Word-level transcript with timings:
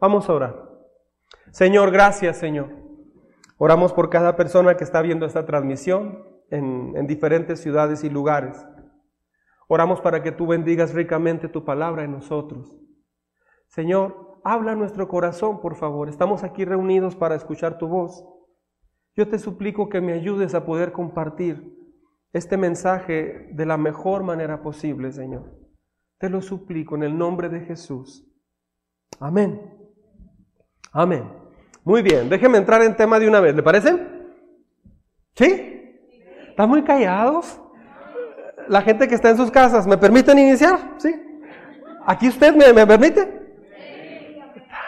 Vamos 0.00 0.28
a 0.28 0.32
orar. 0.32 0.68
Señor, 1.50 1.90
gracias, 1.90 2.36
Señor. 2.36 2.68
Oramos 3.56 3.92
por 3.92 4.10
cada 4.10 4.36
persona 4.36 4.76
que 4.76 4.84
está 4.84 5.02
viendo 5.02 5.26
esta 5.26 5.44
transmisión 5.44 6.24
en, 6.50 6.92
en 6.96 7.06
diferentes 7.06 7.60
ciudades 7.60 8.04
y 8.04 8.10
lugares. 8.10 8.64
Oramos 9.66 10.00
para 10.00 10.22
que 10.22 10.32
tú 10.32 10.46
bendigas 10.46 10.94
ricamente 10.94 11.48
tu 11.48 11.64
palabra 11.64 12.04
en 12.04 12.12
nosotros. 12.12 12.80
Señor, 13.66 14.40
habla 14.44 14.74
nuestro 14.74 15.08
corazón, 15.08 15.60
por 15.60 15.76
favor. 15.76 16.08
Estamos 16.08 16.44
aquí 16.44 16.64
reunidos 16.64 17.16
para 17.16 17.34
escuchar 17.34 17.78
tu 17.78 17.88
voz. 17.88 18.24
Yo 19.16 19.28
te 19.28 19.38
suplico 19.38 19.88
que 19.88 20.00
me 20.00 20.12
ayudes 20.12 20.54
a 20.54 20.64
poder 20.64 20.92
compartir 20.92 21.76
este 22.32 22.56
mensaje 22.56 23.48
de 23.52 23.66
la 23.66 23.76
mejor 23.76 24.22
manera 24.22 24.62
posible, 24.62 25.12
Señor. 25.12 25.58
Te 26.18 26.30
lo 26.30 26.40
suplico 26.40 26.94
en 26.94 27.02
el 27.02 27.18
nombre 27.18 27.48
de 27.48 27.60
Jesús. 27.60 28.24
Amén. 29.20 29.77
Amén. 30.92 31.24
Muy 31.84 32.02
bien, 32.02 32.28
déjenme 32.28 32.58
entrar 32.58 32.82
en 32.82 32.96
tema 32.96 33.18
de 33.18 33.28
una 33.28 33.40
vez, 33.40 33.54
¿le 33.54 33.62
parece? 33.62 33.96
¿Sí? 35.34 35.94
¿Están 36.50 36.68
muy 36.68 36.82
callados? 36.82 37.60
La 38.68 38.82
gente 38.82 39.08
que 39.08 39.14
está 39.14 39.30
en 39.30 39.36
sus 39.36 39.50
casas, 39.50 39.86
¿me 39.86 39.96
permiten 39.96 40.38
iniciar? 40.38 40.78
¿Sí? 40.98 41.14
¿Aquí 42.06 42.28
usted 42.28 42.54
me, 42.54 42.72
me 42.72 42.86
permite? 42.86 43.38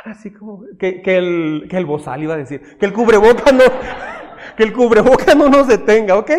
Así 0.05 0.31
como 0.33 0.65
que, 0.79 1.03
que, 1.03 1.17
el, 1.19 1.67
que 1.71 1.77
el 1.77 1.87
bozal 1.87 2.23
iba 2.23 2.35
a 2.35 2.39
decir, 2.39 2.79
que 2.79 2.87
el 2.87 2.93
cubreboca 2.93 3.53
no, 3.53 3.65
que 4.57 4.63
el 4.63 4.73
cubreboca 4.73 5.35
no 5.35 5.49
nos 5.49 5.69
detenga, 5.69 6.17
¿ok? 6.17 6.31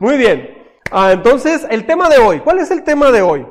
Muy 0.00 0.16
bien. 0.16 0.50
Ah, 0.90 1.12
entonces, 1.12 1.66
el 1.70 1.86
tema 1.86 2.08
de 2.08 2.18
hoy, 2.18 2.40
¿cuál 2.40 2.58
es 2.58 2.70
el 2.70 2.84
tema 2.84 3.10
de 3.10 3.22
hoy? 3.22 3.46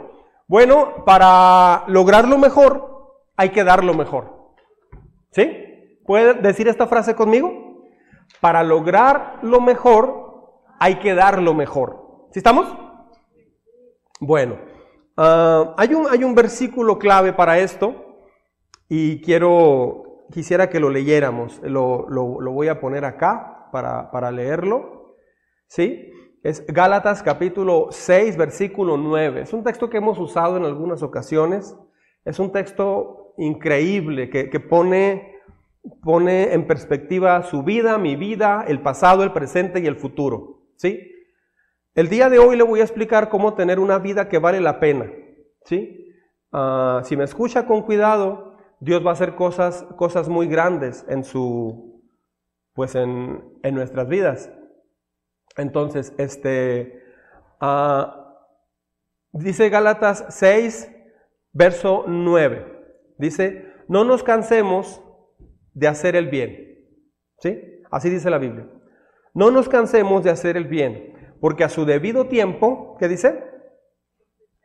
Bueno, 0.47 1.03
para 1.05 1.83
lograrlo 1.87 2.37
mejor, 2.37 3.23
hay 3.35 3.49
que 3.49 3.63
dar 3.63 3.83
lo 3.83 3.93
mejor. 3.93 4.32
¿Sí? 5.33 5.99
¿Puede 6.05 6.35
decir 6.35 6.67
esta 6.67 6.85
frase 6.87 7.15
conmigo? 7.15 7.87
Para 8.39 8.63
lograr 8.63 9.39
lo 9.41 9.61
mejor, 9.61 10.61
hay 10.79 10.99
que 10.99 11.15
dar 11.15 11.41
lo 11.41 11.53
mejor. 11.53 12.27
¿Sí 12.31 12.39
estamos? 12.39 12.67
Bueno, 14.19 14.59
uh, 15.17 15.73
hay, 15.75 15.93
un, 15.93 16.07
hay 16.09 16.23
un 16.23 16.35
versículo 16.35 16.99
clave 16.99 17.33
para 17.33 17.57
esto 17.59 17.95
y 18.87 19.21
quiero, 19.21 20.25
quisiera 20.31 20.69
que 20.69 20.79
lo 20.79 20.89
leyéramos. 20.89 21.59
Lo, 21.63 22.07
lo, 22.09 22.39
lo 22.39 22.51
voy 22.51 22.67
a 22.67 22.79
poner 22.79 23.03
acá 23.03 23.69
para, 23.71 24.11
para 24.11 24.31
leerlo. 24.31 25.15
¿Sí? 25.67 26.11
Es 26.43 26.63
Gálatas 26.67 27.23
capítulo 27.23 27.87
6, 27.89 28.37
versículo 28.37 28.97
9. 28.97 29.41
Es 29.41 29.53
un 29.53 29.63
texto 29.63 29.89
que 29.89 29.97
hemos 29.97 30.19
usado 30.19 30.57
en 30.57 30.65
algunas 30.65 31.01
ocasiones. 31.01 31.75
Es 32.23 32.37
un 32.37 32.51
texto 32.51 33.22
increíble 33.37 34.29
que, 34.29 34.49
que 34.49 34.59
pone, 34.59 35.35
pone 36.01 36.53
en 36.53 36.67
perspectiva 36.67 37.41
su 37.43 37.63
vida, 37.63 37.97
mi 37.97 38.15
vida, 38.15 38.65
el 38.67 38.81
pasado, 38.81 39.23
el 39.23 39.33
presente 39.33 39.79
y 39.79 39.87
el 39.87 39.95
futuro. 39.95 40.61
¿Sí? 40.75 41.09
El 41.95 42.09
día 42.09 42.29
de 42.29 42.39
hoy 42.39 42.57
le 42.57 42.63
voy 42.63 42.79
a 42.79 42.83
explicar 42.83 43.29
cómo 43.29 43.53
tener 43.53 43.79
una 43.79 43.99
vida 43.99 44.27
que 44.27 44.39
vale 44.39 44.59
la 44.61 44.79
pena. 44.79 45.11
¿Sí? 45.65 46.11
Uh, 46.51 47.03
si 47.03 47.15
me 47.15 47.23
escucha 47.23 47.65
con 47.65 47.83
cuidado, 47.83 48.57
Dios 48.79 49.05
va 49.05 49.11
a 49.11 49.13
hacer 49.13 49.35
cosas, 49.35 49.85
cosas 49.95 50.27
muy 50.27 50.47
grandes 50.47 51.05
en 51.07 51.23
su, 51.23 52.03
pues 52.73 52.95
en, 52.95 53.59
en 53.63 53.75
nuestras 53.75 54.07
vidas. 54.07 54.51
Entonces, 55.55 56.13
este, 56.17 57.01
uh, 57.61 58.05
dice 59.31 59.69
Gálatas 59.69 60.25
6, 60.29 60.91
verso 61.53 62.05
9. 62.07 62.72
Dice, 63.23 63.73
no 63.87 64.03
nos 64.03 64.21
cansemos 64.21 65.01
de 65.73 65.87
hacer 65.87 66.17
el 66.17 66.27
bien. 66.27 66.85
¿Sí? 67.39 67.57
Así 67.89 68.09
dice 68.09 68.29
la 68.29 68.37
Biblia. 68.37 68.67
No 69.33 69.49
nos 69.49 69.69
cansemos 69.69 70.25
de 70.25 70.29
hacer 70.29 70.57
el 70.57 70.65
bien, 70.65 71.35
porque 71.39 71.63
a 71.63 71.69
su 71.69 71.85
debido 71.85 72.27
tiempo, 72.27 72.97
¿qué 72.99 73.07
dice? 73.07 73.41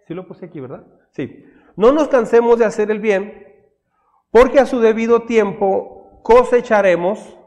Sí 0.08 0.14
lo 0.14 0.26
puse 0.26 0.46
aquí, 0.46 0.58
¿verdad? 0.58 0.84
Sí. 1.12 1.44
No 1.76 1.92
nos 1.92 2.08
cansemos 2.08 2.58
de 2.58 2.64
hacer 2.64 2.90
el 2.90 2.98
bien, 2.98 3.46
porque 4.32 4.58
a 4.58 4.66
su 4.66 4.80
debido 4.80 5.22
tiempo 5.22 6.20
cosecharemos 6.24 7.38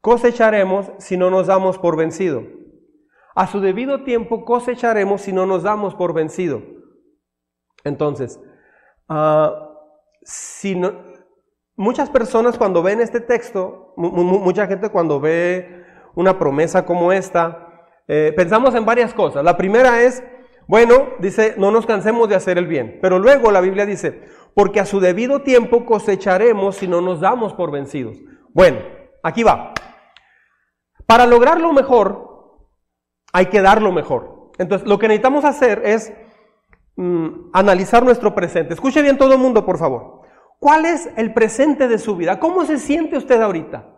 cosecharemos 0.00 0.92
si 0.98 1.16
no 1.16 1.30
nos 1.30 1.48
damos 1.48 1.78
por 1.78 1.96
vencido. 1.96 2.44
A 3.34 3.48
su 3.48 3.60
debido 3.60 4.04
tiempo 4.04 4.44
cosecharemos 4.44 5.22
si 5.22 5.32
no 5.32 5.46
nos 5.46 5.64
damos 5.64 5.96
por 5.96 6.14
vencido. 6.14 6.62
Entonces, 7.82 8.38
uh, 9.08 9.63
si 10.24 10.80
muchas 11.76 12.10
personas 12.10 12.58
cuando 12.58 12.82
ven 12.82 13.00
este 13.00 13.20
texto, 13.20 13.94
mucha 13.96 14.66
gente 14.66 14.88
cuando 14.88 15.20
ve 15.20 15.84
una 16.14 16.38
promesa 16.38 16.84
como 16.84 17.12
esta, 17.12 17.88
eh, 18.08 18.32
pensamos 18.36 18.74
en 18.74 18.84
varias 18.84 19.14
cosas. 19.14 19.44
La 19.44 19.56
primera 19.56 20.02
es, 20.02 20.22
bueno, 20.66 21.08
dice, 21.18 21.54
no 21.58 21.70
nos 21.70 21.86
cansemos 21.86 22.28
de 22.28 22.34
hacer 22.34 22.58
el 22.58 22.66
bien. 22.66 22.98
Pero 23.02 23.18
luego 23.18 23.50
la 23.50 23.60
Biblia 23.60 23.86
dice, 23.86 24.22
porque 24.54 24.80
a 24.80 24.86
su 24.86 25.00
debido 25.00 25.42
tiempo 25.42 25.84
cosecharemos 25.84 26.76
si 26.76 26.88
no 26.88 27.00
nos 27.00 27.20
damos 27.20 27.54
por 27.54 27.70
vencidos. 27.70 28.16
Bueno, 28.52 28.78
aquí 29.22 29.42
va. 29.42 29.74
Para 31.06 31.26
lograr 31.26 31.60
lo 31.60 31.72
mejor, 31.72 32.34
hay 33.32 33.46
que 33.46 33.60
dar 33.60 33.82
lo 33.82 33.92
mejor. 33.92 34.52
Entonces, 34.58 34.88
lo 34.88 34.98
que 34.98 35.08
necesitamos 35.08 35.44
hacer 35.44 35.82
es 35.84 36.12
mm, 36.96 37.50
analizar 37.52 38.04
nuestro 38.04 38.34
presente. 38.34 38.74
Escuche 38.74 39.02
bien 39.02 39.18
todo 39.18 39.34
el 39.34 39.38
mundo, 39.38 39.64
por 39.64 39.78
favor. 39.78 40.22
¿Cuál 40.58 40.86
es 40.86 41.10
el 41.16 41.34
presente 41.34 41.88
de 41.88 41.98
su 41.98 42.16
vida? 42.16 42.40
¿Cómo 42.40 42.64
se 42.64 42.78
siente 42.78 43.16
usted 43.16 43.40
ahorita? 43.40 43.90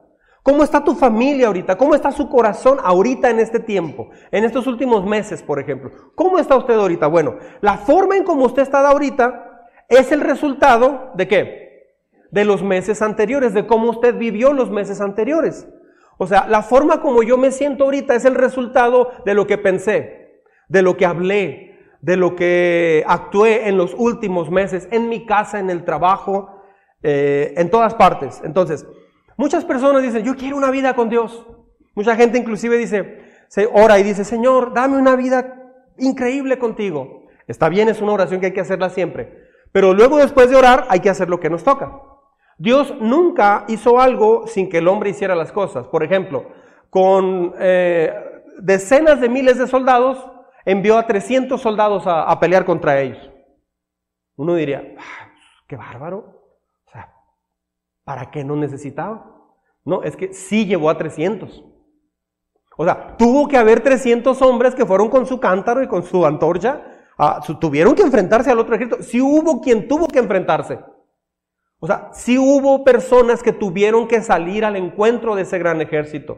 ¿Cómo 0.42 0.62
está 0.62 0.84
tu 0.84 0.94
familia 0.94 1.48
ahorita? 1.48 1.76
¿Cómo 1.76 1.96
está 1.96 2.12
su 2.12 2.28
corazón 2.28 2.78
ahorita 2.82 3.30
en 3.30 3.40
este 3.40 3.58
tiempo? 3.58 4.10
En 4.30 4.44
estos 4.44 4.68
últimos 4.68 5.04
meses, 5.04 5.42
por 5.42 5.58
ejemplo. 5.58 5.90
¿Cómo 6.14 6.38
está 6.38 6.56
usted 6.56 6.74
ahorita? 6.74 7.08
Bueno, 7.08 7.36
la 7.60 7.78
forma 7.78 8.16
en 8.16 8.22
cómo 8.22 8.44
usted 8.44 8.62
está 8.62 8.86
ahorita 8.88 9.68
es 9.88 10.12
el 10.12 10.20
resultado 10.20 11.10
de 11.14 11.28
qué? 11.28 11.96
De 12.30 12.44
los 12.44 12.62
meses 12.62 13.02
anteriores, 13.02 13.54
de 13.54 13.66
cómo 13.66 13.90
usted 13.90 14.16
vivió 14.16 14.52
los 14.52 14.70
meses 14.70 15.00
anteriores. 15.00 15.68
O 16.18 16.26
sea, 16.26 16.46
la 16.48 16.62
forma 16.62 17.00
como 17.00 17.22
yo 17.22 17.36
me 17.36 17.50
siento 17.50 17.84
ahorita 17.84 18.14
es 18.14 18.24
el 18.24 18.34
resultado 18.34 19.10
de 19.24 19.34
lo 19.34 19.46
que 19.46 19.58
pensé, 19.58 20.42
de 20.68 20.82
lo 20.82 20.96
que 20.96 21.06
hablé, 21.06 21.75
de 22.06 22.16
lo 22.16 22.36
que 22.36 23.02
actué 23.08 23.68
en 23.68 23.76
los 23.76 23.92
últimos 23.98 24.48
meses, 24.48 24.86
en 24.92 25.08
mi 25.08 25.26
casa, 25.26 25.58
en 25.58 25.70
el 25.70 25.84
trabajo, 25.84 26.62
eh, 27.02 27.52
en 27.56 27.68
todas 27.68 27.96
partes. 27.96 28.40
Entonces, 28.44 28.86
muchas 29.36 29.64
personas 29.64 30.04
dicen, 30.04 30.22
yo 30.22 30.36
quiero 30.36 30.56
una 30.56 30.70
vida 30.70 30.94
con 30.94 31.08
Dios. 31.08 31.44
Mucha 31.96 32.14
gente 32.14 32.38
inclusive 32.38 32.76
dice, 32.76 33.24
se 33.48 33.68
ora 33.72 33.98
y 33.98 34.04
dice, 34.04 34.22
Señor, 34.22 34.72
dame 34.72 34.98
una 34.98 35.16
vida 35.16 35.60
increíble 35.98 36.60
contigo. 36.60 37.24
Está 37.48 37.68
bien, 37.68 37.88
es 37.88 38.00
una 38.00 38.12
oración 38.12 38.38
que 38.38 38.46
hay 38.46 38.52
que 38.52 38.60
hacerla 38.60 38.88
siempre. 38.88 39.42
Pero 39.72 39.92
luego 39.92 40.18
después 40.18 40.48
de 40.48 40.54
orar 40.54 40.86
hay 40.88 41.00
que 41.00 41.10
hacer 41.10 41.28
lo 41.28 41.40
que 41.40 41.50
nos 41.50 41.64
toca. 41.64 41.90
Dios 42.56 42.94
nunca 43.00 43.64
hizo 43.66 43.98
algo 43.98 44.46
sin 44.46 44.68
que 44.68 44.78
el 44.78 44.86
hombre 44.86 45.10
hiciera 45.10 45.34
las 45.34 45.50
cosas. 45.50 45.88
Por 45.88 46.04
ejemplo, 46.04 46.52
con 46.88 47.52
eh, 47.58 48.14
decenas 48.60 49.20
de 49.20 49.28
miles 49.28 49.58
de 49.58 49.66
soldados, 49.66 50.35
envió 50.66 50.98
a 50.98 51.06
300 51.06 51.58
soldados 51.58 52.02
a, 52.06 52.38
pelear 52.38 52.66
contra 52.66 53.00
ellos. 53.00 53.30
Uno 54.36 54.54
diría, 54.54 54.94
ah, 54.98 55.32
qué 55.66 55.76
bárbaro. 55.76 56.42
O 56.86 56.90
sea, 56.90 57.14
¿para 58.04 58.30
qué 58.30 58.44
no 58.44 58.56
necesitaba? 58.56 59.32
No, 59.84 60.02
es 60.02 60.16
que 60.16 60.34
sí 60.34 60.66
llevó 60.66 60.90
a 60.90 60.98
300. 60.98 61.64
O 62.76 62.84
sea, 62.84 63.16
tuvo 63.16 63.48
que 63.48 63.56
haber 63.56 63.80
300 63.80 64.42
hombres 64.42 64.74
que 64.74 64.84
fueron 64.84 65.08
con 65.08 65.24
su 65.24 65.40
cántaro 65.40 65.82
y 65.82 65.88
con 65.88 66.02
su 66.02 66.26
antorcha. 66.26 66.82
Tuvieron 67.60 67.94
que 67.94 68.02
enfrentarse 68.02 68.50
al 68.50 68.58
otro 68.58 68.74
ejército. 68.74 69.02
Sí 69.02 69.22
hubo 69.22 69.62
quien 69.62 69.88
tuvo 69.88 70.08
que 70.08 70.18
enfrentarse. 70.18 70.80
O 71.78 71.86
sea, 71.86 72.10
sí 72.12 72.36
hubo 72.36 72.84
personas 72.84 73.42
que 73.42 73.52
tuvieron 73.52 74.08
que 74.08 74.20
salir 74.20 74.64
al 74.64 74.76
encuentro 74.76 75.36
de 75.36 75.42
ese 75.42 75.58
gran 75.58 75.80
ejército. 75.80 76.36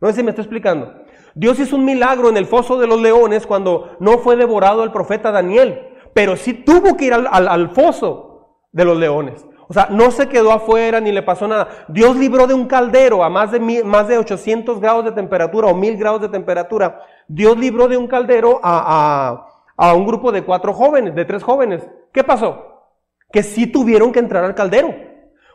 No 0.00 0.08
sé 0.08 0.14
si 0.14 0.22
me 0.22 0.30
estoy 0.30 0.42
explicando. 0.42 1.05
Dios 1.36 1.60
hizo 1.60 1.76
un 1.76 1.84
milagro 1.84 2.28
en 2.28 2.36
el 2.36 2.46
foso 2.46 2.76
de 2.78 2.88
los 2.88 3.00
leones 3.00 3.46
cuando 3.46 3.96
no 4.00 4.18
fue 4.18 4.34
devorado 4.34 4.82
el 4.82 4.90
profeta 4.90 5.30
Daniel, 5.30 5.80
pero 6.12 6.34
sí 6.34 6.52
tuvo 6.52 6.96
que 6.96 7.04
ir 7.04 7.14
al, 7.14 7.28
al, 7.28 7.70
foso 7.70 8.64
de 8.72 8.84
los 8.84 8.96
leones. 8.96 9.46
O 9.68 9.72
sea, 9.72 9.86
no 9.90 10.10
se 10.10 10.28
quedó 10.28 10.50
afuera 10.50 10.98
ni 10.98 11.12
le 11.12 11.22
pasó 11.22 11.46
nada. 11.46 11.68
Dios 11.86 12.16
libró 12.16 12.48
de 12.48 12.54
un 12.54 12.66
caldero 12.66 13.22
a 13.22 13.28
más 13.30 13.52
de, 13.52 13.60
mil, 13.60 13.84
más 13.84 14.08
de 14.08 14.18
800 14.18 14.80
grados 14.80 15.04
de 15.04 15.12
temperatura 15.12 15.68
o 15.68 15.74
1000 15.74 15.96
grados 15.96 16.22
de 16.22 16.28
temperatura. 16.28 17.02
Dios 17.28 17.56
libró 17.56 17.86
de 17.86 17.96
un 17.96 18.08
caldero 18.08 18.58
a, 18.62 19.46
a, 19.76 19.88
a 19.88 19.94
un 19.94 20.06
grupo 20.06 20.32
de 20.32 20.42
cuatro 20.42 20.72
jóvenes, 20.72 21.14
de 21.14 21.24
tres 21.24 21.42
jóvenes. 21.42 21.86
¿Qué 22.12 22.24
pasó? 22.24 22.76
que 23.32 23.42
sí 23.42 23.66
tuvieron 23.66 24.12
que 24.12 24.18
entrar 24.18 24.44
al 24.44 24.54
caldero. 24.54 24.94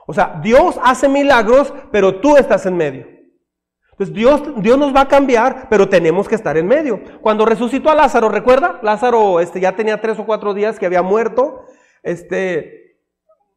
O 0.06 0.13
sea, 0.13 0.39
Dios 0.42 0.80
hace 0.84 1.07
milagros, 1.07 1.74
pero 1.92 2.19
tú 2.19 2.38
estás 2.38 2.66
en 2.66 2.77
medio. 2.77 3.07
Entonces 3.92 4.16
Dios, 4.16 4.42
Dios 4.58 4.78
nos 4.78 4.96
va 4.96 5.02
a 5.02 5.08
cambiar, 5.08 5.68
pero 5.70 5.90
tenemos 5.90 6.28
que 6.28 6.36
estar 6.36 6.58
en 6.58 6.68
medio. 6.68 7.02
Cuando 7.22 7.46
resucitó 7.46 7.90
a 7.90 7.96
Lázaro, 7.96 8.30
¿recuerda? 8.30 8.80
Lázaro 8.82 9.40
este, 9.40 9.60
ya 9.60 9.76
tenía 9.76 10.02
tres 10.02 10.18
o 10.20 10.26
cuatro 10.26 10.54
días 10.54 10.80
que 10.80 10.86
había 10.86 11.02
muerto. 11.02 11.66
Este, 12.02 12.98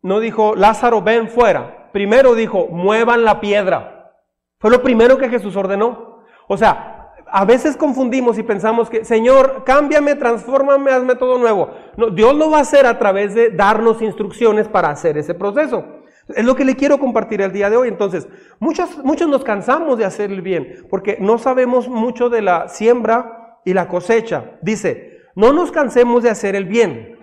no 0.02 0.20
dijo, 0.20 0.54
Lázaro, 0.54 1.00
ven 1.00 1.28
fuera. 1.28 1.90
Primero 1.92 2.34
dijo, 2.34 2.66
muevan 2.66 3.24
la 3.24 3.40
piedra. 3.40 4.12
Fue 4.58 4.70
lo 4.70 4.82
primero 4.82 5.16
que 5.16 5.28
Jesús 5.28 5.56
ordenó. 5.56 6.24
O 6.48 6.56
sea, 6.56 7.12
a 7.26 7.44
veces 7.44 7.76
confundimos 7.76 8.38
y 8.38 8.42
pensamos 8.42 8.90
que, 8.90 9.04
Señor, 9.04 9.64
cámbiame, 9.64 10.14
transfórmame, 10.14 10.90
hazme 10.90 11.14
todo 11.16 11.38
nuevo. 11.38 11.70
No, 11.96 12.10
Dios 12.10 12.34
lo 12.34 12.50
va 12.50 12.58
a 12.58 12.62
hacer 12.62 12.86
a 12.86 12.98
través 12.98 13.34
de 13.34 13.50
darnos 13.50 14.02
instrucciones 14.02 14.68
para 14.68 14.90
hacer 14.90 15.16
ese 15.18 15.34
proceso. 15.34 15.84
Es 16.28 16.44
lo 16.44 16.54
que 16.54 16.64
le 16.64 16.76
quiero 16.76 16.98
compartir 16.98 17.42
el 17.42 17.52
día 17.52 17.68
de 17.68 17.76
hoy. 17.76 17.88
Entonces, 17.88 18.28
muchos, 18.58 19.04
muchos 19.04 19.28
nos 19.28 19.44
cansamos 19.44 19.98
de 19.98 20.04
hacer 20.04 20.32
el 20.32 20.40
bien 20.40 20.86
porque 20.88 21.18
no 21.20 21.38
sabemos 21.38 21.88
mucho 21.88 22.30
de 22.30 22.42
la 22.42 22.68
siembra 22.68 23.58
y 23.64 23.74
la 23.74 23.88
cosecha. 23.88 24.52
Dice, 24.62 25.20
no 25.34 25.52
nos 25.52 25.70
cansemos 25.70 26.22
de 26.22 26.30
hacer 26.30 26.56
el 26.56 26.64
bien. 26.64 27.18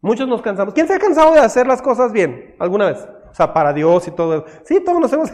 Muchos 0.00 0.28
nos 0.28 0.42
cansamos. 0.42 0.74
¿Quién 0.74 0.86
se 0.86 0.94
ha 0.94 0.98
cansado 0.98 1.34
de 1.34 1.40
hacer 1.40 1.66
las 1.66 1.82
cosas 1.82 2.12
bien 2.12 2.54
alguna 2.58 2.86
vez? 2.86 3.08
O 3.30 3.34
sea, 3.34 3.52
para 3.52 3.72
Dios 3.72 4.06
y 4.06 4.12
todo. 4.12 4.44
Sí, 4.64 4.80
todos 4.80 5.00
nos 5.00 5.12
hemos. 5.12 5.32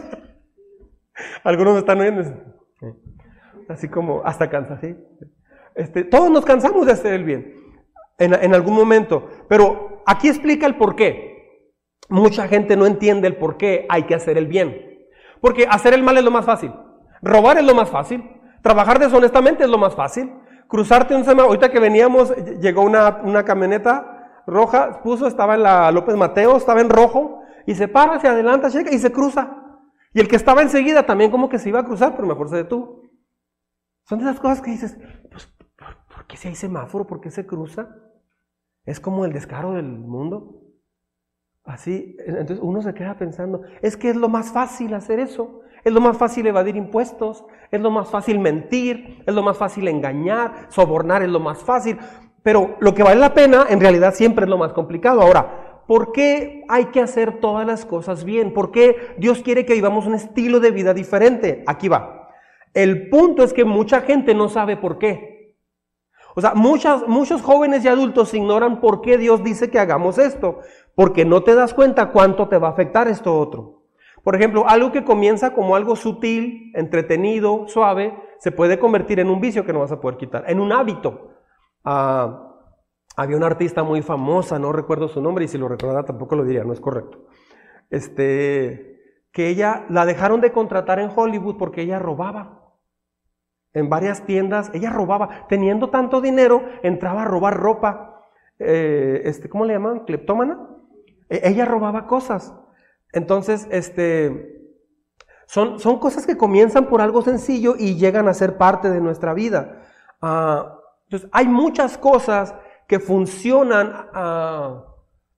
Algunos 1.43 1.77
están 1.77 1.99
oyendo. 1.99 2.23
Así 3.69 3.87
como 3.87 4.23
hasta 4.25 4.49
cansa, 4.49 4.79
¿sí? 4.79 4.95
Este, 5.75 6.03
todos 6.03 6.29
nos 6.29 6.45
cansamos 6.45 6.85
de 6.85 6.91
hacer 6.91 7.13
el 7.13 7.23
bien 7.23 7.55
en, 8.17 8.33
en 8.33 8.53
algún 8.55 8.73
momento. 8.73 9.29
Pero 9.47 10.01
aquí 10.05 10.27
explica 10.27 10.65
el 10.65 10.75
por 10.75 10.95
qué. 10.95 11.32
Mucha 12.09 12.47
gente 12.47 12.75
no 12.75 12.85
entiende 12.85 13.27
el 13.27 13.37
por 13.37 13.57
qué 13.57 13.85
hay 13.89 14.03
que 14.03 14.15
hacer 14.15 14.37
el 14.37 14.47
bien. 14.47 15.07
Porque 15.41 15.65
hacer 15.69 15.93
el 15.93 16.03
mal 16.03 16.17
es 16.17 16.23
lo 16.23 16.31
más 16.31 16.45
fácil. 16.45 16.73
Robar 17.21 17.57
es 17.57 17.65
lo 17.65 17.75
más 17.75 17.89
fácil. 17.89 18.23
Trabajar 18.61 18.99
deshonestamente 18.99 19.63
es 19.63 19.69
lo 19.69 19.77
más 19.77 19.95
fácil. 19.95 20.33
Cruzarte 20.67 21.15
un 21.15 21.23
semáforo. 21.23 21.47
Ahorita 21.47 21.71
que 21.71 21.79
veníamos, 21.79 22.33
llegó 22.59 22.81
una, 22.81 23.21
una 23.23 23.43
camioneta 23.43 24.41
roja, 24.45 25.01
puso, 25.03 25.27
estaba 25.27 25.55
en 25.55 25.63
la 25.63 25.91
López 25.91 26.15
Mateo, 26.15 26.57
estaba 26.57 26.81
en 26.81 26.89
rojo, 26.89 27.41
y 27.65 27.75
se 27.75 27.87
para, 27.87 28.19
se 28.19 28.27
adelanta, 28.27 28.69
checa 28.69 28.93
y 28.93 28.99
se 28.99 29.11
cruza. 29.11 29.57
Y 30.13 30.19
el 30.19 30.27
que 30.27 30.35
estaba 30.35 30.61
enseguida 30.61 31.05
también 31.05 31.31
como 31.31 31.49
que 31.49 31.59
se 31.59 31.69
iba 31.69 31.79
a 31.79 31.85
cruzar, 31.85 32.15
pero 32.15 32.27
mejor 32.27 32.49
se 32.49 32.57
detuvo. 32.57 33.01
Son 34.05 34.19
de 34.19 34.25
esas 34.25 34.39
cosas 34.39 34.61
que 34.61 34.71
dices, 34.71 34.97
pues, 35.31 35.47
¿por 35.77 36.27
qué 36.27 36.37
si 36.37 36.49
hay 36.49 36.55
semáforo? 36.55 37.07
¿Por 37.07 37.21
qué 37.21 37.31
se 37.31 37.45
cruza? 37.45 37.89
Es 38.85 38.99
como 38.99 39.25
el 39.25 39.33
descaro 39.33 39.73
del 39.73 39.85
mundo. 39.85 40.62
Así, 41.65 42.17
entonces 42.25 42.59
uno 42.61 42.81
se 42.81 42.93
queda 42.93 43.17
pensando, 43.17 43.61
es 43.81 43.95
que 43.95 44.09
es 44.09 44.17
lo 44.17 44.27
más 44.27 44.51
fácil 44.51 44.93
hacer 44.93 45.19
eso, 45.19 45.61
es 45.85 45.93
lo 45.93 46.01
más 46.01 46.17
fácil 46.17 46.45
evadir 46.45 46.75
impuestos, 46.75 47.45
es 47.71 47.79
lo 47.79 47.89
más 47.89 48.09
fácil 48.09 48.39
mentir, 48.39 49.23
es 49.25 49.33
lo 49.33 49.43
más 49.43 49.57
fácil 49.57 49.87
engañar, 49.87 50.67
sobornar 50.67 51.23
es 51.23 51.29
lo 51.29 51.39
más 51.39 51.63
fácil, 51.63 51.97
pero 52.41 52.75
lo 52.81 52.93
que 52.93 53.03
vale 53.03 53.19
la 53.19 53.33
pena 53.33 53.65
en 53.69 53.79
realidad 53.79 54.13
siempre 54.13 54.43
es 54.43 54.49
lo 54.49 54.57
más 54.57 54.73
complicado. 54.73 55.21
Ahora, 55.21 55.83
¿por 55.87 56.11
qué 56.11 56.65
hay 56.67 56.85
que 56.85 56.99
hacer 56.99 57.39
todas 57.39 57.65
las 57.65 57.85
cosas 57.85 58.25
bien? 58.25 58.53
¿Por 58.53 58.71
qué 58.71 59.15
Dios 59.17 59.41
quiere 59.41 59.65
que 59.65 59.73
vivamos 59.73 60.05
un 60.05 60.15
estilo 60.15 60.59
de 60.59 60.71
vida 60.71 60.93
diferente? 60.93 61.63
Aquí 61.65 61.87
va. 61.87 62.29
El 62.73 63.09
punto 63.09 63.43
es 63.43 63.53
que 63.53 63.63
mucha 63.63 64.01
gente 64.01 64.33
no 64.35 64.49
sabe 64.49 64.75
por 64.75 64.99
qué. 64.99 65.33
O 66.35 66.41
sea, 66.41 66.53
muchas, 66.55 67.07
muchos 67.07 67.41
jóvenes 67.41 67.85
y 67.85 67.87
adultos 67.87 68.33
ignoran 68.33 68.81
por 68.81 69.01
qué 69.01 69.17
Dios 69.17 69.43
dice 69.43 69.69
que 69.69 69.79
hagamos 69.79 70.17
esto 70.17 70.59
porque 70.95 71.25
no 71.25 71.43
te 71.43 71.55
das 71.55 71.73
cuenta 71.73 72.11
cuánto 72.11 72.47
te 72.47 72.57
va 72.57 72.69
a 72.69 72.71
afectar 72.71 73.07
esto 73.07 73.37
otro. 73.37 73.83
Por 74.23 74.35
ejemplo, 74.35 74.67
algo 74.67 74.91
que 74.91 75.03
comienza 75.03 75.53
como 75.53 75.75
algo 75.75 75.95
sutil, 75.95 76.71
entretenido, 76.75 77.67
suave, 77.67 78.17
se 78.39 78.51
puede 78.51 78.79
convertir 78.79 79.19
en 79.19 79.29
un 79.29 79.41
vicio 79.41 79.65
que 79.65 79.73
no 79.73 79.79
vas 79.79 79.91
a 79.91 79.99
poder 79.99 80.17
quitar, 80.17 80.45
en 80.47 80.59
un 80.59 80.71
hábito. 80.71 81.31
Ah, 81.83 82.49
había 83.17 83.37
una 83.37 83.47
artista 83.47 83.83
muy 83.83 84.01
famosa, 84.01 84.57
no 84.57 84.71
recuerdo 84.71 85.07
su 85.07 85.21
nombre 85.21 85.45
y 85.45 85.47
si 85.47 85.57
lo 85.57 85.67
recordara 85.67 86.05
tampoco 86.05 86.35
lo 86.35 86.45
diría, 86.45 86.63
no 86.63 86.73
es 86.73 86.79
correcto. 86.79 87.25
Este, 87.89 88.93
que 89.31 89.49
ella 89.49 89.85
la 89.89 90.05
dejaron 90.05 90.41
de 90.41 90.51
contratar 90.51 90.99
en 90.99 91.11
Hollywood 91.13 91.57
porque 91.57 91.81
ella 91.81 91.99
robaba. 91.99 92.61
En 93.73 93.89
varias 93.89 94.25
tiendas, 94.25 94.71
ella 94.73 94.89
robaba. 94.89 95.47
Teniendo 95.49 95.89
tanto 95.89 96.21
dinero, 96.21 96.63
entraba 96.83 97.23
a 97.23 97.25
robar 97.25 97.57
ropa. 97.57 98.21
Eh, 98.59 99.23
este, 99.25 99.49
¿Cómo 99.49 99.65
le 99.65 99.73
llaman? 99.73 100.05
¿Cleptómana? 100.05 100.72
E-, 101.29 101.41
ella 101.49 101.65
robaba 101.65 102.07
cosas. 102.07 102.53
Entonces, 103.11 103.67
este, 103.71 104.71
son, 105.45 105.79
son, 105.79 105.99
cosas 105.99 106.25
que 106.25 106.37
comienzan 106.37 106.87
por 106.87 107.01
algo 107.01 107.21
sencillo 107.21 107.75
y 107.77 107.95
llegan 107.95 108.27
a 108.27 108.33
ser 108.33 108.57
parte 108.57 108.89
de 108.89 109.01
nuestra 109.01 109.33
vida. 109.33 109.83
Ah, 110.21 110.79
entonces, 111.05 111.29
hay 111.31 111.47
muchas 111.47 111.97
cosas 111.97 112.55
que 112.87 112.99
funcionan 112.99 113.93
ah, 114.13 114.85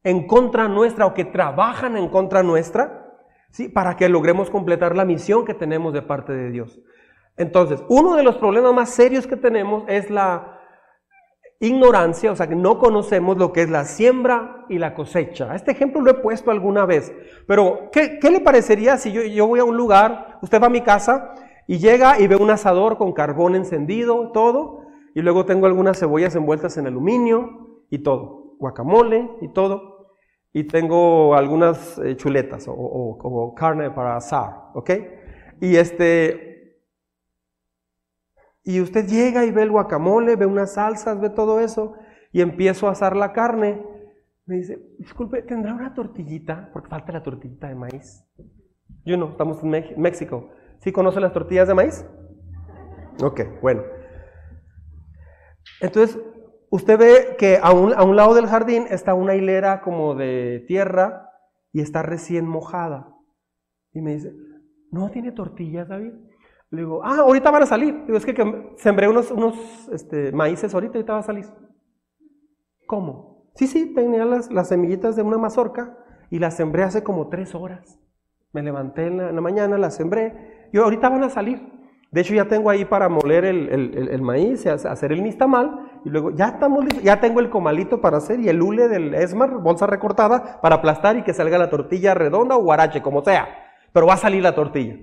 en 0.04 0.28
contra 0.28 0.68
nuestra 0.68 1.06
o 1.06 1.14
que 1.14 1.26
trabajan 1.26 1.98
en 1.98 2.08
contra 2.10 2.44
nuestra, 2.44 3.14
¿sí? 3.52 3.68
Para 3.68 3.98
que 3.98 4.08
logremos 4.08 4.50
completar 4.50 4.96
la 4.96 5.04
misión 5.04 5.46
que 5.46 5.54
tenemos 5.54 5.94
de 5.94 6.02
parte 6.02 6.32
de 6.34 6.52
Dios. 6.52 6.80
Entonces, 7.38 7.84
uno 7.90 8.16
de 8.16 8.24
los 8.24 8.38
problemas 8.38 8.74
más 8.74 8.90
serios 8.92 9.28
que 9.28 9.36
tenemos 9.36 9.84
es 9.88 10.10
la 10.10 10.55
ignorancia, 11.60 12.32
o 12.32 12.36
sea 12.36 12.48
que 12.48 12.56
no 12.56 12.80
conocemos 12.80 13.38
lo 13.38 13.54
que 13.54 13.62
es 13.62 13.70
la 13.70 13.86
siembra 13.86 14.66
y 14.70 14.78
la 14.78 14.94
cosecha. 14.94 15.56
Este 15.56 15.72
ejemplo 15.72 16.02
lo 16.02 16.12
he 16.12 16.16
puesto 16.16 16.52
alguna 16.52 16.86
vez, 16.86 17.14
pero 17.48 17.90
¿qué, 17.92 18.20
le 18.22 18.42
parecería 18.42 18.98
si 18.98 19.12
yo, 19.12 19.24
yo, 19.24 19.48
voy 19.48 19.60
a 19.60 19.64
un 19.64 19.78
lugar, 19.78 20.40
usted 20.42 20.62
va 20.62 20.68
a 20.68 20.70
mi 20.70 20.82
casa 20.82 21.34
y 21.68 21.78
llega 21.78 22.20
y 22.20 22.28
ve 22.28 22.36
un 22.36 22.52
asador 22.52 22.98
con 22.98 23.14
carbón 23.14 23.56
encendido, 23.56 24.32
todo, 24.32 24.82
y 25.14 25.22
luego 25.22 25.46
tengo 25.46 25.66
algunas 25.66 26.00
cebollas 26.00 26.36
envueltas 26.36 26.78
en 26.78 26.88
aluminio 26.88 27.84
y 27.90 28.00
todo, 28.00 28.56
guacamole 28.60 29.30
y 29.42 29.48
todo, 29.50 30.12
y 30.52 30.66
tengo 30.66 31.36
algunas 31.36 31.98
eh, 32.00 32.16
chuletas 32.18 32.68
o, 32.68 32.74
o 32.74 33.56
carne 33.56 33.92
para 33.92 34.18
asar, 34.18 34.72
¿ok? 34.74 34.92
Y 35.62 35.78
este, 35.78 36.55
y 38.66 38.82
usted 38.82 39.08
llega 39.08 39.46
y 39.46 39.52
ve 39.52 39.62
el 39.62 39.72
guacamole, 39.72 40.36
ve 40.36 40.48
unas 40.48 40.74
salsas, 40.74 41.22
ve 41.22 41.30
todo 41.30 41.60
eso, 41.60 41.94
y 42.32 42.42
empiezo 42.42 42.88
a 42.88 42.92
asar 42.92 43.16
la 43.16 43.32
carne. 43.32 43.86
Me 44.48 44.56
dice, 44.56 44.80
disculpe, 44.98 45.44
¿tendrá 45.44 45.74
una 45.76 45.94
tortillita? 45.94 46.72
Porque 46.74 46.90
falta 46.90 47.14
la 47.14 47.22
tortillita 47.22 47.68
de 47.68 47.76
maíz. 47.76 48.26
Yo 49.06 49.18
no, 49.18 49.30
estamos 49.30 49.64
en 49.64 50.02
México. 50.02 50.50
¿Sí 50.80 50.92
conoce 50.92 51.20
las 51.20 51.32
tortillas 51.32 51.68
de 51.68 51.76
maíz? 51.76 52.06
Ok, 53.24 53.42
bueno. 53.62 53.84
Entonces, 55.80 56.20
usted 56.72 56.98
ve 56.98 57.36
que 57.38 57.60
a 57.62 57.72
un, 57.72 57.94
a 57.94 58.04
un 58.04 58.16
lado 58.16 58.34
del 58.34 58.48
jardín 58.48 58.86
está 58.90 59.14
una 59.14 59.36
hilera 59.36 59.82
como 59.82 60.16
de 60.16 60.66
tierra 60.68 61.30
y 61.72 61.82
está 61.82 62.02
recién 62.02 62.48
mojada. 62.48 63.16
Y 63.94 64.02
me 64.02 64.16
dice, 64.16 64.34
¿no 64.92 65.12
tiene 65.12 65.32
tortillas, 65.32 65.88
David? 65.88 66.14
Le 66.72 66.82
digo, 66.82 67.02
ah, 67.04 67.20
ahorita 67.20 67.52
van 67.52 67.64
a 67.64 67.66
salir. 67.66 68.06
Digo, 68.06 68.18
es 68.18 68.26
que, 68.26 68.74
sembré 68.78 69.08
unos, 69.08 69.32
este, 69.92 70.32
maíces 70.32 70.74
ahorita, 70.74 70.94
ahorita 70.98 71.14
va 71.14 71.20
a 71.20 71.24
salir. 71.24 71.46
¿Cómo? 72.88 73.52
Sí, 73.56 73.68
sí, 73.68 73.94
tenía 73.94 74.26
las, 74.26 74.52
las, 74.52 74.68
semillitas 74.68 75.16
de 75.16 75.22
una 75.22 75.38
mazorca 75.38 75.98
y 76.30 76.40
las 76.40 76.58
sembré 76.58 76.84
hace 76.84 77.04
como 77.04 77.30
tres 77.30 77.56
horas. 77.56 78.00
Me 78.52 78.64
levanté 78.64 79.08
en 79.08 79.18
la, 79.18 79.42
mañana, 79.42 79.78
las 79.78 79.96
sembré 79.96 80.68
y 80.74 80.78
ahorita 80.78 81.10
van 81.10 81.24
a 81.24 81.30
salir. 81.30 81.74
De 82.12 82.22
hecho, 82.22 82.34
ya 82.34 82.48
tengo 82.48 82.70
ahí 82.70 82.86
para 82.86 83.10
moler 83.10 83.46
el, 83.46 83.70
el, 83.70 84.10
el 84.10 84.22
maíz, 84.22 84.66
hacer 84.66 85.12
el 85.12 85.24
nistamal 85.24 86.00
y 86.06 86.10
luego 86.10 86.32
ya 86.32 86.48
estamos 86.48 86.86
ya 87.04 87.20
tengo 87.20 87.40
el 87.42 87.50
comalito 87.50 88.00
para 88.00 88.18
hacer 88.18 88.40
y 88.40 88.48
el 88.48 88.62
hule 88.62 88.88
del 88.88 89.14
esmar, 89.14 89.58
bolsa 89.58 89.88
recortada, 89.88 90.62
para 90.62 90.76
aplastar 90.76 91.18
y 91.18 91.24
que 91.24 91.34
salga 91.34 91.58
la 91.58 91.70
tortilla 91.70 92.14
redonda 92.14 92.56
o 92.56 92.62
guarache, 92.62 93.02
como 93.02 93.24
sea. 93.24 93.48
Pero 93.92 94.08
va 94.08 94.14
a 94.14 94.18
salir 94.18 94.44
la 94.44 94.56
tortilla. 94.56 94.96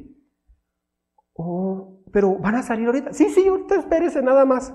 Oh, 1.34 1.98
pero 2.12 2.38
van 2.38 2.56
a 2.56 2.62
salir 2.62 2.86
ahorita. 2.86 3.12
Sí, 3.12 3.30
sí, 3.30 3.46
ahorita 3.46 3.76
espérese 3.76 4.22
nada 4.22 4.44
más. 4.44 4.74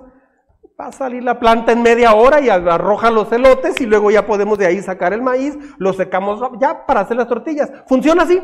Va 0.80 0.88
a 0.88 0.92
salir 0.92 1.24
la 1.24 1.40
planta 1.40 1.72
en 1.72 1.82
media 1.82 2.14
hora 2.14 2.40
y 2.40 2.50
arroja 2.50 3.10
los 3.10 3.32
elotes 3.32 3.80
y 3.82 3.86
luego 3.86 4.12
ya 4.12 4.26
podemos 4.26 4.58
de 4.60 4.68
ahí 4.68 4.82
sacar 4.82 5.12
el 5.12 5.24
maíz, 5.24 5.58
lo 5.80 5.92
secamos 5.94 6.40
ya 6.60 6.86
para 6.86 7.02
hacer 7.02 7.18
las 7.18 7.28
tortillas. 7.28 7.72
¿Funciona 7.88 8.24
así? 8.24 8.40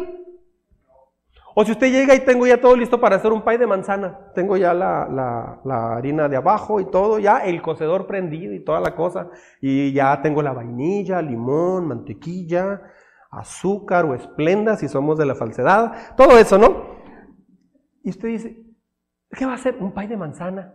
O 1.56 1.64
si 1.64 1.72
usted 1.72 1.92
llega 1.92 2.16
y 2.16 2.22
tengo 2.22 2.48
ya 2.48 2.60
todo 2.60 2.76
listo 2.76 3.00
para 3.00 3.18
hacer 3.18 3.32
un 3.32 3.44
pay 3.44 3.58
de 3.58 3.68
manzana, 3.68 4.32
tengo 4.34 4.58
ya 4.58 4.74
la, 4.74 5.08
la, 5.08 5.62
la, 5.64 5.96
harina 5.96 6.28
de 6.28 6.36
abajo 6.36 6.80
y 6.80 6.86
todo, 6.90 7.20
ya 7.20 7.40
el 7.40 7.62
cocedor 7.62 8.08
prendido 8.08 8.54
y 8.54 8.64
toda 8.64 8.80
la 8.80 8.96
cosa, 8.96 9.30
y 9.62 9.94
ya 9.94 10.20
tengo 10.24 10.42
la 10.42 10.54
vainilla, 10.54 11.22
limón, 11.22 11.88
mantequilla, 11.88 12.82
azúcar 13.30 14.06
o 14.06 14.16
esplenda 14.16 14.78
si 14.78 14.88
somos 14.88 15.20
de 15.20 15.28
la 15.28 15.36
falsedad, 15.36 16.16
todo 16.18 16.40
eso, 16.40 16.58
¿no? 16.58 17.03
Y 18.04 18.10
usted 18.10 18.28
dice, 18.28 18.66
¿qué 19.32 19.46
va 19.46 19.54
a 19.54 19.56
hacer? 19.56 19.78
Un 19.80 19.94
pay 19.94 20.08
de 20.08 20.18
manzana. 20.18 20.74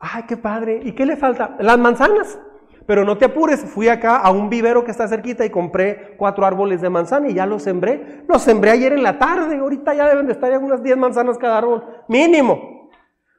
Ay, 0.00 0.24
qué 0.26 0.36
padre. 0.36 0.80
¿Y 0.82 0.92
qué 0.92 1.06
le 1.06 1.16
falta? 1.16 1.56
Las 1.60 1.78
manzanas. 1.78 2.38
Pero 2.86 3.04
no 3.04 3.18
te 3.18 3.26
apures, 3.26 3.62
fui 3.66 3.88
acá 3.88 4.16
a 4.16 4.30
un 4.30 4.48
vivero 4.48 4.82
que 4.82 4.90
está 4.90 5.06
cerquita 5.06 5.44
y 5.44 5.50
compré 5.50 6.16
cuatro 6.16 6.46
árboles 6.46 6.80
de 6.80 6.88
manzana 6.88 7.28
y 7.28 7.34
ya 7.34 7.44
los 7.44 7.62
sembré. 7.62 8.24
Los 8.26 8.40
sembré 8.40 8.70
ayer 8.70 8.94
en 8.94 9.02
la 9.02 9.18
tarde, 9.18 9.58
ahorita 9.58 9.92
ya 9.92 10.08
deben 10.08 10.26
de 10.26 10.32
estar 10.32 10.50
ya 10.50 10.58
unas 10.58 10.82
10 10.82 10.96
manzanas 10.96 11.36
cada 11.36 11.58
árbol, 11.58 11.84
mínimo. 12.08 12.88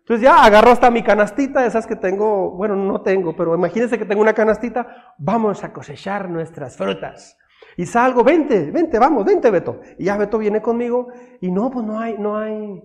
Entonces 0.02 0.24
ya 0.24 0.44
agarro 0.44 0.70
hasta 0.70 0.92
mi 0.92 1.02
canastita, 1.02 1.66
esas 1.66 1.88
que 1.88 1.96
tengo, 1.96 2.52
bueno, 2.52 2.76
no 2.76 3.02
tengo, 3.02 3.36
pero 3.36 3.56
imagínense 3.56 3.98
que 3.98 4.06
tengo 4.06 4.22
una 4.22 4.34
canastita, 4.34 5.16
vamos 5.18 5.64
a 5.64 5.74
cosechar 5.74 6.30
nuestras 6.30 6.78
frutas. 6.78 7.36
Y 7.80 7.86
salgo, 7.86 8.26
vente, 8.26 8.72
vente, 8.72 9.00
vamos, 9.00 9.24
vente, 9.24 9.50
Beto. 9.50 9.80
Y 9.98 10.04
ya 10.04 10.18
Beto 10.18 10.38
viene 10.38 10.62
conmigo 10.62 11.08
y 11.40 11.50
no, 11.50 11.72
pues 11.72 11.86
no 11.86 11.98
hay, 11.98 12.18
no 12.18 12.36
hay, 12.36 12.58
no 12.58 12.82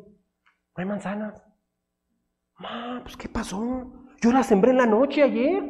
hay 0.76 0.84
manzanas. 0.84 1.42
Ma, 2.60 3.00
pues 3.02 3.16
¿qué 3.16 3.28
pasó? 3.28 3.92
Yo 4.20 4.30
la 4.30 4.44
sembré 4.44 4.70
en 4.70 4.76
la 4.76 4.86
noche 4.86 5.24
ayer. 5.24 5.64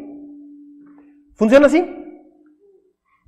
¿Funciona 1.36 1.68
así? 1.68 1.82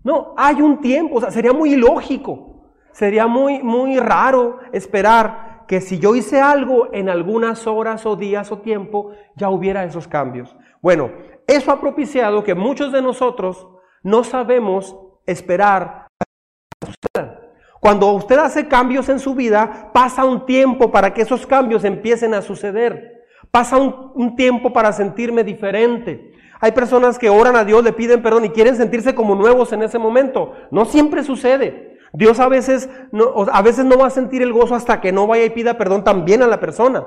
No, 0.05 0.35
hay 0.37 0.61
un 0.61 0.83
tiempo, 0.83 1.17
o 1.17 1.21
sea, 1.23 1.31
sería 1.31 1.55
muy 1.55 1.73
ilógico, 1.73 2.75
sería 2.93 3.27
muy, 3.27 3.63
muy 3.63 3.99
raro 3.99 4.59
esperar 4.75 5.65
que 5.67 5.81
si 5.81 5.99
yo 5.99 6.15
hice 6.15 6.43
algo 6.43 6.93
en 6.93 7.09
algunas 7.09 7.67
horas 7.67 8.05
o 8.05 8.17
días 8.17 8.53
o 8.53 8.59
tiempo, 8.59 9.13
ya 9.35 9.49
hubiera 9.49 9.83
esos 9.85 10.07
cambios. 10.07 10.55
Bueno, 10.83 11.11
eso 11.47 11.73
ha 11.73 11.81
propiciado 11.81 12.45
que 12.45 12.55
muchos 12.55 12.93
de 12.93 13.01
nosotros 13.01 13.67
no 14.03 14.25
sabemos 14.25 14.95
esperar 15.27 16.07
Cuando 17.81 18.13
usted 18.13 18.39
hace 18.39 18.67
cambios 18.69 19.09
en 19.09 19.21
su 19.21 19.35
vida, 19.35 19.91
pasa 19.93 20.25
un 20.25 20.47
tiempo 20.47 20.91
para 20.91 21.15
que 21.15 21.23
esos 21.23 21.47
cambios 21.47 21.85
empiecen 21.85 22.35
a 22.35 22.43
suceder. 22.43 23.25
Pasa 23.51 23.77
un, 23.77 24.37
tiempo 24.37 24.73
para 24.73 24.93
sentirme 24.93 25.45
diferente. 25.45 26.33
Hay 26.61 26.73
personas 26.73 27.19
que 27.19 27.31
oran 27.31 27.55
a 27.55 27.65
Dios, 27.65 27.85
le 27.85 27.93
piden 27.93 28.23
perdón 28.23 28.47
y 28.47 28.51
quieren 28.51 28.77
sentirse 28.77 29.15
como 29.15 29.35
nuevos 29.35 29.73
en 29.73 29.83
ese 29.83 29.99
momento. 29.99 30.53
No 30.71 30.85
siempre 30.85 31.23
sucede. 31.23 31.99
Dios 32.13 32.41
a 32.41 32.49
veces 32.49 32.89
no, 33.13 33.47
a 33.53 33.63
veces 33.63 33.85
no 33.85 33.99
va 33.99 34.07
a 34.07 34.11
sentir 34.11 34.43
el 34.43 34.53
gozo 34.53 34.75
hasta 34.75 35.01
que 35.01 35.13
no 35.13 35.27
vaya 35.27 35.45
y 35.45 35.51
pida 35.51 35.79
perdón 35.79 36.03
también 36.03 36.43
a 36.43 36.47
la 36.47 36.61
persona. 36.61 37.05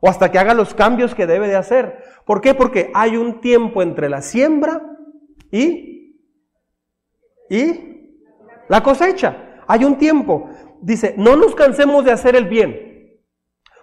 O 0.00 0.08
hasta 0.08 0.30
que 0.30 0.38
haga 0.38 0.54
los 0.54 0.74
cambios 0.74 1.14
que 1.14 1.26
debe 1.26 1.48
de 1.48 1.56
hacer. 1.56 2.02
¿Por 2.24 2.40
qué? 2.40 2.54
Porque 2.54 2.90
hay 2.94 3.16
un 3.16 3.40
tiempo 3.40 3.82
entre 3.82 4.08
la 4.08 4.22
siembra 4.22 4.80
y, 5.50 5.99
y 7.50 8.16
la 8.68 8.82
cosecha. 8.82 9.36
Hay 9.66 9.84
un 9.84 9.98
tiempo. 9.98 10.48
Dice, 10.80 11.14
no 11.18 11.36
nos 11.36 11.54
cansemos 11.54 12.06
de 12.06 12.12
hacer 12.12 12.34
el 12.34 12.46
bien, 12.46 13.20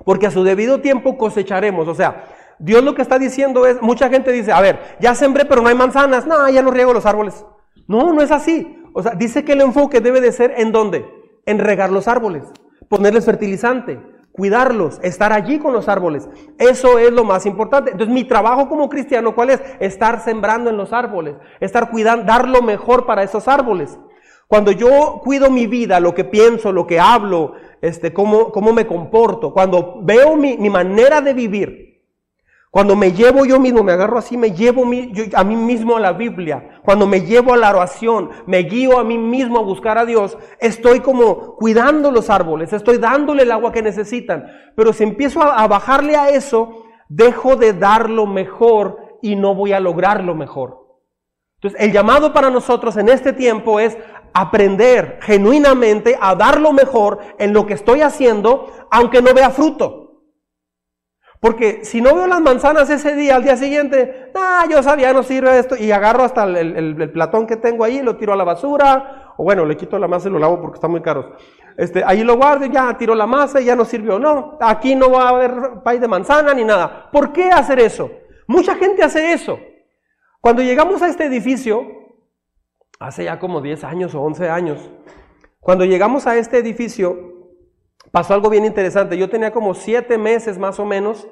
porque 0.03 0.25
a 0.25 0.31
su 0.31 0.43
debido 0.43 0.81
tiempo 0.81 1.17
cosecharemos. 1.17 1.87
O 1.87 1.93
sea, 1.93 2.25
Dios 2.57 2.83
lo 2.83 2.95
que 2.95 3.03
está 3.03 3.19
diciendo 3.19 3.67
es, 3.67 3.79
mucha 3.81 4.09
gente 4.09 4.31
dice, 4.31 4.51
a 4.51 4.61
ver, 4.61 4.79
ya 4.99 5.13
sembré 5.13 5.45
pero 5.45 5.61
no 5.61 5.67
hay 5.67 5.75
manzanas, 5.75 6.25
no, 6.25 6.49
ya 6.49 6.63
no 6.63 6.71
riego 6.71 6.93
los 6.93 7.05
árboles. 7.05 7.45
No, 7.87 8.11
no 8.13 8.21
es 8.23 8.31
así. 8.31 8.81
O 8.93 9.03
sea, 9.03 9.13
dice 9.13 9.45
que 9.45 9.53
el 9.53 9.61
enfoque 9.61 10.01
debe 10.01 10.21
de 10.21 10.31
ser 10.31 10.55
en 10.57 10.71
dónde? 10.71 11.05
En 11.45 11.59
regar 11.59 11.91
los 11.91 12.07
árboles, 12.07 12.43
ponerles 12.89 13.25
fertilizante, 13.25 14.01
cuidarlos, 14.37 14.99
estar 15.01 15.33
allí 15.33 15.57
con 15.57 15.73
los 15.73 15.89
árboles. 15.89 16.29
Eso 16.59 16.99
es 16.99 17.11
lo 17.11 17.23
más 17.23 17.45
importante. 17.47 17.91
Entonces, 17.91 18.13
mi 18.13 18.23
trabajo 18.23 18.69
como 18.69 18.87
cristiano, 18.87 19.33
¿cuál 19.33 19.49
es? 19.49 19.61
Estar 19.79 20.23
sembrando 20.23 20.69
en 20.69 20.77
los 20.77 20.93
árboles, 20.93 21.35
estar 21.59 21.89
cuidando, 21.89 22.25
dar 22.25 22.47
lo 22.47 22.61
mejor 22.61 23.07
para 23.07 23.23
esos 23.23 23.47
árboles. 23.47 23.97
Cuando 24.47 24.71
yo 24.71 25.21
cuido 25.23 25.49
mi 25.49 25.65
vida, 25.67 25.99
lo 25.99 26.13
que 26.13 26.23
pienso, 26.23 26.71
lo 26.71 26.87
que 26.87 26.99
hablo, 26.99 27.53
este, 27.81 28.13
cómo, 28.13 28.51
cómo 28.51 28.71
me 28.71 28.87
comporto, 28.87 29.51
cuando 29.51 29.99
veo 30.03 30.37
mi, 30.37 30.57
mi 30.57 30.69
manera 30.69 31.19
de 31.19 31.33
vivir, 31.33 31.86
cuando 32.77 32.95
me 32.95 33.11
llevo 33.11 33.43
yo 33.43 33.59
mismo, 33.59 33.83
me 33.83 33.93
agarro 33.93 34.19
así, 34.19 34.37
me 34.37 34.51
llevo 34.51 34.83
a 35.33 35.43
mí 35.43 35.55
mismo 35.55 35.97
a 35.97 35.99
la 35.99 36.13
Biblia. 36.13 36.79
Cuando 36.85 37.07
me 37.07 37.21
llevo 37.21 37.55
a 37.55 37.57
la 37.57 37.71
oración, 37.71 38.29
me 38.45 38.59
guío 38.59 38.99
a 38.99 39.03
mí 39.03 39.17
mismo 39.17 39.57
a 39.57 39.63
buscar 39.63 39.97
a 39.97 40.05
Dios, 40.05 40.37
estoy 40.59 40.99
como 40.99 41.55
cuidando 41.55 42.11
los 42.11 42.29
árboles, 42.29 42.71
estoy 42.73 42.99
dándole 42.99 43.41
el 43.41 43.51
agua 43.51 43.71
que 43.71 43.81
necesitan. 43.81 44.45
Pero 44.75 44.93
si 44.93 45.01
empiezo 45.01 45.41
a, 45.41 45.55
a 45.55 45.67
bajarle 45.67 46.17
a 46.17 46.29
eso, 46.29 46.85
dejo 47.09 47.55
de 47.55 47.73
dar 47.73 48.11
lo 48.11 48.27
mejor 48.27 49.17
y 49.23 49.35
no 49.35 49.55
voy 49.55 49.73
a 49.73 49.79
lograr 49.79 50.23
lo 50.23 50.35
mejor. 50.35 50.99
Entonces, 51.55 51.81
el 51.81 51.91
llamado 51.91 52.31
para 52.31 52.51
nosotros 52.51 52.95
en 52.97 53.09
este 53.09 53.33
tiempo 53.33 53.79
es 53.79 53.97
aprender 54.33 55.17
genuinamente 55.23 56.15
a 56.21 56.35
dar 56.35 56.61
lo 56.61 56.73
mejor 56.73 57.21
en 57.39 57.53
lo 57.53 57.65
que 57.65 57.73
estoy 57.73 58.01
haciendo, 58.01 58.71
aunque 58.91 59.23
no 59.23 59.33
vea 59.33 59.49
fruto. 59.49 60.06
Porque 61.39 61.85
si 61.85 62.01
no 62.01 62.15
veo 62.15 62.25
las 62.25 62.41
manzanas 62.41 62.89
ese 62.89 63.15
día, 63.15 63.35
al 63.35 63.43
día 63.43 63.55
siguiente, 63.57 64.31
ah, 64.33 64.65
yo 64.69 64.81
sabía, 64.81 65.13
no 65.13 65.21
sirve 65.21 65.59
esto, 65.59 65.75
y 65.75 65.91
agarro 65.91 66.23
hasta 66.23 66.45
el, 66.45 67.11
platón 67.11 67.45
que 67.45 67.57
tengo 67.57 67.83
ahí, 67.83 68.01
lo 68.01 68.17
tiro 68.17 68.33
a 68.33 68.35
la 68.35 68.43
basura, 68.43 69.33
o 69.37 69.43
bueno, 69.43 69.63
le 69.65 69.77
quito 69.77 69.99
la 69.99 70.07
masa 70.07 70.29
y 70.29 70.31
lo 70.31 70.39
lavo 70.39 70.59
porque 70.59 70.77
están 70.77 70.91
muy 70.91 71.01
caros. 71.01 71.27
Este, 71.77 72.03
ahí 72.03 72.23
lo 72.23 72.37
guardo, 72.37 72.65
ya 72.65 72.97
tiro 72.97 73.13
la 73.13 73.27
masa 73.27 73.61
y 73.61 73.65
ya 73.65 73.75
no 73.75 73.85
sirvió. 73.85 74.17
No, 74.17 74.57
aquí 74.59 74.95
no 74.95 75.11
va 75.11 75.25
a 75.25 75.29
haber 75.29 75.83
pay 75.83 75.99
de 75.99 76.07
manzana 76.07 76.55
ni 76.55 76.63
nada. 76.63 77.09
¿Por 77.11 77.31
qué 77.31 77.51
hacer 77.51 77.79
eso? 77.79 78.09
Mucha 78.47 78.75
gente 78.75 79.03
hace 79.03 79.31
eso. 79.33 79.59
Cuando 80.41 80.63
llegamos 80.63 81.03
a 81.03 81.07
este 81.07 81.25
edificio, 81.25 81.85
hace 82.99 83.25
ya 83.25 83.37
como 83.37 83.61
10 83.61 83.83
años 83.83 84.15
o 84.15 84.21
11 84.21 84.49
años, 84.49 84.89
cuando 85.59 85.85
llegamos 85.85 86.25
a 86.25 86.35
este 86.35 86.57
edificio, 86.57 87.36
pasó 88.17 88.33
algo 88.33 88.49
bien 88.49 88.65
interesante. 88.65 89.15
Yo 89.15 89.29
tenía 89.29 89.51
como 89.51 89.75
siete 89.75 90.17
meses 90.17 90.57
más 90.57 90.79
o 90.79 90.85
menos, 90.85 91.27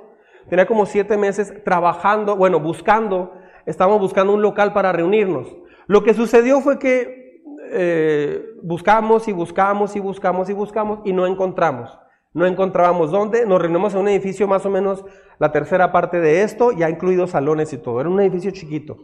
tenía 0.47 0.67
como 0.67 0.85
siete 0.85 1.17
meses 1.17 1.51
trabajando, 1.63 2.35
bueno, 2.35 2.59
buscando, 2.59 3.33
estábamos 3.65 3.99
buscando 3.99 4.31
un 4.31 4.43
local 4.43 4.71
para 4.71 4.91
reunirnos. 4.91 5.47
Lo 5.87 6.03
que 6.03 6.13
sucedió 6.13 6.61
fue 6.61 6.77
que 6.77 7.41
eh, 7.71 8.45
buscamos 8.61 9.27
y 9.27 9.31
buscamos 9.31 9.95
y 9.95 9.99
buscamos 9.99 10.47
y 10.47 10.53
buscamos 10.53 10.99
y 11.05 11.11
no 11.11 11.25
encontramos. 11.25 11.97
No 12.33 12.45
encontrábamos 12.45 13.09
dónde, 13.09 13.47
nos 13.47 13.59
reunimos 13.59 13.95
en 13.95 14.01
un 14.01 14.09
edificio 14.09 14.47
más 14.47 14.63
o 14.67 14.69
menos 14.69 15.03
la 15.39 15.51
tercera 15.51 15.91
parte 15.91 16.19
de 16.19 16.43
esto, 16.43 16.71
ya 16.71 16.87
incluidos 16.87 17.31
salones 17.31 17.73
y 17.73 17.79
todo. 17.79 17.99
Era 17.99 18.09
un 18.09 18.19
edificio 18.19 18.51
chiquito, 18.51 18.97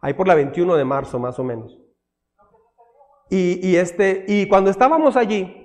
ahí 0.00 0.14
por 0.14 0.26
la 0.26 0.34
21 0.34 0.76
de 0.76 0.84
marzo 0.86 1.18
más 1.18 1.38
o 1.38 1.44
menos. 1.44 1.78
Y, 3.28 3.60
y 3.62 3.76
este, 3.76 4.24
y 4.26 4.48
cuando 4.48 4.70
estábamos 4.70 5.18
allí, 5.18 5.61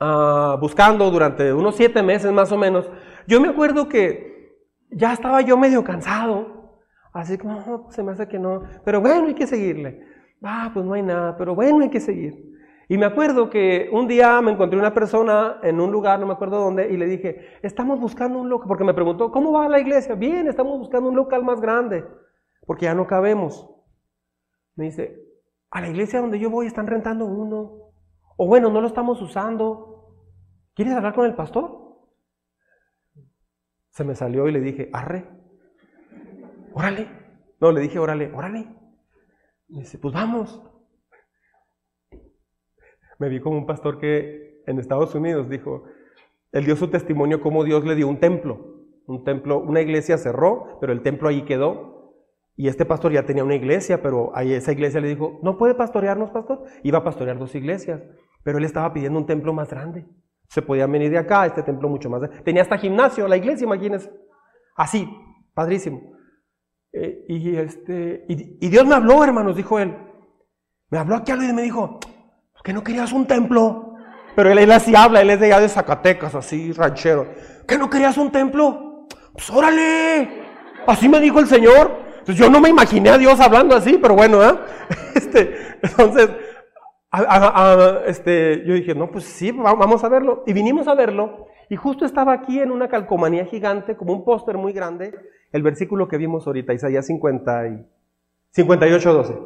Ah, 0.00 0.56
buscando 0.60 1.10
durante 1.10 1.52
unos 1.52 1.74
siete 1.74 2.02
meses 2.02 2.32
más 2.32 2.52
o 2.52 2.56
menos, 2.56 2.88
yo 3.26 3.40
me 3.40 3.48
acuerdo 3.48 3.88
que 3.88 4.56
ya 4.90 5.12
estaba 5.12 5.40
yo 5.40 5.56
medio 5.56 5.82
cansado, 5.82 6.80
así 7.12 7.36
como, 7.36 7.82
pues 7.82 7.96
se 7.96 8.02
me 8.02 8.12
hace 8.12 8.28
que 8.28 8.38
no, 8.38 8.62
pero 8.84 9.00
bueno, 9.00 9.26
hay 9.26 9.34
que 9.34 9.46
seguirle. 9.46 10.06
Ah, 10.42 10.70
pues 10.72 10.86
no 10.86 10.94
hay 10.94 11.02
nada, 11.02 11.36
pero 11.36 11.54
bueno, 11.54 11.80
hay 11.80 11.90
que 11.90 12.00
seguir. 12.00 12.48
Y 12.88 12.96
me 12.96 13.06
acuerdo 13.06 13.50
que 13.50 13.90
un 13.92 14.06
día 14.06 14.40
me 14.40 14.52
encontré 14.52 14.78
una 14.78 14.94
persona 14.94 15.58
en 15.62 15.80
un 15.80 15.90
lugar, 15.90 16.20
no 16.20 16.26
me 16.26 16.32
acuerdo 16.32 16.60
dónde, 16.60 16.90
y 16.90 16.96
le 16.96 17.06
dije, 17.06 17.58
estamos 17.62 18.00
buscando 18.00 18.38
un 18.38 18.48
local, 18.48 18.68
porque 18.68 18.84
me 18.84 18.94
preguntó, 18.94 19.30
¿cómo 19.32 19.52
va 19.52 19.68
la 19.68 19.80
iglesia? 19.80 20.14
Bien, 20.14 20.46
estamos 20.46 20.78
buscando 20.78 21.08
un 21.10 21.16
local 21.16 21.42
más 21.42 21.60
grande, 21.60 22.04
porque 22.66 22.86
ya 22.86 22.94
no 22.94 23.06
cabemos. 23.06 23.68
Me 24.76 24.86
dice, 24.86 25.28
a 25.70 25.80
la 25.80 25.88
iglesia 25.88 26.20
donde 26.20 26.38
yo 26.38 26.50
voy 26.50 26.66
están 26.66 26.86
rentando 26.86 27.26
uno. 27.26 27.88
O 28.36 28.46
bueno, 28.46 28.70
no 28.70 28.80
lo 28.80 28.86
estamos 28.86 29.20
usando. 29.20 29.87
¿Quieres 30.78 30.94
hablar 30.94 31.12
con 31.12 31.26
el 31.26 31.34
pastor? 31.34 31.76
Se 33.88 34.04
me 34.04 34.14
salió 34.14 34.46
y 34.46 34.52
le 34.52 34.60
dije, 34.60 34.88
arre, 34.92 35.28
órale. 36.72 37.08
No, 37.60 37.72
le 37.72 37.80
dije, 37.80 37.98
órale, 37.98 38.30
órale. 38.32 38.68
Y 39.66 39.80
dice, 39.80 39.98
pues 39.98 40.14
vamos. 40.14 40.62
Me 43.18 43.28
vi 43.28 43.40
como 43.40 43.58
un 43.58 43.66
pastor 43.66 43.98
que 43.98 44.62
en 44.68 44.78
Estados 44.78 45.16
Unidos 45.16 45.48
dijo, 45.48 45.82
él 46.52 46.64
dio 46.64 46.76
su 46.76 46.86
testimonio 46.86 47.40
como 47.40 47.64
Dios 47.64 47.84
le 47.84 47.96
dio 47.96 48.06
un 48.06 48.20
templo. 48.20 48.84
Un 49.08 49.24
templo, 49.24 49.58
una 49.58 49.80
iglesia 49.80 50.16
cerró, 50.16 50.78
pero 50.80 50.92
el 50.92 51.02
templo 51.02 51.28
ahí 51.28 51.44
quedó. 51.44 52.14
Y 52.54 52.68
este 52.68 52.84
pastor 52.84 53.10
ya 53.10 53.26
tenía 53.26 53.42
una 53.42 53.56
iglesia, 53.56 54.00
pero 54.00 54.30
ahí 54.36 54.52
esa 54.52 54.70
iglesia 54.70 55.00
le 55.00 55.08
dijo, 55.08 55.40
¿no 55.42 55.58
puede 55.58 55.74
pastorearnos, 55.74 56.30
pastor? 56.30 56.62
Iba 56.84 56.98
a 56.98 57.04
pastorear 57.04 57.36
dos 57.36 57.52
iglesias. 57.56 58.00
Pero 58.44 58.58
él 58.58 58.64
estaba 58.64 58.92
pidiendo 58.92 59.18
un 59.18 59.26
templo 59.26 59.52
más 59.52 59.70
grande. 59.70 60.06
Se 60.48 60.62
podían 60.62 60.90
venir 60.90 61.10
de 61.10 61.18
acá, 61.18 61.46
este 61.46 61.62
templo 61.62 61.88
mucho 61.88 62.08
más. 62.08 62.22
Tenía 62.44 62.62
hasta 62.62 62.78
gimnasio, 62.78 63.28
la 63.28 63.36
iglesia, 63.36 63.64
imagínense. 63.64 64.10
Así, 64.76 65.08
padrísimo. 65.54 66.00
Eh, 66.92 67.24
y, 67.28 67.56
este, 67.56 68.24
y, 68.28 68.68
Dios 68.68 68.86
me 68.86 68.94
habló, 68.94 69.22
hermanos, 69.22 69.56
dijo 69.56 69.78
él. 69.78 69.96
Me 70.90 70.98
habló 70.98 71.16
aquí 71.16 71.32
algo 71.32 71.44
y 71.44 71.52
me 71.52 71.62
dijo, 71.62 72.00
que 72.64 72.72
no 72.72 72.82
querías 72.82 73.12
un 73.12 73.26
templo. 73.26 73.94
Pero 74.34 74.50
él, 74.50 74.58
él 74.58 74.72
así 74.72 74.94
habla, 74.94 75.20
él 75.20 75.30
es 75.30 75.40
de 75.40 75.46
allá 75.46 75.60
de 75.60 75.68
Zacatecas, 75.68 76.34
así 76.34 76.72
ranchero. 76.72 77.26
¿Que 77.66 77.76
no 77.76 77.90
querías 77.90 78.16
un 78.16 78.30
templo? 78.30 79.06
Pues 79.32 79.50
órale. 79.50 80.46
Así 80.86 81.08
me 81.08 81.20
dijo 81.20 81.40
el 81.40 81.46
Señor. 81.46 82.08
Entonces 82.18 82.36
yo 82.36 82.50
no 82.50 82.60
me 82.60 82.68
imaginé 82.68 83.10
a 83.10 83.18
Dios 83.18 83.38
hablando 83.40 83.76
así, 83.76 83.98
pero 84.00 84.14
bueno, 84.14 84.42
¿eh? 84.42 84.58
Este, 85.14 85.78
entonces, 85.82 86.30
este, 88.06 88.64
yo 88.66 88.74
dije, 88.74 88.94
no, 88.94 89.10
pues 89.10 89.24
sí, 89.24 89.50
vamos 89.52 90.04
a 90.04 90.08
verlo. 90.08 90.42
Y 90.46 90.52
vinimos 90.52 90.88
a 90.88 90.94
verlo, 90.94 91.46
y 91.70 91.76
justo 91.76 92.04
estaba 92.04 92.32
aquí 92.32 92.60
en 92.60 92.70
una 92.70 92.88
calcomanía 92.88 93.44
gigante, 93.44 93.96
como 93.96 94.12
un 94.12 94.24
póster 94.24 94.56
muy 94.56 94.72
grande, 94.72 95.14
el 95.52 95.62
versículo 95.62 96.08
que 96.08 96.18
vimos 96.18 96.46
ahorita, 96.46 96.72
Isaías 96.72 97.06
50 97.06 97.68
y 97.68 97.86
58, 98.50 99.12
12. 99.12 99.38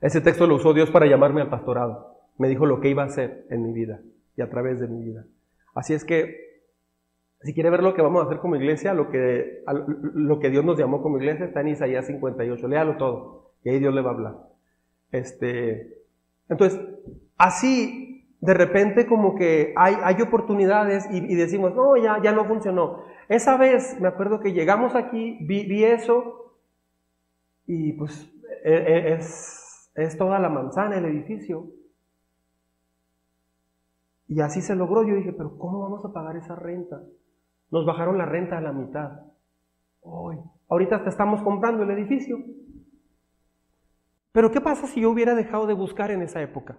Ese 0.00 0.20
texto 0.20 0.46
lo 0.46 0.56
usó 0.56 0.72
Dios 0.72 0.90
para 0.90 1.06
llamarme 1.06 1.42
al 1.42 1.50
pastorado. 1.50 2.16
Me 2.38 2.48
dijo 2.48 2.64
lo 2.64 2.80
que 2.80 2.88
iba 2.88 3.02
a 3.02 3.06
hacer 3.06 3.46
en 3.50 3.62
mi 3.62 3.72
vida 3.72 4.00
y 4.36 4.42
a 4.42 4.48
través 4.48 4.80
de 4.80 4.88
mi 4.88 5.02
vida. 5.02 5.26
Así 5.74 5.92
es 5.92 6.04
que, 6.04 6.62
si 7.42 7.54
quiere 7.54 7.70
ver 7.70 7.82
lo 7.82 7.94
que 7.94 8.02
vamos 8.02 8.22
a 8.22 8.26
hacer 8.26 8.38
como 8.38 8.56
iglesia, 8.56 8.94
lo 8.94 9.10
que, 9.10 9.62
lo 10.14 10.38
que 10.38 10.50
Dios 10.50 10.64
nos 10.64 10.78
llamó 10.78 11.02
como 11.02 11.18
iglesia 11.18 11.46
está 11.46 11.60
en 11.60 11.68
Isaías 11.68 12.06
58. 12.06 12.68
Léalo 12.68 12.96
todo, 12.96 13.52
y 13.62 13.70
ahí 13.70 13.78
Dios 13.78 13.94
le 13.94 14.02
va 14.02 14.10
a 14.10 14.14
hablar. 14.14 14.34
Este, 15.12 15.99
Entonces, 16.50 16.80
así, 17.38 18.36
de 18.40 18.54
repente 18.54 19.06
como 19.06 19.36
que 19.36 19.72
hay, 19.76 19.94
hay 20.02 20.20
oportunidades 20.20 21.06
y, 21.10 21.34
decimos, 21.36 21.74
no, 21.74 21.96
ya, 21.96 22.20
ya 22.22 22.32
no 22.32 22.44
funcionó. 22.44 23.04
Esa 23.28 23.56
vez, 23.56 23.98
me 24.00 24.08
acuerdo 24.08 24.40
que 24.40 24.52
llegamos 24.52 24.94
aquí, 24.94 25.38
vi, 25.42 25.84
eso 25.84 26.56
y 27.66 27.92
pues 27.92 28.28
e, 28.64 28.74
e, 28.74 29.14
es, 29.14 29.92
es 29.94 30.18
toda 30.18 30.40
la 30.40 30.48
manzana, 30.48 30.98
el 30.98 31.04
edificio. 31.04 31.68
Y 34.26 34.40
así 34.40 34.60
se 34.60 34.74
logró. 34.74 35.04
Yo 35.04 35.14
dije, 35.14 35.32
pero 35.32 35.56
¿cómo 35.56 35.80
vamos 35.80 36.04
a 36.04 36.12
pagar 36.12 36.36
esa 36.36 36.56
renta? 36.56 37.00
Nos 37.70 37.86
bajaron 37.86 38.18
la 38.18 38.26
renta 38.26 38.58
a 38.58 38.60
la 38.60 38.72
mitad. 38.72 39.20
Hoy, 40.00 40.36
ahorita 40.68 41.04
te 41.04 41.10
estamos 41.10 41.42
comprando 41.42 41.84
el 41.84 41.90
edificio. 41.90 42.38
Pero 44.32 44.50
¿qué 44.50 44.60
pasa 44.60 44.86
si 44.86 45.00
yo 45.00 45.10
hubiera 45.10 45.34
dejado 45.34 45.66
de 45.66 45.74
buscar 45.74 46.10
en 46.10 46.22
esa 46.22 46.40
época? 46.40 46.78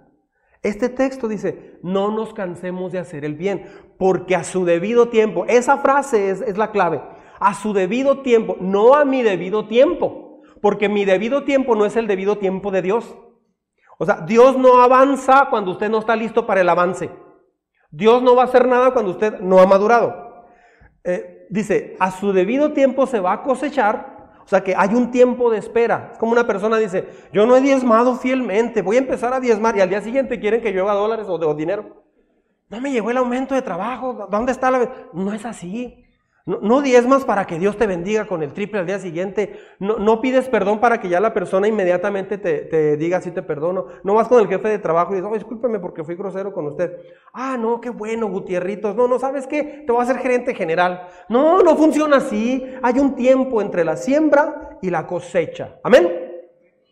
Este 0.64 0.90
texto 0.90 1.28
dice, 1.28 1.80
no 1.82 2.12
nos 2.12 2.34
cansemos 2.34 2.92
de 2.92 3.00
hacer 3.00 3.26
el 3.26 3.36
bien, 3.36 3.66
porque 3.98 4.36
a 4.36 4.44
su 4.44 4.64
debido 4.64 5.10
tiempo, 5.10 5.46
esa 5.48 5.78
frase 5.80 6.30
es, 6.30 6.58
la 6.58 6.72
clave, 6.72 7.02
a 7.40 7.56
su 7.56 7.74
debido 7.74 8.20
tiempo, 8.20 8.58
no 8.60 8.96
a 8.96 9.04
mi 9.04 9.24
debido 9.24 9.68
tiempo, 9.68 10.42
porque 10.62 10.88
mi 10.88 11.04
debido 11.04 11.44
tiempo 11.44 11.76
no 11.76 11.86
es 11.86 11.96
el 11.96 12.06
debido 12.06 12.38
tiempo 12.38 12.70
de 12.70 12.84
Dios. 12.84 13.18
O 13.98 14.06
sea, 14.06 14.22
Dios 14.22 14.58
no 14.58 14.82
avanza 14.82 15.48
cuando 15.50 15.72
usted 15.72 15.90
no 15.90 16.00
está 16.00 16.16
listo 16.16 16.46
para 16.46 16.62
el 16.62 16.70
avance. 16.70 17.10
Dios 17.90 18.22
no 18.22 18.36
va 18.36 18.44
a 18.44 18.46
hacer 18.46 18.68
nada 18.68 18.94
cuando 18.94 19.12
usted 19.12 19.40
no 19.40 19.60
ha 19.60 19.66
madurado. 19.66 20.46
Eh, 21.04 21.48
dice, 21.50 21.98
a 22.00 22.12
su 22.12 22.32
debido 22.34 22.74
tiempo 22.74 23.08
se 23.08 23.20
va 23.20 23.34
a 23.34 23.44
cosechar 23.44 24.11
sea 24.52 24.64
que 24.66 24.76
hay 24.76 24.94
un 24.94 25.12
tiempo 25.12 25.50
de 25.50 25.58
espera. 25.58 26.10
Es 26.12 26.18
como 26.18 26.34
una 26.34 26.46
persona 26.46 26.78
dice, 26.78 27.08
yo 27.32 27.46
no 27.46 27.56
he 27.56 27.62
diezmado 27.62 28.16
fielmente, 28.16 28.82
voy 28.82 28.98
a 28.98 29.00
empezar 29.00 29.34
a 29.34 29.40
diezmar 29.40 29.78
y 29.78 29.82
al 29.82 29.90
día 29.90 30.02
siguiente 30.02 30.40
quieren 30.42 30.62
que 30.62 30.74
yo 30.74 30.86
dólares 30.86 31.26
o, 31.30 31.54
dinero. 31.56 32.04
No 32.68 32.82
me 32.82 32.92
llegó 32.92 33.12
el 33.12 33.18
aumento 33.18 33.56
de 33.56 33.62
trabajo, 33.62 34.28
¿dónde 34.30 34.52
está 34.52 34.70
la... 34.70 35.08
No 35.14 35.34
es 35.34 35.46
así. 35.46 36.06
No, 36.60 36.82
diezmas 36.82 37.24
para 37.24 37.46
que 37.46 37.60
Dios 37.60 37.78
te 37.78 37.88
bendiga 37.88 38.26
con 38.26 38.44
el 38.44 38.54
triple 38.54 38.80
al 38.80 38.86
día 38.86 39.00
siguiente. 39.00 39.60
No, 39.80 39.98
no 39.98 40.20
pides 40.20 40.50
perdón 40.50 40.80
para 40.80 41.00
que 41.00 41.08
ya 41.08 41.20
la 41.20 41.34
persona 41.34 41.68
inmediatamente 41.68 42.38
te, 42.38 42.98
diga 42.98 43.22
si 43.22 43.32
te 43.32 43.42
perdono. 43.42 43.88
No 44.04 44.16
vas 44.16 44.28
con 44.28 44.42
el 44.42 44.48
jefe 44.48 44.68
de 44.68 44.80
trabajo 44.80 45.14
y 45.14 45.18
dices, 45.18 45.32
discúlpeme 45.34 45.80
porque 45.80 46.04
fui 46.04 46.16
grosero 46.16 46.54
con 46.54 46.68
usted. 46.68 46.98
Ah, 47.34 47.58
no, 47.58 47.80
qué 47.80 47.90
bueno, 47.90 48.28
Gutierritos. 48.28 48.96
No, 48.96 49.08
no, 49.08 49.20
¿sabes 49.20 49.48
qué? 49.48 49.84
Te 49.86 49.92
voy 49.92 50.02
a 50.02 50.04
hacer 50.04 50.18
gerente 50.18 50.54
general. 50.54 51.08
No, 51.30 51.62
no 51.62 51.76
funciona 51.76 52.18
así. 52.18 52.66
Hay 52.82 53.00
un 53.00 53.16
tiempo 53.16 53.62
entre 53.62 53.86
la 53.86 53.96
siembra 53.96 54.78
y 54.82 54.90
la 54.90 55.08
cosecha. 55.08 55.80
Amén. 55.84 56.32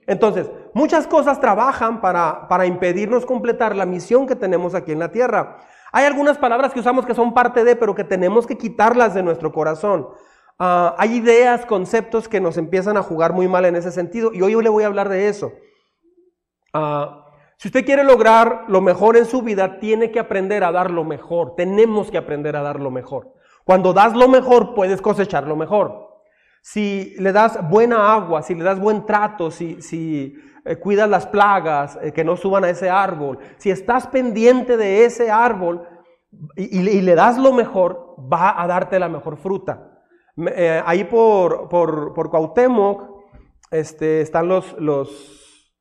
Entonces, 0.08 0.50
muchas 0.74 1.06
cosas 1.06 1.40
trabajan 1.40 2.02
para, 2.02 2.48
para 2.48 2.66
impedirnos 2.66 3.26
completar 3.26 3.76
la 3.76 3.86
misión 3.86 4.26
que 4.26 4.36
tenemos 4.36 4.74
aquí 4.74 4.92
en 4.92 5.00
la 5.00 5.12
tierra. 5.12 5.58
Hay 5.92 6.06
algunas 6.06 6.38
palabras 6.38 6.74
que 6.74 6.80
usamos 6.80 7.06
que 7.06 7.14
son 7.14 7.34
parte 7.34 7.64
de, 7.64 7.76
pero 7.76 7.96
que 7.96 8.04
tenemos 8.04 8.46
que 8.46 8.58
quitarlas 8.58 9.14
de 9.14 9.24
nuestro 9.24 9.52
corazón. 9.52 10.08
Ah, 10.58 10.96
hay 10.98 11.16
ideas, 11.16 11.66
conceptos 11.66 12.28
que 12.28 12.42
nos 12.42 12.58
empiezan 12.58 12.98
a 12.98 13.04
jugar 13.04 13.34
muy 13.34 13.48
mal 13.48 13.66
en 13.66 13.76
ese 13.76 13.92
sentido 13.92 14.32
y 14.34 14.42
hoy 14.42 14.52
yo 14.52 14.62
le 14.62 14.70
voy 14.70 14.84
a 14.84 14.88
hablar 14.88 15.10
de 15.10 15.30
eso. 15.30 15.54
Ah, 16.74 17.26
si 17.58 17.68
usted 17.68 17.86
quiere 17.86 18.04
lograr 18.04 18.66
lo 18.68 18.82
mejor 18.82 19.18
en 19.18 19.26
su 19.26 19.42
vida, 19.42 19.80
tiene 19.80 20.12
que 20.12 20.20
aprender 20.20 20.64
a 20.64 20.72
dar 20.72 20.92
lo 20.92 21.04
mejor. 21.04 21.56
Tenemos 21.56 22.10
que 22.12 22.18
aprender 22.18 22.56
a 22.56 22.62
dar 22.62 22.80
lo 22.80 22.92
mejor. 22.92 23.34
Cuando 23.66 23.94
das 23.94 24.16
lo 24.16 24.28
mejor, 24.28 24.74
puedes 24.74 25.02
cosechar 25.02 25.46
lo 25.46 25.56
mejor. 25.56 26.09
Si 26.62 27.16
le 27.20 27.32
das 27.32 27.60
buena 27.70 28.14
agua, 28.14 28.42
si 28.42 28.56
le 28.56 28.64
das 28.64 28.80
buen 28.80 29.06
trato, 29.06 29.50
si, 29.50 29.82
si 29.82 30.36
eh, 30.66 30.76
cuidas 30.78 31.10
las 31.10 31.26
plagas, 31.26 31.98
eh, 32.02 32.12
que 32.12 32.24
no 32.24 32.36
suban 32.36 32.64
a 32.64 32.70
ese 32.70 32.90
árbol, 32.90 33.40
si 33.58 33.72
estás 33.72 34.08
pendiente 34.08 34.78
de 34.78 35.06
ese 35.06 35.32
árbol 35.32 35.88
y, 36.56 36.82
le 37.02 37.16
das 37.16 37.38
lo 37.38 37.54
mejor, 37.54 38.16
va 38.32 38.62
a 38.62 38.68
darte 38.68 39.00
la 39.00 39.10
mejor 39.10 39.38
fruta. 39.38 40.04
Eh, 40.38 40.82
ahí 40.86 41.06
por, 41.06 41.70
por, 41.70 42.14
por 42.14 42.30
Cuauhtémoc 42.30 43.02
este, 43.72 44.22
están 44.22 44.48
los, 44.48 44.76
los, 44.80 45.74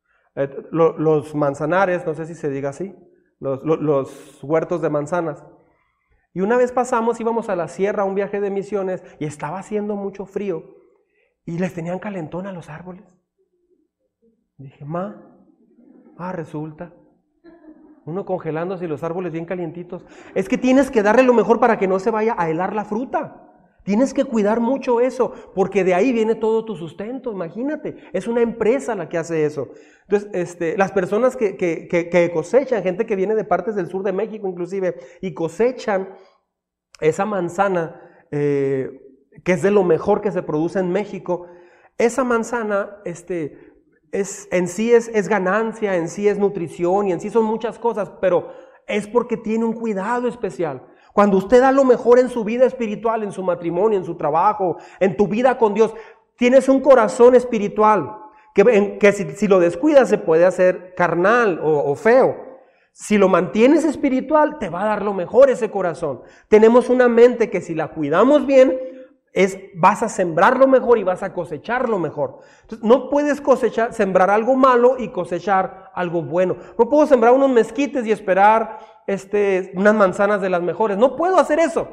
los, 0.70 1.34
manzanares, 1.34 2.06
no 2.06 2.14
sé 2.14 2.26
si 2.26 2.34
se 2.34 2.48
diga 2.48 2.70
así, 2.70 2.94
los, 3.40 3.62
los 3.64 4.42
huertos 4.42 4.80
de 4.80 4.90
manzanas. 4.90 5.44
Y 6.38 6.40
una 6.40 6.56
vez 6.56 6.70
pasamos, 6.70 7.18
íbamos 7.18 7.48
a 7.48 7.56
la 7.56 7.66
sierra, 7.66 8.04
a 8.04 8.06
un 8.06 8.14
viaje 8.14 8.40
de 8.40 8.48
misiones, 8.48 9.02
y 9.18 9.24
estaba 9.24 9.58
haciendo 9.58 9.96
mucho 9.96 10.24
frío, 10.24 10.76
y 11.44 11.58
les 11.58 11.74
tenían 11.74 11.98
calentón 11.98 12.46
a 12.46 12.52
los 12.52 12.68
árboles. 12.68 13.18
Dije, 14.56 14.84
ma, 14.84 15.20
ah, 16.16 16.30
resulta. 16.30 16.94
Uno 18.04 18.24
congelándose 18.24 18.84
y 18.84 18.88
los 18.88 19.02
árboles 19.02 19.32
bien 19.32 19.46
calientitos. 19.46 20.06
Es 20.36 20.48
que 20.48 20.56
tienes 20.56 20.92
que 20.92 21.02
darle 21.02 21.24
lo 21.24 21.34
mejor 21.34 21.58
para 21.58 21.76
que 21.76 21.88
no 21.88 21.98
se 21.98 22.12
vaya 22.12 22.36
a 22.38 22.48
helar 22.48 22.72
la 22.72 22.84
fruta. 22.84 23.48
Tienes 23.82 24.12
que 24.12 24.24
cuidar 24.24 24.60
mucho 24.60 25.00
eso, 25.00 25.32
porque 25.54 25.82
de 25.82 25.94
ahí 25.94 26.12
viene 26.12 26.34
todo 26.34 26.64
tu 26.64 26.76
sustento, 26.76 27.32
imagínate. 27.32 27.96
Es 28.12 28.28
una 28.28 28.42
empresa 28.42 28.94
la 28.94 29.08
que 29.08 29.18
hace 29.18 29.44
eso. 29.44 29.70
Entonces, 30.02 30.28
este, 30.34 30.76
las 30.76 30.92
personas 30.92 31.36
que, 31.36 31.56
que, 31.56 32.30
cosechan, 32.32 32.82
gente 32.82 33.06
que 33.06 33.16
viene 33.16 33.34
de 33.34 33.44
partes 33.44 33.74
del 33.74 33.88
sur 33.88 34.02
de 34.02 34.12
México 34.12 34.46
inclusive, 34.46 34.94
y 35.20 35.32
cosechan 35.32 36.10
esa 37.00 37.24
manzana, 37.24 38.00
eh, 38.30 39.02
que 39.44 39.52
es 39.52 39.62
de 39.62 39.70
lo 39.70 39.84
mejor 39.84 40.20
que 40.20 40.32
se 40.32 40.42
produce 40.42 40.78
en 40.78 40.90
México, 40.90 41.46
esa 41.96 42.24
manzana, 42.24 42.98
este, 43.04 43.72
es, 44.12 44.48
en 44.50 44.68
sí 44.68 44.92
es, 44.92 45.08
es 45.08 45.28
ganancia, 45.28 45.96
en 45.96 46.08
sí 46.08 46.28
es 46.28 46.38
nutrición 46.38 47.08
y 47.08 47.12
en 47.12 47.20
sí 47.20 47.30
son 47.30 47.44
muchas 47.44 47.78
cosas, 47.78 48.10
pero 48.20 48.52
es 48.86 49.06
porque 49.06 49.36
tiene 49.36 49.64
un 49.64 49.74
cuidado 49.74 50.28
especial. 50.28 50.82
Cuando 51.12 51.36
usted 51.36 51.60
da 51.60 51.72
lo 51.72 51.84
mejor 51.84 52.18
en 52.18 52.28
su 52.28 52.44
vida 52.44 52.64
espiritual, 52.64 53.22
en 53.22 53.32
su 53.32 53.42
matrimonio, 53.42 53.98
en 53.98 54.04
su 54.04 54.16
trabajo, 54.16 54.76
en 55.00 55.16
tu 55.16 55.26
vida 55.26 55.58
con 55.58 55.74
Dios, 55.74 55.92
tienes 56.36 56.68
un 56.68 56.80
corazón 56.80 57.34
espiritual 57.34 58.16
que, 58.54 58.98
que 58.98 59.12
si, 59.12 59.48
lo 59.48 59.58
descuidas 59.58 60.08
se 60.08 60.18
puede 60.18 60.44
hacer 60.44 60.94
carnal 60.94 61.60
o 61.62 61.94
feo. 61.96 62.47
Si 63.00 63.16
lo 63.16 63.28
mantienes 63.28 63.84
espiritual, 63.84 64.58
te 64.58 64.70
va 64.70 64.82
a 64.82 64.86
dar 64.86 65.02
lo 65.04 65.14
mejor 65.14 65.50
ese 65.50 65.70
corazón. 65.70 66.22
Tenemos 66.48 66.90
una 66.90 67.06
mente 67.06 67.48
que 67.48 67.60
si 67.60 67.72
la 67.72 67.92
cuidamos 67.92 68.44
bien, 68.44 68.76
es 69.32 69.56
vas 69.76 70.02
a 70.02 70.08
sembrar 70.08 70.58
lo 70.58 70.66
mejor 70.66 70.98
y 70.98 71.04
vas 71.04 71.22
a 71.22 71.32
cosechar 71.32 71.88
lo 71.88 72.00
mejor. 72.00 72.40
No 72.82 73.08
puedes 73.08 73.40
sembrar 73.92 74.30
algo 74.30 74.56
malo 74.56 74.96
y 74.98 75.10
cosechar 75.10 75.92
algo 75.94 76.22
bueno. 76.22 76.56
No 76.76 76.88
puedo 76.88 77.06
sembrar 77.06 77.32
unos 77.34 77.50
mezquites 77.50 78.04
y 78.04 78.10
esperar 78.10 78.80
este, 79.06 79.70
unas 79.76 79.94
manzanas 79.94 80.40
de 80.40 80.50
las 80.50 80.62
mejores. 80.62 80.98
No 80.98 81.14
puedo 81.14 81.38
hacer 81.38 81.60
eso. 81.60 81.86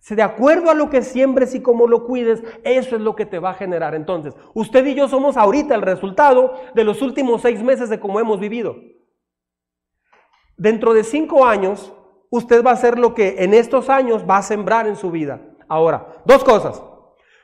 Si 0.00 0.16
de 0.16 0.22
acuerdo 0.22 0.70
a 0.70 0.74
lo 0.74 0.90
que 0.90 1.02
siembres 1.02 1.54
y 1.54 1.62
cómo 1.62 1.86
lo 1.86 2.04
cuides, 2.04 2.42
eso 2.64 2.96
es 2.96 3.00
lo 3.00 3.14
que 3.14 3.26
te 3.26 3.38
va 3.38 3.50
a 3.50 3.54
generar. 3.54 3.94
Entonces, 3.94 4.34
usted 4.54 4.84
y 4.86 4.96
yo 4.96 5.06
somos 5.06 5.36
ahorita 5.36 5.76
el 5.76 5.82
resultado 5.82 6.54
de 6.74 6.82
los 6.82 7.00
últimos 7.00 7.42
seis 7.42 7.62
meses 7.62 7.88
de 7.88 8.00
cómo 8.00 8.18
hemos 8.18 8.40
vivido. 8.40 8.74
Dentro 10.58 10.92
de 10.92 11.04
cinco 11.04 11.46
años, 11.46 11.92
usted 12.30 12.62
va 12.62 12.70
a 12.70 12.74
hacer 12.74 12.98
lo 12.98 13.14
que 13.14 13.36
en 13.38 13.54
estos 13.54 13.88
años 13.88 14.24
va 14.28 14.36
a 14.36 14.42
sembrar 14.42 14.86
en 14.86 14.96
su 14.96 15.10
vida. 15.10 15.40
Ahora, 15.68 16.08
dos 16.26 16.44
cosas. 16.44 16.82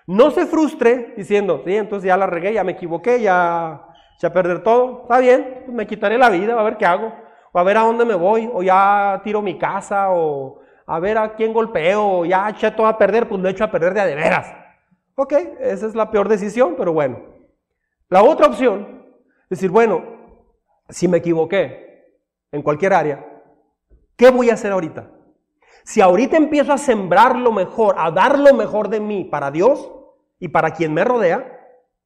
No 0.06 0.30
se 0.30 0.44
frustre 0.44 1.14
diciendo, 1.16 1.62
sí, 1.64 1.74
entonces 1.74 2.06
ya 2.06 2.16
la 2.16 2.26
regué, 2.26 2.52
ya 2.52 2.64
me 2.64 2.72
equivoqué, 2.72 3.20
ya 3.22 3.94
ya 4.20 4.32
perder 4.32 4.62
todo. 4.62 5.02
Está 5.02 5.18
bien, 5.18 5.62
pues 5.64 5.76
me 5.76 5.86
quitaré 5.86 6.18
la 6.18 6.30
vida, 6.30 6.58
a 6.58 6.62
ver 6.62 6.76
qué 6.76 6.86
hago. 6.86 7.12
O 7.52 7.58
a 7.58 7.62
ver 7.62 7.76
a 7.76 7.82
dónde 7.82 8.04
me 8.04 8.14
voy, 8.14 8.50
o 8.52 8.62
ya 8.62 9.20
tiro 9.22 9.40
mi 9.40 9.58
casa, 9.58 10.10
o 10.10 10.60
a 10.86 10.98
ver 10.98 11.18
a 11.18 11.34
quién 11.34 11.52
golpeo, 11.52 12.04
o 12.04 12.24
ya 12.24 12.48
eché 12.48 12.70
todo 12.72 12.86
a 12.86 12.98
perder, 12.98 13.28
pues 13.28 13.40
lo 13.40 13.48
echo 13.48 13.64
a 13.64 13.70
perder 13.70 13.94
de 13.94 14.00
a 14.00 14.06
de 14.06 14.14
veras. 14.14 14.52
Ok, 15.14 15.32
esa 15.60 15.86
es 15.86 15.94
la 15.94 16.10
peor 16.10 16.28
decisión, 16.28 16.74
pero 16.76 16.92
bueno. 16.92 17.20
La 18.08 18.22
otra 18.22 18.46
opción, 18.46 19.06
decir, 19.48 19.70
bueno, 19.70 20.02
si 20.88 21.06
me 21.06 21.18
equivoqué 21.18 21.93
en 22.54 22.62
cualquier 22.62 22.94
área, 22.94 23.26
¿qué 24.16 24.30
voy 24.30 24.48
a 24.48 24.54
hacer 24.54 24.70
ahorita? 24.70 25.10
Si 25.82 26.00
ahorita 26.00 26.36
empiezo 26.36 26.72
a 26.72 26.78
sembrar 26.78 27.36
lo 27.36 27.50
mejor, 27.50 27.96
a 27.98 28.12
dar 28.12 28.38
lo 28.38 28.54
mejor 28.54 28.88
de 28.88 29.00
mí 29.00 29.24
para 29.24 29.50
Dios 29.50 29.90
y 30.38 30.48
para 30.48 30.70
quien 30.72 30.94
me 30.94 31.04
rodea, 31.04 31.50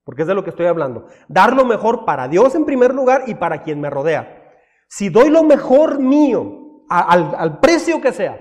porque 0.05 0.23
es 0.23 0.29
de 0.29 0.35
lo 0.35 0.43
que 0.43 0.51
estoy 0.51 0.65
hablando, 0.65 1.07
dar 1.29 1.55
lo 1.55 1.67
mejor 1.67 2.07
para 2.07 2.29
Dios 2.29 2.55
en 2.55 2.65
primer 2.65 2.95
lugar 2.95 3.25
y 3.27 3.35
para 3.35 3.63
quien 3.63 3.79
me 3.79 3.91
rodea. 3.91 4.55
Si 4.89 5.11
doy 5.11 5.29
lo 5.29 5.43
mejor 5.43 5.99
mío 5.99 6.83
al, 6.89 7.61
precio 7.61 8.01
que 8.01 8.13
sea, 8.13 8.41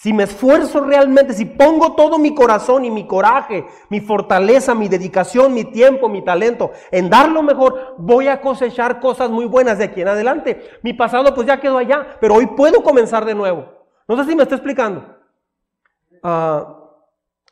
si 0.00 0.12
me 0.12 0.22
esfuerzo 0.22 0.80
realmente, 0.80 1.32
si 1.34 1.44
pongo 1.44 1.96
todo 1.96 2.20
mi 2.20 2.32
corazón 2.32 2.84
y 2.84 2.90
mi 2.90 3.04
coraje, 3.04 3.66
mi 3.88 4.00
fortaleza, 4.00 4.72
mi 4.72 4.88
dedicación, 4.88 5.52
mi 5.52 5.64
tiempo, 5.64 6.08
mi 6.08 6.22
talento 6.24 6.70
en 6.92 7.10
dar 7.10 7.28
lo 7.28 7.42
mejor, 7.42 7.96
voy 7.98 8.28
a 8.28 8.40
cosechar 8.40 9.00
cosas 9.00 9.28
muy 9.28 9.46
buenas 9.46 9.78
de 9.78 9.84
aquí 9.84 10.00
en 10.00 10.06
adelante. 10.06 10.70
Mi 10.82 10.92
pasado 10.92 11.34
pues 11.34 11.48
ya 11.48 11.58
quedó 11.58 11.78
allá, 11.78 12.16
pero 12.20 12.36
hoy 12.36 12.46
puedo 12.46 12.84
comenzar 12.84 13.24
de 13.24 13.34
nuevo. 13.34 13.66
No 14.06 14.16
sé 14.16 14.30
si 14.30 14.36
me 14.36 14.44
está 14.44 14.54
explicando. 14.54 15.16
Ah, 16.22 16.76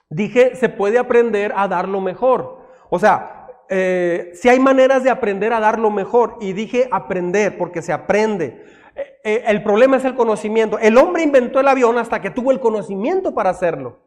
dije, 0.09 0.54
se 0.54 0.68
puede 0.68 0.98
aprender 0.98 1.52
a 1.56 1.66
dar 1.66 1.88
lo 1.88 2.00
mejor. 2.00 2.61
O 2.90 3.00
sea, 3.00 3.48
eh, 3.68 4.30
si 4.35 4.48
hay 4.48 4.61
maneras 4.61 5.02
de 5.02 5.11
aprender 5.11 5.52
a 5.52 5.59
dar 5.59 5.80
lo 5.80 5.90
mejor. 5.90 6.37
Y 6.40 6.52
dije 6.52 6.88
aprender, 6.92 7.59
porque 7.59 7.82
se 7.82 7.92
aprende. 7.92 8.64
Eh, 8.96 9.18
eh, 9.24 9.44
el 9.46 9.62
problema 9.62 9.98
es 9.98 10.04
el 10.06 10.14
conocimiento. 10.14 10.78
El 10.78 10.96
hombre 10.96 11.22
inventó 11.22 11.61
el 11.61 11.68
avión 11.68 11.98
hasta 11.98 12.20
que 12.20 12.30
tuvo 12.30 12.50
el 12.50 12.61
conocimiento 12.61 13.35
para 13.35 13.50
hacerlo. 13.50 13.98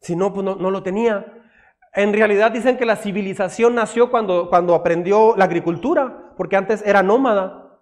Si 0.00 0.14
no, 0.14 0.32
pues 0.32 0.44
no, 0.44 0.70
lo 0.70 0.82
tenía. 0.82 1.42
En 1.94 2.12
realidad 2.12 2.50
dicen 2.50 2.76
que 2.76 2.84
la 2.84 2.96
civilización 2.96 3.74
nació 3.74 4.10
cuando, 4.10 4.50
cuando 4.50 4.74
aprendió 4.74 5.34
la 5.36 5.46
agricultura, 5.46 6.34
porque 6.36 6.56
antes 6.56 6.82
era 6.84 7.02
nómada, 7.02 7.80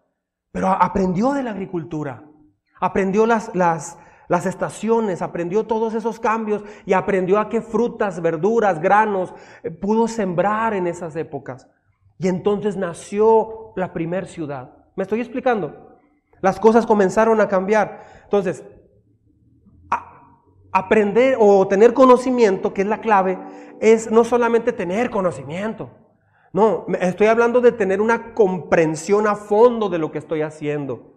pero 0.52 0.68
aprendió 0.68 1.32
de 1.32 1.42
la 1.42 1.50
agricultura, 1.50 2.22
aprendió 2.80 3.26
las, 3.26 3.52
las, 3.56 3.98
las 4.28 4.46
estaciones, 4.46 5.20
aprendió 5.20 5.66
todos 5.66 5.94
esos 5.94 6.20
cambios 6.20 6.62
y 6.86 6.92
aprendió 6.92 7.40
a 7.40 7.48
qué 7.48 7.60
frutas, 7.60 8.22
verduras, 8.22 8.80
granos 8.80 9.34
eh, 9.64 9.72
pudo 9.72 10.06
sembrar 10.06 10.72
en 10.74 10.86
esas 10.86 11.16
épocas. 11.16 11.68
Y 12.18 12.28
entonces 12.28 12.76
nació 12.76 13.72
la 13.74 13.92
primer 13.92 14.28
ciudad. 14.28 14.70
¿Me 14.94 15.02
estoy 15.02 15.20
explicando? 15.20 15.93
Las 16.44 16.60
cosas 16.60 16.86
comenzaron 16.86 17.40
a 17.40 17.48
cambiar. 17.48 18.04
Entonces, 18.22 18.64
aprender 20.70 21.36
o 21.40 21.66
tener 21.66 21.94
conocimiento, 21.94 22.72
que 22.72 22.82
es 22.82 22.88
la 22.88 23.00
clave, 23.00 23.38
es 23.80 24.10
no 24.10 24.22
solamente 24.22 24.72
tener 24.72 25.10
conocimiento. 25.10 25.90
No, 26.52 26.86
estoy 27.00 27.26
hablando 27.26 27.60
de 27.60 27.72
tener 27.72 28.00
una 28.00 28.34
comprensión 28.34 29.26
a 29.26 29.34
fondo 29.34 29.88
de 29.88 29.98
lo 29.98 30.12
que 30.12 30.18
estoy 30.18 30.42
haciendo 30.42 31.14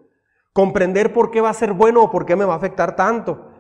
comprender 0.58 1.14
por 1.14 1.30
qué 1.30 1.40
va 1.40 1.52
a 1.52 1.54
ser 1.54 1.74
bueno 1.74 2.02
o 2.02 2.10
por 2.10 2.26
qué 2.26 2.36
me 2.36 2.44
va 2.44 2.56
a 2.56 2.58
afectar 2.58 2.96
tanto. 2.96 3.52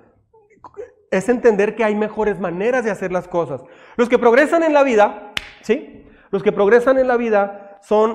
Es 1.12 1.30
entender 1.30 1.75
que 1.75 1.84
hay 1.84 1.93
mejores 1.93 2.39
maneras 2.39 2.84
de 2.84 2.89
hacer 2.89 3.12
las 3.12 3.27
cosas. 3.27 3.62
Los 3.97 4.10
que 4.10 4.17
progresan 4.17 4.63
en 4.63 4.73
la 4.73 4.82
vida, 4.82 5.32
¿sí? 5.62 6.08
Los 6.32 6.41
que 6.41 6.51
progresan 6.51 6.97
en 6.97 7.08
la 7.08 7.15
vida 7.15 7.77
son, 7.84 8.13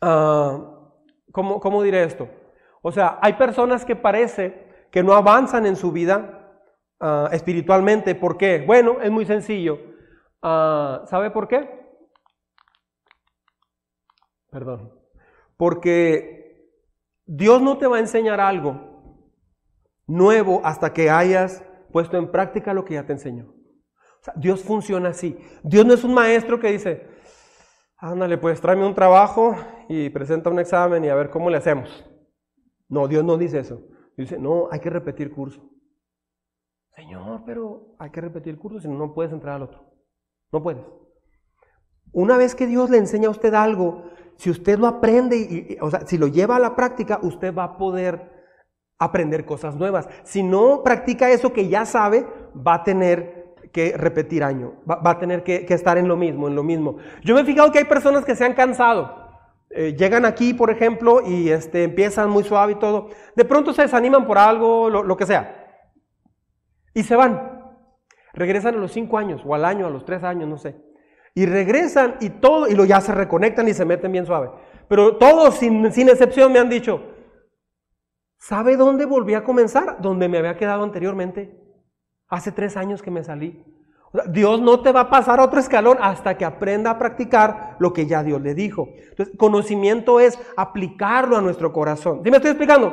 uh, 0.00 0.64
¿cómo, 1.32 1.82
diré 1.82 2.04
esto? 2.04 2.28
O 2.82 2.92
sea, 2.92 3.18
hay 3.22 3.34
personas 3.34 3.84
que 3.84 3.96
parece 3.96 4.86
que 4.90 5.02
no 5.02 5.14
avanzan 5.14 5.64
en 5.66 5.76
su 5.76 5.92
vida 5.92 6.58
ah, 7.00 7.28
espiritualmente. 7.32 8.14
¿Por 8.14 8.36
qué? 8.36 8.62
Bueno, 8.66 9.00
es 9.00 9.10
muy 9.10 9.24
sencillo. 9.24 9.78
Ah, 10.42 11.02
¿Sabe 11.06 11.30
por 11.30 11.48
qué? 11.48 11.80
Perdón. 14.50 14.92
Porque 15.56 16.68
Dios 17.24 17.62
no 17.62 17.78
te 17.78 17.86
va 17.86 17.96
a 17.96 18.00
enseñar 18.00 18.40
algo 18.40 18.92
nuevo 20.06 20.60
hasta 20.64 20.92
que 20.92 21.08
hayas 21.08 21.64
puesto 21.92 22.16
en 22.16 22.30
práctica 22.30 22.74
lo 22.74 22.84
que 22.84 22.94
ya 22.94 23.06
te 23.06 23.12
enseñó. 23.12 23.54
Dios 24.36 24.62
funciona 24.62 25.10
así. 25.10 25.38
Dios 25.62 25.86
no 25.86 25.94
es 25.94 26.04
un 26.04 26.14
maestro 26.14 26.60
que 26.60 26.72
dice, 26.72 27.08
ándale, 27.96 28.38
pues 28.38 28.60
tráeme 28.60 28.86
un 28.86 28.94
trabajo 28.94 29.56
y 29.88 30.10
presenta 30.10 30.50
un 30.50 30.58
examen 30.58 31.04
y 31.04 31.08
a 31.08 31.14
ver 31.14 31.30
cómo 31.30 31.48
le 31.48 31.56
hacemos. 31.56 32.04
No, 32.92 33.08
Dios 33.08 33.24
no 33.24 33.38
dice 33.38 33.58
eso. 33.58 33.80
Dice, 34.18 34.38
no, 34.38 34.68
hay 34.70 34.78
que 34.80 34.90
repetir 34.90 35.32
curso. 35.32 35.62
Señor, 36.94 37.42
pero 37.46 37.96
hay 37.98 38.10
que 38.10 38.20
repetir 38.20 38.58
curso, 38.58 38.80
si 38.80 38.86
no, 38.86 38.98
no 38.98 39.14
puedes 39.14 39.32
entrar 39.32 39.54
al 39.54 39.62
otro. 39.62 39.90
No 40.52 40.62
puedes. 40.62 40.84
Una 42.12 42.36
vez 42.36 42.54
que 42.54 42.66
Dios 42.66 42.90
le 42.90 42.98
enseña 42.98 43.28
a 43.28 43.30
usted 43.30 43.54
algo, 43.54 44.10
si 44.36 44.50
usted 44.50 44.78
lo 44.78 44.86
aprende, 44.86 45.38
y, 45.38 45.78
o 45.80 45.88
sea, 45.88 46.06
si 46.06 46.18
lo 46.18 46.26
lleva 46.26 46.56
a 46.56 46.58
la 46.58 46.76
práctica, 46.76 47.18
usted 47.22 47.54
va 47.54 47.64
a 47.64 47.76
poder 47.78 48.30
aprender 48.98 49.46
cosas 49.46 49.74
nuevas. 49.74 50.06
Si 50.22 50.42
no 50.42 50.82
practica 50.82 51.30
eso 51.30 51.54
que 51.54 51.68
ya 51.68 51.86
sabe, 51.86 52.26
va 52.54 52.74
a 52.74 52.84
tener 52.84 53.54
que 53.72 53.96
repetir 53.96 54.44
año, 54.44 54.74
va, 54.86 55.12
a 55.12 55.18
tener 55.18 55.42
que, 55.44 55.64
estar 55.70 55.96
en 55.96 56.08
lo 56.08 56.18
mismo, 56.18 56.46
en 56.46 56.54
lo 56.54 56.62
mismo. 56.62 56.98
Yo 57.24 57.34
me 57.34 57.40
he 57.40 57.44
fijado 57.44 57.72
que 57.72 57.78
hay 57.78 57.86
personas 57.86 58.22
que 58.22 58.36
se 58.36 58.44
han 58.44 58.52
cansado. 58.52 59.21
Eh, 59.74 59.94
llegan 59.96 60.24
aquí, 60.26 60.52
por 60.52 60.70
ejemplo, 60.70 61.22
y 61.26 61.48
este, 61.48 61.84
empiezan 61.84 62.28
muy 62.28 62.44
suave 62.44 62.72
y 62.72 62.78
todo. 62.78 63.08
De 63.34 63.44
pronto 63.44 63.72
se 63.72 63.82
desaniman 63.82 64.26
por 64.26 64.36
algo, 64.36 64.90
lo, 64.90 65.02
lo 65.02 65.16
que 65.16 65.26
sea. 65.26 65.84
Y 66.94 67.02
se 67.02 67.16
van. 67.16 67.60
Regresan 68.34 68.74
a 68.74 68.78
los 68.78 68.92
cinco 68.92 69.18
años, 69.18 69.42
o 69.44 69.54
al 69.54 69.64
año, 69.64 69.86
a 69.86 69.90
los 69.90 70.04
tres 70.04 70.22
años, 70.24 70.48
no 70.48 70.58
sé. 70.58 70.76
Y 71.34 71.46
regresan 71.46 72.16
y 72.20 72.28
todo, 72.28 72.68
y 72.68 72.74
lo 72.74 72.84
ya 72.84 73.00
se 73.00 73.14
reconectan 73.14 73.66
y 73.66 73.72
se 73.72 73.86
meten 73.86 74.12
bien 74.12 74.26
suave. 74.26 74.50
Pero 74.88 75.16
todos, 75.16 75.54
sin, 75.54 75.90
sin 75.92 76.10
excepción, 76.10 76.52
me 76.52 76.58
han 76.58 76.68
dicho, 76.68 77.02
¿sabe 78.36 78.76
dónde 78.76 79.06
volví 79.06 79.34
a 79.34 79.44
comenzar? 79.44 80.02
Donde 80.02 80.28
me 80.28 80.38
había 80.38 80.56
quedado 80.56 80.82
anteriormente. 80.82 81.58
Hace 82.28 82.52
tres 82.52 82.76
años 82.76 83.02
que 83.02 83.10
me 83.10 83.24
salí. 83.24 83.64
Dios 84.28 84.60
no 84.60 84.80
te 84.80 84.92
va 84.92 85.00
a 85.00 85.10
pasar 85.10 85.40
a 85.40 85.44
otro 85.44 85.58
escalón 85.58 85.96
hasta 86.00 86.36
que 86.36 86.44
aprenda 86.44 86.90
a 86.90 86.98
practicar 86.98 87.76
lo 87.78 87.92
que 87.92 88.06
ya 88.06 88.22
Dios 88.22 88.42
le 88.42 88.54
dijo. 88.54 88.88
Entonces, 89.10 89.34
conocimiento 89.38 90.20
es 90.20 90.38
aplicarlo 90.56 91.36
a 91.36 91.40
nuestro 91.40 91.72
corazón. 91.72 92.20
¿Sí 92.22 92.30
me 92.30 92.36
estoy 92.36 92.50
explicando? 92.50 92.92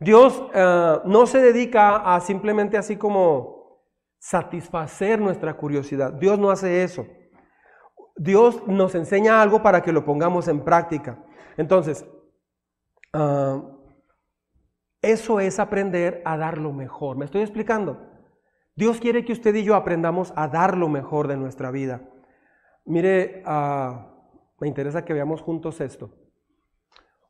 Dios 0.00 0.42
eh, 0.54 0.98
no 1.04 1.26
se 1.26 1.40
dedica 1.40 2.14
a 2.14 2.20
simplemente 2.20 2.78
así 2.78 2.96
como 2.96 3.82
satisfacer 4.18 5.20
nuestra 5.20 5.54
curiosidad. 5.54 6.12
Dios 6.14 6.38
no 6.38 6.50
hace 6.50 6.82
eso. 6.82 7.06
Dios 8.16 8.66
nos 8.66 8.94
enseña 8.94 9.42
algo 9.42 9.62
para 9.62 9.82
que 9.82 9.92
lo 9.92 10.04
pongamos 10.04 10.48
en 10.48 10.64
práctica. 10.64 11.22
Entonces, 11.56 12.06
ah, 13.12 13.60
eso 15.02 15.40
es 15.40 15.58
aprender 15.58 16.22
a 16.24 16.36
dar 16.36 16.56
lo 16.58 16.72
mejor. 16.72 17.16
¿Me 17.16 17.24
estoy 17.24 17.42
explicando? 17.42 18.11
Dios 18.74 19.00
quiere 19.00 19.24
que 19.24 19.32
usted 19.32 19.54
y 19.54 19.64
yo 19.64 19.74
aprendamos 19.74 20.32
a 20.36 20.48
dar 20.48 20.76
lo 20.76 20.88
mejor 20.88 21.28
de 21.28 21.36
nuestra 21.36 21.70
vida. 21.70 22.02
Mire, 22.84 23.42
ah, 23.44 24.14
me 24.60 24.68
interesa 24.68 25.04
que 25.04 25.12
veamos 25.12 25.42
juntos 25.42 25.80
esto. 25.80 26.10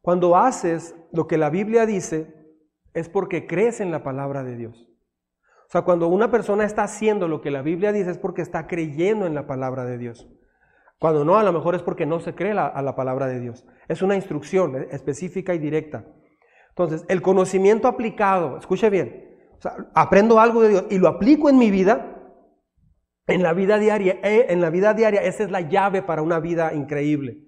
Cuando 0.01 0.37
haces 0.37 0.95
lo 1.13 1.27
que 1.27 1.39
la 1.39 1.51
Biblia 1.51 1.87
dice, 1.87 2.35
es 2.95 3.09
porque 3.09 3.47
crees 3.47 3.81
en 3.81 3.91
la 3.91 4.03
palabra 4.03 4.43
de 4.43 4.57
Dios. 4.57 4.89
O 5.67 5.71
sea, 5.73 5.83
cuando 5.83 6.09
una 6.09 6.31
persona 6.31 6.65
está 6.65 6.83
haciendo 6.83 7.29
lo 7.29 7.41
que 7.41 7.51
la 7.51 7.63
Biblia 7.63 7.93
dice 7.93 8.11
es 8.11 8.19
porque 8.19 8.43
está 8.43 8.67
creyendo 8.67 9.27
en 9.27 9.35
la 9.35 9.47
palabra 9.47 9.85
de 9.85 9.99
Dios. 9.99 10.29
Cuando 10.99 11.25
no, 11.25 11.39
a 11.39 11.43
lo 11.43 11.53
mejor 11.53 11.75
es 11.75 11.83
porque 11.83 12.07
no 12.07 12.21
se 12.21 12.35
cree 12.35 12.53
a 12.53 12.83
la 12.83 12.95
palabra 12.95 13.27
de 13.27 13.41
Dios. 13.41 13.65
Es 13.89 14.03
una 14.03 14.15
instrucción 14.15 14.87
específica 14.91 15.55
y 15.55 15.59
directa. 15.59 16.05
Entonces, 16.69 17.05
el 17.09 17.23
conocimiento 17.23 17.89
aplicado, 17.89 18.59
escuche 18.59 18.89
bien, 18.89 19.32
sea, 19.63 19.77
aprendo 19.95 20.41
algo 20.41 20.63
de 20.63 20.69
Dios 20.69 20.85
y 20.91 20.99
lo 20.99 21.09
aplico 21.09 21.49
en 21.49 21.59
mi 21.59 21.71
vida, 21.71 22.17
en 23.27 23.43
la 23.43 23.53
vida 23.53 23.79
diaria, 23.79 24.19
eh, 24.23 24.47
en 24.49 24.61
la 24.61 24.71
vida 24.71 24.95
diaria, 24.95 25.23
esa 25.23 25.45
es 25.45 25.51
la 25.51 25.61
llave 25.61 26.03
para 26.03 26.23
una 26.23 26.41
vida 26.41 26.75
increíble. 26.75 27.47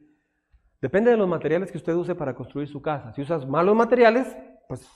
Depende 0.81 1.11
de 1.11 1.17
los 1.17 1.29
materiales 1.29 1.73
que 1.73 1.79
usted 1.79 1.95
use 1.95 2.15
para 2.15 2.35
construir 2.35 2.69
su 2.69 2.83
casa. 2.83 3.13
Si 3.15 3.23
usas 3.23 3.47
malos 3.47 3.75
materiales, 3.75 4.37
pues, 4.69 4.87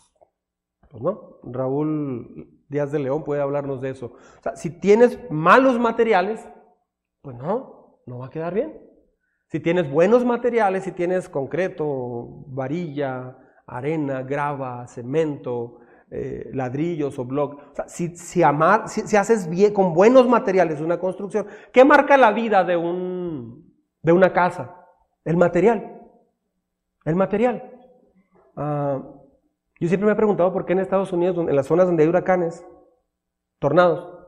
pues 0.90 1.02
no. 1.02 1.38
Raúl 1.42 2.62
Díaz 2.68 2.92
de 2.92 2.98
León 2.98 3.24
puede 3.24 3.40
hablarnos 3.40 3.80
de 3.80 3.90
eso. 3.90 4.06
O 4.38 4.42
sea, 4.42 4.54
si 4.54 4.70
tienes 4.78 5.18
malos 5.30 5.78
materiales, 5.78 6.46
pues 7.22 7.36
no, 7.36 8.02
no 8.06 8.18
va 8.18 8.26
a 8.26 8.30
quedar 8.30 8.52
bien. 8.54 8.78
Si 9.46 9.60
tienes 9.60 9.90
buenos 9.90 10.26
materiales, 10.26 10.84
si 10.84 10.92
tienes 10.92 11.28
concreto, 11.28 12.44
varilla, 12.48 13.38
arena, 13.66 14.22
grava, 14.22 14.86
cemento, 14.88 15.78
eh, 16.10 16.50
ladrillos 16.54 17.18
o 17.18 17.24
bloques, 17.24 17.58
o 17.70 17.74
sea, 17.74 17.88
si, 17.88 18.16
si, 18.16 18.42
si, 18.86 19.16
haces 19.16 19.48
bien 19.48 19.74
con 19.74 19.92
buenos 19.92 20.26
materiales 20.26 20.80
una 20.80 20.98
construcción, 20.98 21.46
¿qué 21.72 21.84
marca 21.84 22.16
la 22.16 22.32
vida 22.32 22.64
de, 22.64 22.76
un, 22.76 23.74
de 24.02 24.12
una 24.12 24.32
casa? 24.32 24.74
El 25.24 25.36
material. 25.36 26.00
El 27.04 27.14
material. 27.14 27.70
Ah, 28.56 29.02
yo 29.80 29.88
siempre 29.88 30.06
me 30.06 30.12
he 30.12 30.16
preguntado 30.16 30.52
por 30.52 30.64
qué 30.64 30.72
en 30.72 30.80
Estados 30.80 31.12
Unidos, 31.12 31.36
en 31.36 31.54
las 31.54 31.66
zonas 31.66 31.86
donde 31.86 32.02
hay 32.02 32.08
huracanes, 32.08 32.66
tornados, 33.58 34.18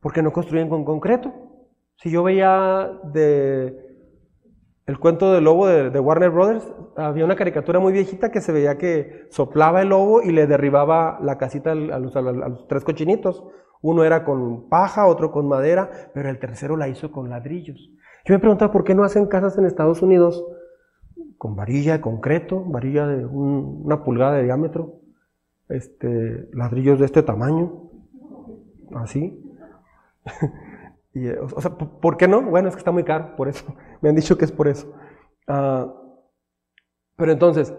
¿por 0.00 0.12
qué 0.12 0.22
no 0.22 0.32
construyen 0.32 0.68
con 0.68 0.84
concreto? 0.84 1.32
Si 1.96 2.10
yo 2.10 2.22
veía 2.22 3.00
de 3.04 3.85
el 4.86 5.00
cuento 5.00 5.32
del 5.32 5.44
lobo 5.44 5.66
de, 5.66 5.98
Warner 5.98 6.30
Brothers, 6.30 6.64
había 6.96 7.24
una 7.24 7.34
caricatura 7.34 7.80
muy 7.80 7.92
viejita 7.92 8.30
que 8.30 8.40
se 8.40 8.52
veía 8.52 8.78
que 8.78 9.26
soplaba 9.30 9.82
el 9.82 9.88
lobo 9.88 10.22
y 10.22 10.30
le 10.30 10.46
derribaba 10.46 11.18
la 11.20 11.38
casita 11.38 11.72
a 11.72 11.74
los, 11.74 12.68
tres 12.68 12.84
cochinitos. 12.84 13.44
Uno 13.82 14.04
era 14.04 14.24
con 14.24 14.68
paja, 14.68 15.06
otro 15.06 15.32
con 15.32 15.48
madera, 15.48 15.90
pero 16.14 16.30
el 16.30 16.38
tercero 16.38 16.76
la 16.76 16.88
hizo 16.88 17.10
con 17.10 17.28
ladrillos. 17.30 17.90
Yo 18.24 18.34
me 18.34 18.38
preguntaba 18.38 18.72
por 18.72 18.84
qué 18.84 18.94
no 18.94 19.02
hacen 19.02 19.26
casas 19.26 19.58
en 19.58 19.66
Estados 19.66 20.02
Unidos 20.02 20.44
con 21.36 21.56
varilla 21.56 21.94
de 21.94 22.00
concreto, 22.00 22.64
varilla 22.64 23.08
de 23.08 23.26
una 23.26 24.04
pulgada 24.04 24.36
de 24.36 24.44
diámetro, 24.44 25.00
este, 25.68 26.48
ladrillos 26.52 27.00
de 27.00 27.06
este 27.06 27.24
tamaño, 27.24 27.90
así. 28.94 29.42
y, 31.16 31.30
o 31.30 31.60
sea, 31.62 31.70
¿por 31.70 32.18
qué 32.18 32.28
no? 32.28 32.42
Bueno, 32.42 32.68
es 32.68 32.74
que 32.74 32.80
está 32.80 32.92
muy 32.92 33.02
caro, 33.02 33.36
por 33.36 33.48
eso. 33.48 33.64
Me 34.02 34.10
han 34.10 34.14
dicho 34.14 34.36
que 34.36 34.44
es 34.44 34.52
por 34.52 34.68
eso. 34.68 34.92
Ah, 35.48 35.90
pero 37.16 37.32
entonces, 37.32 37.74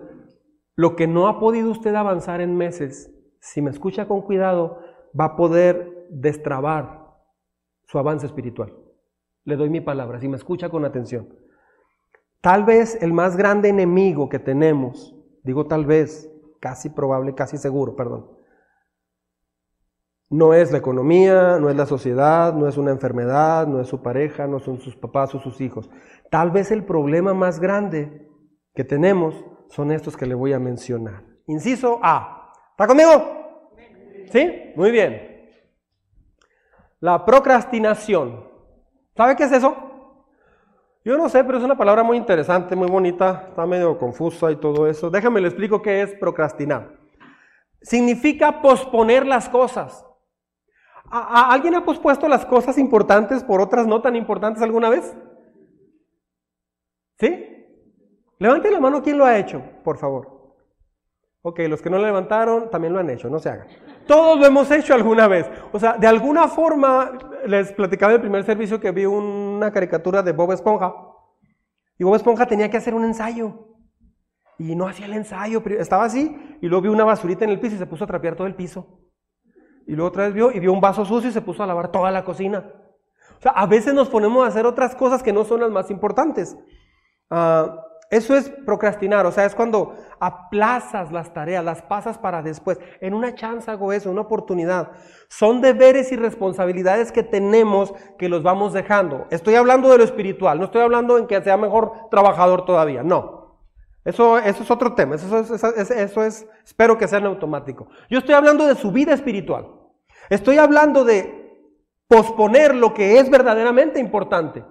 lo 0.76 0.96
que 0.96 1.06
no 1.06 1.28
ha 1.28 1.40
podido 1.40 1.70
usted 1.70 1.94
avanzar 1.94 2.42
en 2.42 2.58
meses, 2.58 3.14
si 3.40 3.62
me 3.62 3.70
escucha 3.70 4.08
con 4.08 4.24
cuidado, 4.24 4.80
va 5.20 5.26
a 5.26 5.36
poder 5.36 6.08
destrabar 6.10 7.14
su 7.86 8.00
avance 8.00 8.26
espiritual. 8.26 8.74
Le 9.44 9.56
doy 9.56 9.70
mi 9.70 9.82
palabra, 9.82 10.20
si 10.20 10.28
me 10.28 10.38
escucha 10.38 10.70
con 10.70 10.84
atención. 10.84 11.30
Tal 12.42 12.64
vez 12.64 12.98
el 13.04 13.14
más 13.14 13.38
grande 13.38 13.70
enemigo 13.70 14.30
que 14.30 14.40
tenemos, 14.40 15.16
digo 15.44 15.68
tal 15.68 15.86
vez, 15.86 16.28
casi 16.60 16.90
probable, 16.90 17.36
casi 17.36 17.58
seguro, 17.58 17.96
perdón, 17.96 18.32
no 20.30 20.54
es 20.54 20.72
la 20.72 20.80
economía, 20.80 21.58
no 21.60 21.70
es 21.70 21.76
la 21.76 21.86
sociedad, 21.86 22.54
no 22.54 22.68
es 22.68 22.78
una 22.78 22.92
enfermedad, 22.92 23.66
no 23.68 23.80
es 23.80 23.88
su 23.88 24.02
pareja, 24.02 24.48
no 24.48 24.60
son 24.60 24.80
sus 24.80 24.96
papás 24.96 25.34
o 25.36 25.40
sus 25.40 25.62
hijos. 25.62 25.90
Tal 26.30 26.52
vez 26.52 26.72
el 26.72 26.84
problema 26.84 27.34
más 27.34 27.60
grande 27.60 28.28
que 28.74 28.84
tenemos 28.84 29.46
son 29.70 29.92
estos 29.92 30.18
que 30.18 30.26
le 30.26 30.36
voy 30.36 30.54
a 30.54 30.60
mencionar. 30.60 31.24
Inciso 31.46 32.00
A. 32.04 32.52
¿Está 32.72 32.88
conmigo? 32.88 33.72
¿Sí? 34.32 34.74
Muy 34.76 34.92
bien. 34.92 35.50
La 37.00 37.24
procrastinación. 37.24 38.46
¿Sabe 39.16 39.36
qué 39.36 39.44
es 39.44 39.52
eso? 39.52 39.76
Yo 41.06 41.18
no 41.18 41.30
sé, 41.30 41.44
pero 41.46 41.58
es 41.58 41.64
una 41.64 41.78
palabra 41.78 42.04
muy 42.04 42.18
interesante, 42.18 42.76
muy 42.76 42.90
bonita, 42.90 43.46
está 43.50 43.66
medio 43.66 43.98
confusa 43.98 44.52
y 44.52 44.58
todo 44.58 44.88
eso. 44.88 45.10
Déjame 45.10 45.40
le 45.40 45.48
explico 45.48 45.82
qué 45.82 46.02
es 46.02 46.14
procrastinar. 46.16 46.98
Significa 47.82 48.62
posponer 48.62 49.26
las 49.26 49.48
cosas. 49.48 50.07
Alguien 51.10 51.76
ha 51.76 51.86
pospuesto 51.86 52.28
las 52.28 52.46
cosas 52.46 52.78
importantes 52.78 53.44
por 53.44 53.62
otras 53.62 53.88
no 53.88 54.02
tan 54.02 54.16
importantes 54.16 54.62
alguna 54.62 54.90
vez? 54.90 55.16
¿Sí? 57.20 57.46
Levante 58.40 58.70
la 58.70 58.80
mano 58.80 59.02
quién 59.02 59.18
lo 59.18 59.26
ha 59.26 59.38
hecho, 59.38 59.62
por 59.84 59.98
favor. 59.98 60.38
Ok, 61.42 61.62
los 61.70 61.82
que 61.82 61.90
no 61.90 61.98
lo 61.98 62.06
levantaron 62.06 62.70
también 62.70 62.94
lo 62.94 63.00
han 63.00 63.10
hecho, 63.10 63.30
no 63.30 63.40
se 63.40 63.50
hagan. 63.50 63.68
Todos 64.06 64.40
lo 64.40 64.46
hemos 64.46 64.70
hecho 64.70 64.94
alguna 64.94 65.28
vez. 65.28 65.50
O 65.72 65.80
sea, 65.80 65.98
de 65.98 66.08
alguna 66.08 66.48
forma, 66.48 67.18
les 67.46 67.72
platicaba 67.72 68.12
en 68.12 68.16
el 68.16 68.22
primer 68.22 68.44
servicio 68.44 68.80
que 68.80 68.92
vi 68.92 69.06
una 69.06 69.72
caricatura 69.72 70.22
de 70.22 70.34
Bob 70.34 70.52
Esponja. 70.52 70.94
Y 71.98 72.04
Bob 72.04 72.16
Esponja 72.16 72.46
tenía 72.46 72.70
que 72.70 72.78
hacer 72.78 72.94
un 72.94 73.06
ensayo. 73.06 73.76
Y 74.60 74.76
no 74.76 74.88
hacía 74.88 75.06
el 75.06 75.14
ensayo, 75.14 75.64
estaba 75.66 76.06
así, 76.06 76.58
y 76.62 76.68
luego 76.68 76.84
vio 76.84 76.92
una 76.92 77.06
basurita 77.06 77.46
en 77.46 77.52
el 77.52 77.60
piso 77.60 77.76
y 77.76 77.80
se 77.80 77.86
puso 77.86 78.04
a 78.04 78.08
trapear 78.08 78.36
todo 78.36 78.48
el 78.48 78.56
piso. 78.56 79.07
Y 79.88 79.94
luego 79.94 80.10
otra 80.10 80.26
vez 80.26 80.34
vio 80.34 80.52
y 80.52 80.60
vio 80.60 80.74
un 80.74 80.82
vaso 80.82 81.06
sucio 81.06 81.30
y 81.30 81.34
se 81.34 81.42
puso 81.42 81.64
a 81.64 81.68
lavar 81.68 81.92
toda 81.92 82.12
la 82.12 82.24
cocina. 82.24 82.66
O 83.38 83.42
sea, 83.42 83.54
a 83.54 83.66
veces 83.66 83.94
nos 83.94 84.10
ponemos 84.10 84.44
a 84.44 84.50
hacer 84.50 84.66
otras 84.66 84.96
cosas 84.96 85.24
que 85.24 85.34
no 85.34 85.46
son 85.46 85.62
las 85.62 85.72
más 85.72 85.90
importantes. 85.90 86.58
Ah, 87.30 87.84
eso 88.10 88.38
es 88.38 88.50
procrastinar, 88.66 89.26
o 89.26 89.32
sea, 89.34 89.46
es 89.46 89.54
cuando 89.54 89.96
aplazas 90.22 91.12
las 91.12 91.34
tareas, 91.34 91.64
las 91.64 91.82
pasas 91.82 92.18
para 92.18 92.42
después. 92.42 92.80
En 93.02 93.14
una 93.14 93.36
chance 93.36 93.70
hago 93.70 93.92
eso, 93.92 94.10
una 94.10 94.22
oportunidad. 94.22 94.92
Son 95.28 95.60
deberes 95.60 96.12
y 96.14 96.16
responsabilidades 96.16 97.12
que 97.12 97.24
tenemos 97.24 97.94
que 98.18 98.30
los 98.30 98.44
vamos 98.44 98.72
dejando. 98.72 99.26
Estoy 99.30 99.56
hablando 99.56 99.90
de 99.90 99.98
lo 99.98 100.04
espiritual, 100.06 100.58
no 100.58 100.66
estoy 100.66 100.82
hablando 100.82 101.18
en 101.18 101.28
que 101.28 101.42
sea 101.42 101.58
mejor 101.58 102.10
trabajador 102.10 102.64
todavía, 102.66 103.04
no. 103.04 103.38
Eso, 104.06 104.38
eso 104.38 104.64
es 104.64 104.72
otro 104.72 104.96
tema, 104.96 105.16
eso 105.16 105.38
es, 105.38 105.52
eso 105.92 106.24
es, 106.24 106.48
espero 106.64 106.98
que 106.98 107.10
sea 107.10 107.20
en 107.20 107.26
automático. 107.26 107.90
Yo 108.10 108.20
estoy 108.20 108.36
hablando 108.36 108.66
de 108.66 108.76
su 108.76 108.90
vida 108.90 109.14
espiritual. 109.14 109.68
Estoy 110.30 110.58
hablando 110.58 111.04
de 111.04 111.38
posponer 112.08 112.76
lo 112.76 112.94
que 112.94 113.20
es 113.20 113.30
verdaderamente 113.30 114.00
importante. 114.00 114.64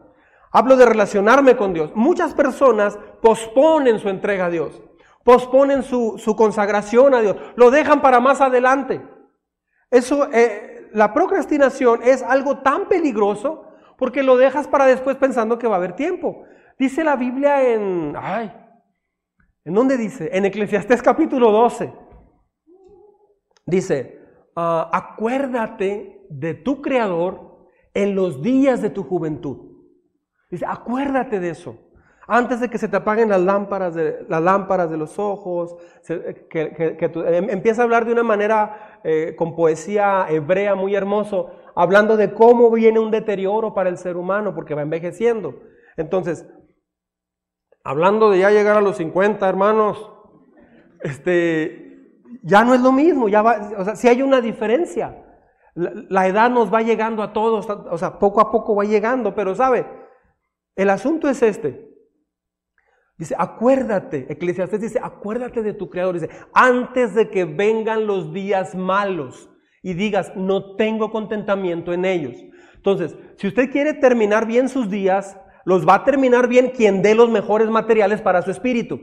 Hablo 0.53 0.77
de 0.77 0.87
relacionarme 0.87 1.57
con 1.57 1.75
Dios. 1.75 1.92
Muchas 1.95 2.35
personas 2.35 2.99
posponen 3.21 3.99
su 3.99 4.09
entrega 4.09 4.47
a 4.47 4.51
Dios, 4.51 4.81
posponen 5.25 5.83
su, 5.83 6.35
consagración 6.37 7.14
a 7.14 7.21
Dios, 7.21 7.37
lo 7.57 7.71
dejan 7.71 8.01
para 8.01 8.21
más 8.21 8.40
adelante. 8.40 9.03
Eso, 9.90 10.29
eh, 10.33 10.88
la 10.92 11.12
procrastinación 11.12 12.01
es 12.03 12.23
algo 12.23 12.59
tan 12.59 12.88
peligroso 12.88 13.64
porque 13.99 14.23
lo 14.23 14.37
dejas 14.37 14.69
para 14.69 14.87
después 14.87 15.16
pensando 15.16 15.59
que 15.59 15.69
va 15.69 15.75
a 15.75 15.79
haber 15.79 15.95
tiempo. 15.95 16.45
Dice 16.79 17.05
la 17.05 17.16
Biblia 17.16 17.62
en, 17.62 18.14
ay, 18.19 18.53
¿en 19.64 19.75
dónde 19.75 19.97
dice? 19.97 20.31
En 20.33 20.45
Eclesiastés 20.45 21.03
capítulo 21.03 21.51
12. 21.51 21.92
Dice, 23.66 24.26
ah, 24.57 24.90
acuérdate 24.92 26.27
de 26.29 26.55
tu 26.55 26.83
Creador 26.83 27.69
en 27.95 28.14
los 28.14 28.42
días 28.42 28.83
de 28.83 28.90
tu 28.90 29.05
juventud 29.05 29.66
Dice, 30.51 30.64
acuérdate 30.66 31.40
de 31.40 31.51
eso. 31.51 31.77
Antes 32.29 32.61
de 32.61 32.69
que 32.69 32.79
se 32.79 32.88
te 32.88 32.97
apaguen 32.97 33.29
las 33.29 33.40
lámparas 33.40 33.95
de, 33.95 34.97
los 34.97 35.19
ojos, 35.19 35.77
que, 36.51 36.75
em, 36.90 37.51
empieza 37.51 37.83
a 37.83 37.85
hablar 37.85 38.05
de 38.05 38.12
una 38.12 38.25
manera 38.25 39.01
eh, 39.05 39.35
con 39.37 39.55
poesía 39.55 40.27
hebrea 40.29 40.75
muy 40.75 40.95
hermoso, 40.95 41.53
hablando 41.77 42.16
de 42.16 42.35
cómo 42.35 42.71
viene 42.71 42.99
un 42.99 43.12
deterioro 43.12 43.75
para 43.75 43.90
el 43.90 43.97
ser 43.97 44.16
humano 44.16 44.55
porque 44.57 44.75
va 44.75 44.83
envejeciendo. 44.83 45.55
Entonces, 45.97 46.49
hablando 47.85 48.31
de 48.31 48.40
ya 48.40 48.51
llegar 48.51 48.77
a 48.77 48.81
los 48.81 48.97
50, 48.97 49.49
hermanos, 49.49 50.12
este, 51.03 51.86
ya 52.47 52.65
no 52.65 52.75
es 52.75 52.81
lo 52.81 52.93
mismo, 52.93 53.29
ya 53.29 53.43
va, 53.43 53.73
o 53.77 53.85
sea, 53.85 53.97
si 53.97 54.07
hay 54.09 54.23
una 54.23 54.41
diferencia. 54.41 55.23
La, 55.75 55.93
la 56.09 56.27
edad 56.29 56.49
nos 56.49 56.73
va 56.73 56.81
llegando 56.81 57.23
a 57.23 57.33
todos, 57.33 57.69
o 57.69 57.99
sea, 57.99 58.19
poco 58.19 58.41
a 58.41 58.53
poco 58.53 58.77
va 58.77 58.85
llegando, 58.85 59.35
pero 59.35 59.55
sabe, 59.55 59.85
el 60.77 60.91
asunto 60.91 61.29
es 61.29 61.43
este. 61.43 61.91
Dice, 63.19 63.35
acuérdate, 63.37 64.27
Eclesiastes 64.29 64.81
dice, 64.81 65.01
acuérdate 65.03 65.63
de 65.63 65.73
tu 65.73 65.91
Creador. 65.91 66.15
Dice, 66.15 66.31
antes 66.53 67.15
de 67.15 67.31
que 67.31 67.47
vengan 67.47 68.07
los 68.07 68.33
días 68.33 68.75
malos 68.75 69.51
y 69.83 69.95
digas, 69.95 70.33
no 70.37 70.77
tengo 70.77 71.11
contentamiento 71.11 71.93
en 71.93 72.05
ellos. 72.05 72.37
Entonces, 72.75 73.17
si 73.39 73.49
usted 73.49 73.71
quiere 73.73 73.95
terminar 73.95 74.47
bien 74.47 74.69
sus 74.69 74.89
días, 74.89 75.37
los 75.65 75.89
va 75.89 75.97
a 75.97 76.05
terminar 76.05 76.47
bien 76.47 76.71
quien 76.71 77.03
dé 77.03 77.15
los 77.15 77.31
mejores 77.31 77.69
materiales 77.71 78.21
para 78.21 78.43
su 78.43 78.51
espíritu. 78.51 79.01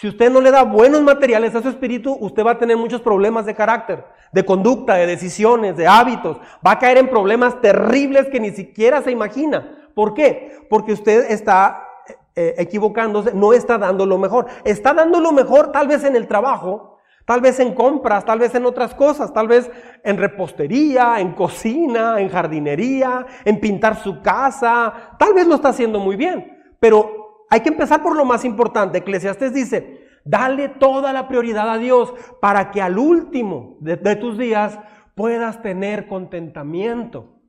Si 0.00 0.08
usted 0.08 0.30
no 0.30 0.40
le 0.40 0.50
da 0.50 0.62
buenos 0.62 1.02
materiales 1.02 1.54
a 1.54 1.60
su 1.60 1.68
espíritu, 1.68 2.16
usted 2.20 2.42
va 2.42 2.52
a 2.52 2.58
tener 2.58 2.74
muchos 2.74 3.02
problemas 3.02 3.44
de 3.44 3.54
carácter, 3.54 4.02
de 4.32 4.46
conducta, 4.46 4.94
de 4.94 5.04
decisiones, 5.04 5.76
de 5.76 5.86
hábitos. 5.86 6.38
Va 6.66 6.70
a 6.70 6.78
caer 6.78 6.96
en 6.96 7.10
problemas 7.10 7.60
terribles 7.60 8.28
que 8.28 8.40
ni 8.40 8.50
siquiera 8.50 9.02
se 9.02 9.10
imagina. 9.10 9.90
¿Por 9.94 10.14
qué? 10.14 10.56
Porque 10.70 10.94
usted 10.94 11.30
está 11.30 11.86
eh, 12.34 12.54
equivocándose, 12.56 13.34
no 13.34 13.52
está 13.52 13.76
dando 13.76 14.06
lo 14.06 14.16
mejor. 14.16 14.46
Está 14.64 14.94
dando 14.94 15.20
lo 15.20 15.32
mejor 15.32 15.70
tal 15.70 15.86
vez 15.86 16.02
en 16.02 16.16
el 16.16 16.26
trabajo, 16.26 16.96
tal 17.26 17.42
vez 17.42 17.60
en 17.60 17.74
compras, 17.74 18.24
tal 18.24 18.38
vez 18.38 18.54
en 18.54 18.64
otras 18.64 18.94
cosas, 18.94 19.34
tal 19.34 19.48
vez 19.48 19.70
en 20.02 20.16
repostería, 20.16 21.20
en 21.20 21.32
cocina, 21.32 22.18
en 22.20 22.30
jardinería, 22.30 23.26
en 23.44 23.60
pintar 23.60 24.02
su 24.02 24.22
casa. 24.22 24.94
Tal 25.18 25.34
vez 25.34 25.46
lo 25.46 25.56
está 25.56 25.68
haciendo 25.68 26.00
muy 26.00 26.16
bien, 26.16 26.58
pero 26.80 27.19
hay 27.50 27.60
que 27.60 27.68
empezar 27.68 28.02
por 28.02 28.16
lo 28.16 28.24
más 28.24 28.44
importante. 28.44 28.98
Eclesiastes 28.98 29.52
dice, 29.52 30.06
dale 30.24 30.68
toda 30.68 31.12
la 31.12 31.28
prioridad 31.28 31.68
a 31.68 31.78
Dios 31.78 32.14
para 32.40 32.70
que 32.70 32.80
al 32.80 32.98
último 32.98 33.76
de 33.80 34.16
tus 34.16 34.38
días 34.38 34.78
puedas 35.14 35.60
tener 35.60 36.06
contentamiento. 36.06 37.40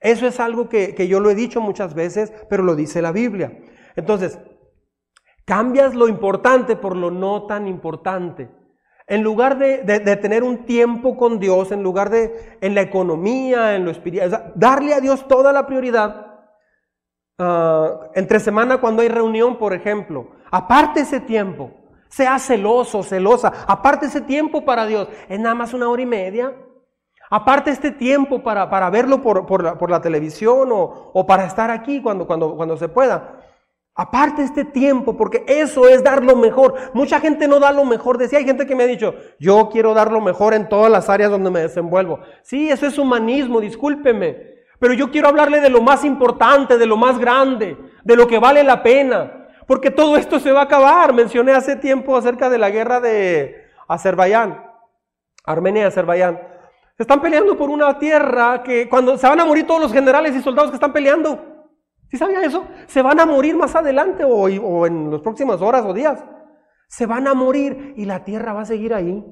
Eso 0.00 0.26
es 0.26 0.38
algo 0.40 0.68
que, 0.68 0.94
yo 1.08 1.20
lo 1.20 1.30
he 1.30 1.34
dicho 1.34 1.60
muchas 1.60 1.94
veces, 1.94 2.32
pero 2.48 2.62
lo 2.62 2.76
dice 2.76 3.02
la 3.02 3.12
Biblia. 3.12 3.58
Entonces, 3.96 4.38
cambias 5.44 5.94
lo 5.94 6.06
importante 6.06 6.76
por 6.76 6.94
lo 6.94 7.10
no 7.10 7.46
tan 7.46 7.66
importante. 7.66 8.50
En 9.08 9.22
lugar 9.22 9.58
de, 9.58 10.16
tener 10.16 10.42
un 10.42 10.66
tiempo 10.66 11.16
con 11.16 11.38
Dios, 11.38 11.72
en 11.72 11.82
lugar 11.82 12.10
de 12.10 12.58
en 12.60 12.74
la 12.74 12.82
economía, 12.82 13.74
en 13.74 13.84
lo 13.84 13.90
espiritual, 13.90 14.52
darle 14.54 14.94
a 14.94 15.00
Dios 15.00 15.26
toda 15.26 15.52
la 15.52 15.66
prioridad. 15.66 16.25
Ah, 17.38 18.08
entre 18.14 18.40
semana 18.40 18.78
cuando 18.78 19.02
hay 19.02 19.08
reunión, 19.08 19.58
por 19.58 19.74
ejemplo, 19.74 20.28
aparte 20.50 21.00
ese 21.00 21.20
tiempo, 21.20 21.70
sea 22.08 22.38
celoso, 22.38 23.02
celosa, 23.02 23.52
aparte 23.66 24.06
ese 24.06 24.22
tiempo 24.22 24.64
para 24.64 24.86
Dios, 24.86 25.08
es 25.28 25.38
nada 25.38 25.54
más 25.54 25.74
una 25.74 25.88
hora 25.88 26.02
y 26.02 26.06
media, 26.06 26.54
Aparte 27.30 27.70
este 27.70 27.90
tiempo 27.90 28.42
para, 28.42 28.70
para 28.70 28.88
verlo 28.90 29.20
por, 29.20 29.46
por, 29.46 29.90
la, 29.90 30.00
televisión 30.00 30.70
o, 30.70 31.10
o, 31.12 31.26
para 31.26 31.46
estar 31.46 31.70
aquí 31.70 32.00
cuando, 32.00 32.26
cuando, 32.26 32.54
cuando 32.54 32.76
se 32.76 32.88
pueda. 32.88 33.40
Aparte 33.94 34.42
este 34.42 34.64
tiempo, 34.64 35.16
porque 35.16 35.44
eso 35.48 35.88
es 35.88 36.04
dar 36.04 36.22
lo 36.22 36.36
mejor. 36.36 36.74
Mucha 36.92 37.18
gente 37.18 37.48
no 37.48 37.58
da 37.58 37.72
lo 37.72 37.84
mejor. 37.84 38.18
Decía, 38.18 38.38
hay 38.38 38.44
gente 38.44 38.66
que 38.66 38.76
me 38.76 38.84
ha 38.84 38.86
dicho, 38.86 39.14
yo 39.40 39.70
quiero 39.70 39.94
dar 39.94 40.12
lo 40.12 40.20
mejor 40.20 40.54
en 40.54 40.68
todas 40.68 40.90
las 40.90 41.08
áreas 41.08 41.30
donde 41.30 41.50
me 41.50 41.60
desenvuelvo. 41.60 42.20
Sí, 42.42 42.68
eso 42.68 42.86
es 42.86 42.98
humanismo, 42.98 43.60
discúlpeme. 43.60 44.55
Pero 44.78 44.94
yo 44.94 45.10
quiero 45.10 45.28
hablarle 45.28 45.60
de 45.60 45.70
lo 45.70 45.80
más 45.80 46.04
importante, 46.04 46.78
de 46.78 46.86
lo 46.86 46.96
más 46.96 47.18
grande, 47.18 47.76
de 48.04 48.16
lo 48.16 48.26
que 48.26 48.38
vale 48.38 48.62
la 48.62 48.82
pena. 48.82 49.48
Porque 49.66 49.90
todo 49.90 50.16
esto 50.16 50.38
se 50.38 50.52
va 50.52 50.60
a 50.60 50.64
acabar. 50.64 51.12
Mencioné 51.12 51.52
hace 51.52 51.76
tiempo 51.76 52.16
acerca 52.16 52.48
de 52.48 52.58
la 52.58 52.70
guerra 52.70 53.00
de 53.00 53.66
Azerbaiyán, 53.88 54.62
Armenia 55.44 55.82
y 55.82 55.86
Azerbaiyán. 55.86 56.40
Se 56.96 57.02
están 57.02 57.20
peleando 57.20 57.56
por 57.56 57.68
una 57.68 57.98
tierra 57.98 58.62
que 58.62 58.88
cuando 58.88 59.18
se 59.18 59.28
van 59.28 59.40
a 59.40 59.44
morir 59.44 59.66
todos 59.66 59.80
los 59.80 59.92
generales 59.92 60.34
y 60.34 60.42
soldados 60.42 60.70
que 60.70 60.76
están 60.76 60.92
peleando. 60.92 61.56
¿Sí 62.10 62.16
sabía 62.16 62.42
eso? 62.42 62.64
Se 62.86 63.02
van 63.02 63.18
a 63.18 63.26
morir 63.26 63.56
más 63.56 63.74
adelante 63.74 64.24
o, 64.24 64.30
o 64.30 64.86
en 64.86 65.10
las 65.10 65.20
próximas 65.20 65.60
horas 65.60 65.84
o 65.84 65.92
días. 65.92 66.24
Se 66.88 67.04
van 67.04 67.26
a 67.26 67.34
morir 67.34 67.94
y 67.96 68.04
la 68.04 68.24
tierra 68.24 68.52
va 68.52 68.62
a 68.62 68.66
seguir 68.66 68.94
ahí. 68.94 69.24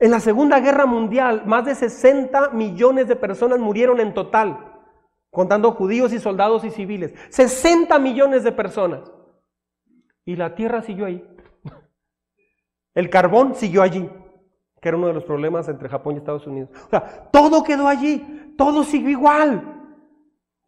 En 0.00 0.10
la 0.10 0.20
Segunda 0.20 0.60
Guerra 0.60 0.86
Mundial, 0.86 1.42
más 1.46 1.64
de 1.64 1.74
60 1.74 2.50
millones 2.50 3.08
de 3.08 3.16
personas 3.16 3.58
murieron 3.58 4.00
en 4.00 4.14
total. 4.14 4.64
contando 5.30 5.72
judíos 5.72 6.12
y 6.12 6.18
soldados 6.18 6.64
y 6.64 6.70
civiles. 6.70 7.12
60 7.28 7.98
millones 7.98 8.44
de 8.44 8.50
personas. 8.50 9.12
Y 10.24 10.36
la 10.36 10.54
tierra 10.54 10.82
siguió 10.82 11.04
ahí. 11.04 11.22
El 12.94 13.10
carbón 13.10 13.54
siguió 13.54 13.82
allí, 13.82 14.10
que 14.80 14.88
era 14.88 14.96
uno 14.96 15.06
de 15.06 15.12
los 15.12 15.24
problemas 15.24 15.68
entre 15.68 15.88
Japón 15.88 16.14
y 16.14 16.18
Estados 16.18 16.46
Unidos. 16.46 16.70
O 16.86 16.90
sea, 16.90 17.30
todo 17.30 17.62
quedó 17.62 17.86
allí, 17.86 18.54
todo 18.56 18.82
siguió 18.82 19.10
igual. 19.10 19.62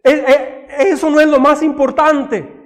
E, 0.04 0.12
e, 0.12 0.90
eso 0.90 1.10
no 1.10 1.20
es 1.20 1.26
lo 1.26 1.40
más 1.40 1.62
importante. 1.62 2.60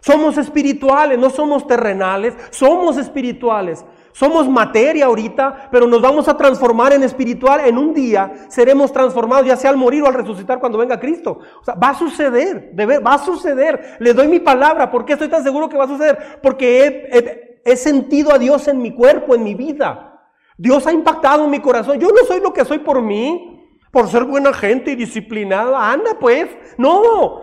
Somos 0.00 0.36
espirituales, 0.36 1.18
no 1.18 1.30
somos 1.30 1.66
terrenales, 1.66 2.36
somos 2.50 2.98
espirituales. 2.98 3.84
Somos 4.12 4.46
materia 4.46 5.06
ahorita, 5.06 5.68
pero 5.70 5.86
nos 5.86 6.02
vamos 6.02 6.28
a 6.28 6.36
transformar 6.36 6.92
en 6.92 7.02
espiritual. 7.02 7.62
En 7.66 7.78
un 7.78 7.94
día 7.94 8.46
seremos 8.48 8.92
transformados, 8.92 9.46
ya 9.46 9.56
sea 9.56 9.70
al 9.70 9.78
morir 9.78 10.02
o 10.02 10.06
al 10.06 10.14
resucitar 10.14 10.60
cuando 10.60 10.78
venga 10.78 11.00
Cristo. 11.00 11.38
O 11.60 11.64
sea, 11.64 11.74
va 11.74 11.90
a 11.90 11.94
suceder, 11.94 12.72
va 12.78 13.14
a 13.14 13.18
suceder. 13.18 13.96
Le 14.00 14.12
doy 14.12 14.28
mi 14.28 14.38
palabra. 14.38 14.90
¿Por 14.90 15.06
qué 15.06 15.14
estoy 15.14 15.28
tan 15.28 15.42
seguro 15.42 15.68
que 15.68 15.78
va 15.78 15.84
a 15.84 15.88
suceder? 15.88 16.40
Porque 16.42 17.50
he, 17.64 17.76
sentido 17.76 18.32
a 18.34 18.38
Dios 18.38 18.68
en 18.68 18.82
mi 18.82 18.92
cuerpo, 18.92 19.34
en 19.34 19.44
mi 19.44 19.54
vida. 19.54 20.20
Dios 20.58 20.86
ha 20.86 20.92
impactado 20.92 21.48
mi 21.48 21.60
corazón. 21.60 21.98
Yo 21.98 22.08
no 22.08 22.26
soy 22.26 22.40
lo 22.40 22.52
que 22.52 22.66
soy 22.66 22.80
por 22.80 23.00
mí, 23.00 23.66
por 23.90 24.08
ser 24.08 24.24
buena 24.24 24.52
gente 24.52 24.90
y 24.90 24.94
disciplinada. 24.94 25.90
Anda 25.90 26.18
pues, 26.20 26.48
no. 26.76 27.40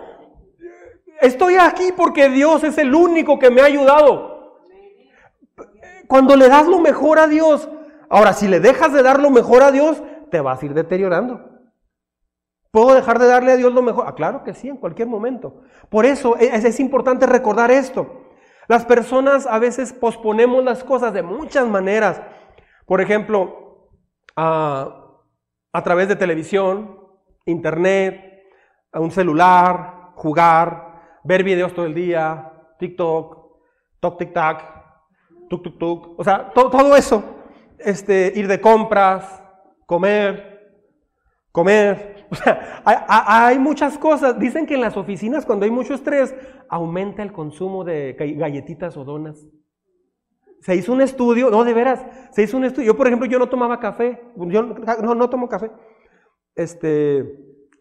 Estoy 1.20 1.56
aquí 1.56 1.92
porque 1.98 2.30
Dios 2.30 2.64
es 2.64 2.78
el 2.78 2.94
único 2.94 3.40
que 3.40 3.50
me 3.50 3.62
ha 3.62 3.66
ayudado. 3.66 4.39
Cuando 6.10 6.36
le 6.36 6.50
das 6.50 6.66
lo 6.66 6.80
mejor 6.80 7.20
a 7.20 7.28
Dios, 7.28 7.70
ahora 8.10 8.34
si 8.34 8.48
le 8.48 8.60
dejas 8.60 8.92
de 8.92 9.04
dar 9.04 9.20
lo 9.20 9.30
mejor 9.30 9.62
a 9.62 9.72
Dios, 9.72 10.02
te 10.32 10.42
vas 10.42 10.60
a 10.60 10.66
ir 10.66 10.74
deteriorando. 10.74 11.48
¿Puedo 12.72 12.96
dejar 12.96 13.20
de 13.20 13.28
darle 13.28 13.52
a 13.52 13.58
Dios 13.58 13.72
lo 13.72 13.84
mejor? 13.84 14.06
Ah, 14.08 14.16
claro 14.16 14.44
que 14.44 14.56
sí, 14.56 14.70
en 14.70 14.78
cualquier 14.78 15.08
momento. 15.08 15.62
Por 15.88 16.08
eso 16.08 16.36
es, 16.38 16.66
es 16.66 16.80
importante 16.80 17.28
recordar 17.28 17.70
esto. 17.70 18.26
Las 18.68 18.86
personas 18.86 19.46
a 19.46 19.60
veces 19.60 19.94
posponemos 19.94 20.64
las 20.64 20.84
cosas 20.84 21.14
de 21.14 21.22
muchas 21.22 21.68
maneras. 21.68 22.20
Por 22.88 23.02
ejemplo, 23.02 23.92
a, 24.36 25.14
a 25.72 25.84
través 25.84 26.08
de 26.08 26.16
televisión, 26.16 26.98
internet, 27.46 28.48
a 28.92 29.00
un 29.00 29.12
celular, 29.12 30.14
jugar, 30.16 31.20
ver 31.24 31.44
videos 31.44 31.76
todo 31.76 31.86
el 31.86 31.94
día, 31.94 32.52
TikTok, 32.80 33.38
Tok 34.00 34.18
tuk, 35.50 35.64
tuk, 35.64 35.78
tuk. 35.78 36.20
O 36.20 36.24
sea, 36.24 36.52
todo 36.54 36.96
eso. 36.96 37.24
Este, 37.78 38.32
ir 38.36 38.48
de 38.48 38.60
compras, 38.60 39.42
comer, 39.86 40.84
comer. 41.52 42.28
O 42.32 42.36
sea, 42.36 42.84
hay, 42.86 43.58
muchas 43.58 43.98
cosas. 43.98 44.38
Dicen 44.38 44.68
que 44.68 44.76
en 44.76 44.82
las 44.82 44.96
oficinas, 44.96 45.46
cuando 45.46 45.66
hay 45.66 45.72
mucho 45.72 45.96
estrés, 45.96 46.36
aumenta 46.70 47.24
el 47.24 47.32
consumo 47.32 47.84
de 47.84 48.14
galletitas 48.38 48.96
o 48.98 49.04
donas. 49.04 49.48
Se 50.62 50.76
hizo 50.76 50.94
un 50.94 51.02
estudio, 51.02 51.50
no, 51.50 51.64
de 51.64 51.74
veras, 51.74 52.06
se 52.32 52.44
hizo 52.44 52.58
un 52.58 52.66
estudio. 52.66 52.88
Yo, 52.88 52.98
por 52.98 53.08
ejemplo, 53.08 53.28
yo 53.28 53.40
no 53.40 53.50
tomaba 53.50 53.80
café. 53.80 54.22
Yo 54.36 54.62
no, 54.62 55.16
no 55.16 55.30
tomo 55.30 55.50
café. 55.50 55.72
Este, 56.54 57.20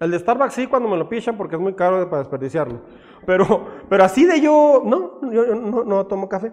el 0.01 0.11
de 0.13 0.19
Starbucks 0.19 0.55
sí 0.55 0.67
cuando 0.67 0.89
me 0.89 0.97
lo 0.97 1.09
pichan 1.09 1.37
porque 1.37 1.57
es 1.57 1.61
muy 1.61 1.75
caro 1.75 2.09
para 2.09 2.23
desperdiciarlo. 2.23 2.83
Pero, 3.27 3.67
pero 3.89 4.05
así 4.05 4.25
de 4.25 4.41
yo, 4.41 4.83
no, 4.85 5.31
yo 5.31 5.55
no, 5.57 5.85
no 5.85 6.07
tomo 6.07 6.29
café. 6.29 6.53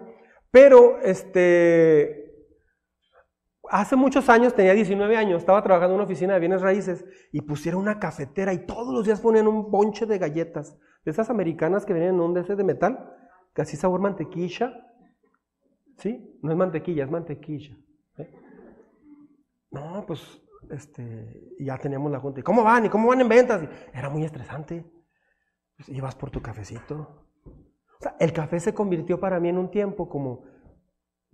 Pero 0.50 0.98
este, 1.02 2.26
hace 3.70 3.96
muchos 3.96 4.28
años, 4.28 4.54
tenía 4.54 4.74
19 4.74 5.16
años, 5.16 5.38
estaba 5.38 5.62
trabajando 5.62 5.94
en 5.94 5.96
una 5.96 6.04
oficina 6.04 6.34
de 6.34 6.40
bienes 6.40 6.62
raíces 6.62 7.04
y 7.32 7.42
pusieron 7.42 7.82
una 7.82 7.98
cafetera 7.98 8.52
y 8.52 8.66
todos 8.66 8.92
los 8.94 9.04
días 9.04 9.20
ponían 9.20 9.46
un 9.46 9.70
bonche 9.70 10.06
de 10.06 10.18
galletas, 10.18 10.78
de 11.04 11.10
esas 11.10 11.30
americanas 11.30 11.84
que 11.84 11.92
venían 11.92 12.14
en 12.14 12.20
un 12.20 12.34
DC 12.34 12.56
de 12.56 12.64
metal, 12.64 13.12
casi 13.52 13.76
sabor 13.76 14.00
mantequilla. 14.00 14.82
¿Sí? 15.98 16.38
No 16.42 16.50
es 16.50 16.58
mantequilla, 16.58 17.04
es 17.04 17.10
mantequilla. 17.10 17.74
¿eh? 18.18 18.30
No, 19.70 20.04
pues 20.06 20.42
este, 20.70 21.54
ya 21.58 21.78
teníamos 21.78 22.12
la 22.12 22.20
junta. 22.20 22.40
¿Y 22.40 22.42
cómo 22.42 22.62
van? 22.62 22.84
¿Y 22.84 22.88
cómo 22.88 23.08
van 23.08 23.20
en 23.20 23.28
ventas? 23.28 23.62
era 23.94 24.10
muy 24.10 24.24
estresante. 24.24 24.84
Pues, 25.76 25.88
ibas 25.88 26.14
por 26.14 26.30
tu 26.30 26.42
cafecito. 26.42 27.25
El 28.18 28.32
café 28.32 28.60
se 28.60 28.74
convirtió 28.74 29.18
para 29.18 29.40
mí 29.40 29.48
en 29.48 29.58
un 29.58 29.70
tiempo 29.70 30.08
como, 30.08 30.44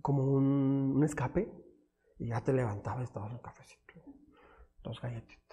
como 0.01 0.23
un, 0.23 1.01
escape. 1.03 1.51
Y 2.19 2.27
ya 2.27 2.41
te 2.41 2.53
levantaba 2.53 3.01
y 3.01 3.03
estabas 3.03 3.31
un 3.31 3.39
cafecito. 3.39 3.93
Dos 4.83 5.01
galletitas. 5.01 5.43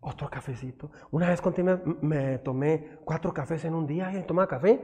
Otro 0.00 0.30
cafecito. 0.30 0.90
Una 1.10 1.28
vez 1.28 1.40
contigo 1.40 1.80
me, 2.00 2.38
tomé 2.38 2.98
cuatro 3.04 3.32
cafés 3.34 3.64
en 3.64 3.74
un 3.74 3.86
día 3.86 4.12
y 4.12 4.22
tomaba 4.24 4.46
café. 4.46 4.80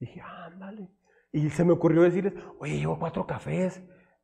dije, 0.00 0.20
ándale. 0.20 0.90
Y 1.30 1.48
se 1.50 1.64
me 1.64 1.72
ocurrió 1.72 2.02
decirles, 2.02 2.34
oye, 2.58 2.78
llevo 2.78 2.98
cuatro 2.98 3.26
cafés. 3.26 3.80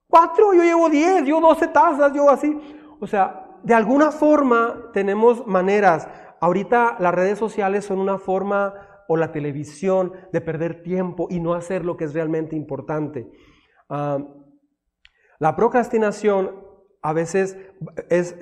Cuatro, 0.08 0.52
yo 0.54 0.62
llevo 0.62 0.88
diez, 0.88 1.24
yo 1.24 1.40
doce 1.40 1.68
tazas, 1.68 2.12
yo 2.12 2.28
así. 2.28 2.58
O 3.00 3.06
sea, 3.06 3.48
de 3.62 3.74
alguna 3.74 4.10
forma 4.10 4.90
tenemos 4.92 5.46
maneras 5.46 6.08
ahorita 6.40 6.96
las 6.98 7.14
redes 7.14 7.38
sociales 7.38 7.84
son 7.84 7.98
una 7.98 8.18
forma 8.18 8.74
o 9.08 9.16
la 9.16 9.32
televisión 9.32 10.12
de 10.32 10.40
perder 10.40 10.82
tiempo 10.82 11.28
y 11.30 11.40
no 11.40 11.54
hacer 11.54 11.84
lo 11.84 11.96
que 11.96 12.04
es 12.04 12.14
realmente 12.14 12.56
importante. 12.56 13.30
Ah, 13.88 14.18
la 15.38 15.56
procrastinación 15.56 16.66
a 17.00 17.12
veces 17.12 17.56
es, 18.10 18.36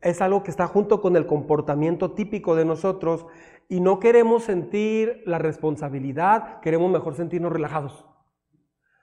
es 0.00 0.20
algo 0.20 0.42
que 0.42 0.50
está 0.50 0.66
junto 0.66 1.00
con 1.00 1.16
el 1.16 1.26
comportamiento 1.26 2.12
típico 2.12 2.56
de 2.56 2.64
nosotros 2.64 3.26
y 3.68 3.80
no 3.80 4.00
queremos 4.00 4.44
sentir 4.44 5.22
la 5.26 5.38
responsabilidad, 5.38 6.60
queremos 6.60 6.90
mejor 6.90 7.14
sentirnos 7.14 7.52
relajados. 7.52 8.04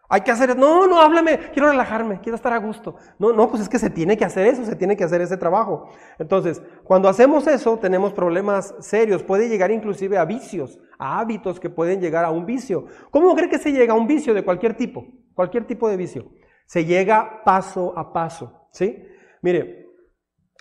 Hay 0.07 0.21
que 0.21 0.31
hacer, 0.31 0.55
no, 0.57 0.85
no, 0.87 1.01
háblame, 1.01 1.39
quiero 1.51 1.69
relajarme, 1.69 2.19
quiero 2.21 2.35
estar 2.35 2.53
a 2.53 2.57
gusto. 2.57 2.95
No, 3.17 3.33
no, 3.33 3.49
pues 3.49 3.63
es 3.63 3.69
que 3.69 3.79
se 3.79 3.89
tiene 3.89 4.17
que 4.17 4.25
hacer 4.25 4.45
eso, 4.45 4.63
se 4.63 4.75
tiene 4.75 4.95
que 4.95 5.03
hacer 5.03 5.21
ese 5.21 5.37
trabajo. 5.37 5.89
Entonces, 6.19 6.61
cuando 6.83 7.09
hacemos 7.09 7.47
eso, 7.47 7.77
tenemos 7.79 8.13
problemas 8.13 8.75
serios, 8.79 9.23
puede 9.23 9.49
llegar 9.49 9.71
inclusive 9.71 10.17
a 10.17 10.25
vicios, 10.25 10.79
a 10.99 11.19
hábitos 11.19 11.59
que 11.59 11.69
pueden 11.69 12.01
llegar 12.01 12.23
a 12.23 12.31
un 12.31 12.45
vicio. 12.45 12.85
¿Cómo 13.09 13.35
cree 13.35 13.49
que 13.49 13.57
se 13.57 13.71
llega 13.71 13.93
a 13.93 13.97
un 13.97 14.07
vicio 14.07 14.33
de 14.33 14.43
cualquier 14.43 14.75
tipo? 14.75 15.05
Cualquier 15.33 15.65
tipo 15.65 15.89
de 15.89 15.97
vicio. 15.97 16.31
Se 16.67 16.85
llega 16.85 17.43
paso 17.43 17.97
a 17.97 18.13
paso, 18.13 18.67
¿sí? 18.71 19.07
Mire, 19.41 19.87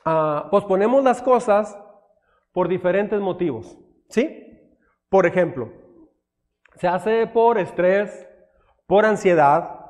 uh, 0.07 0.49
posponemos 0.51 1.05
las 1.05 1.21
cosas 1.21 1.79
por 2.53 2.69
diferentes 2.69 3.21
motivos, 3.21 3.79
¿sí? 4.09 4.41
Por 5.09 5.27
ejemplo, 5.27 5.71
se 6.77 6.89
hace 6.89 7.27
por 7.27 7.59
estrés, 7.59 8.27
por 8.87 9.05
ansiedad, 9.05 9.81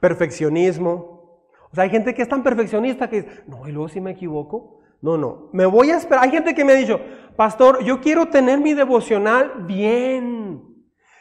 perfeccionismo. 0.00 1.48
O 1.70 1.74
sea, 1.74 1.84
hay 1.84 1.90
gente 1.90 2.14
que 2.14 2.22
es 2.22 2.28
tan 2.28 2.42
perfeccionista 2.42 3.08
que 3.08 3.22
dice, 3.22 3.42
no, 3.46 3.66
y 3.68 3.72
luego 3.72 3.88
si 3.88 4.00
me 4.00 4.12
equivoco. 4.12 4.80
No, 5.00 5.18
no, 5.18 5.50
me 5.52 5.66
voy 5.66 5.90
a 5.90 5.98
esperar. 5.98 6.24
Hay 6.24 6.30
gente 6.30 6.54
que 6.54 6.64
me 6.64 6.72
ha 6.72 6.76
dicho, 6.76 6.98
pastor, 7.36 7.84
yo 7.84 8.00
quiero 8.00 8.26
tener 8.26 8.58
mi 8.58 8.72
devocional 8.72 9.64
bien. 9.66 10.62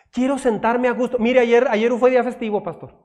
Quiero 0.10 0.38
sentarme 0.38 0.88
a 0.88 0.92
gusto. 0.92 1.18
Mire, 1.20 1.42
ayer, 1.42 1.68
ayer 1.70 1.92
fue 1.94 2.12
día 2.12 2.24
festivo, 2.24 2.64
pastor. 2.64 3.04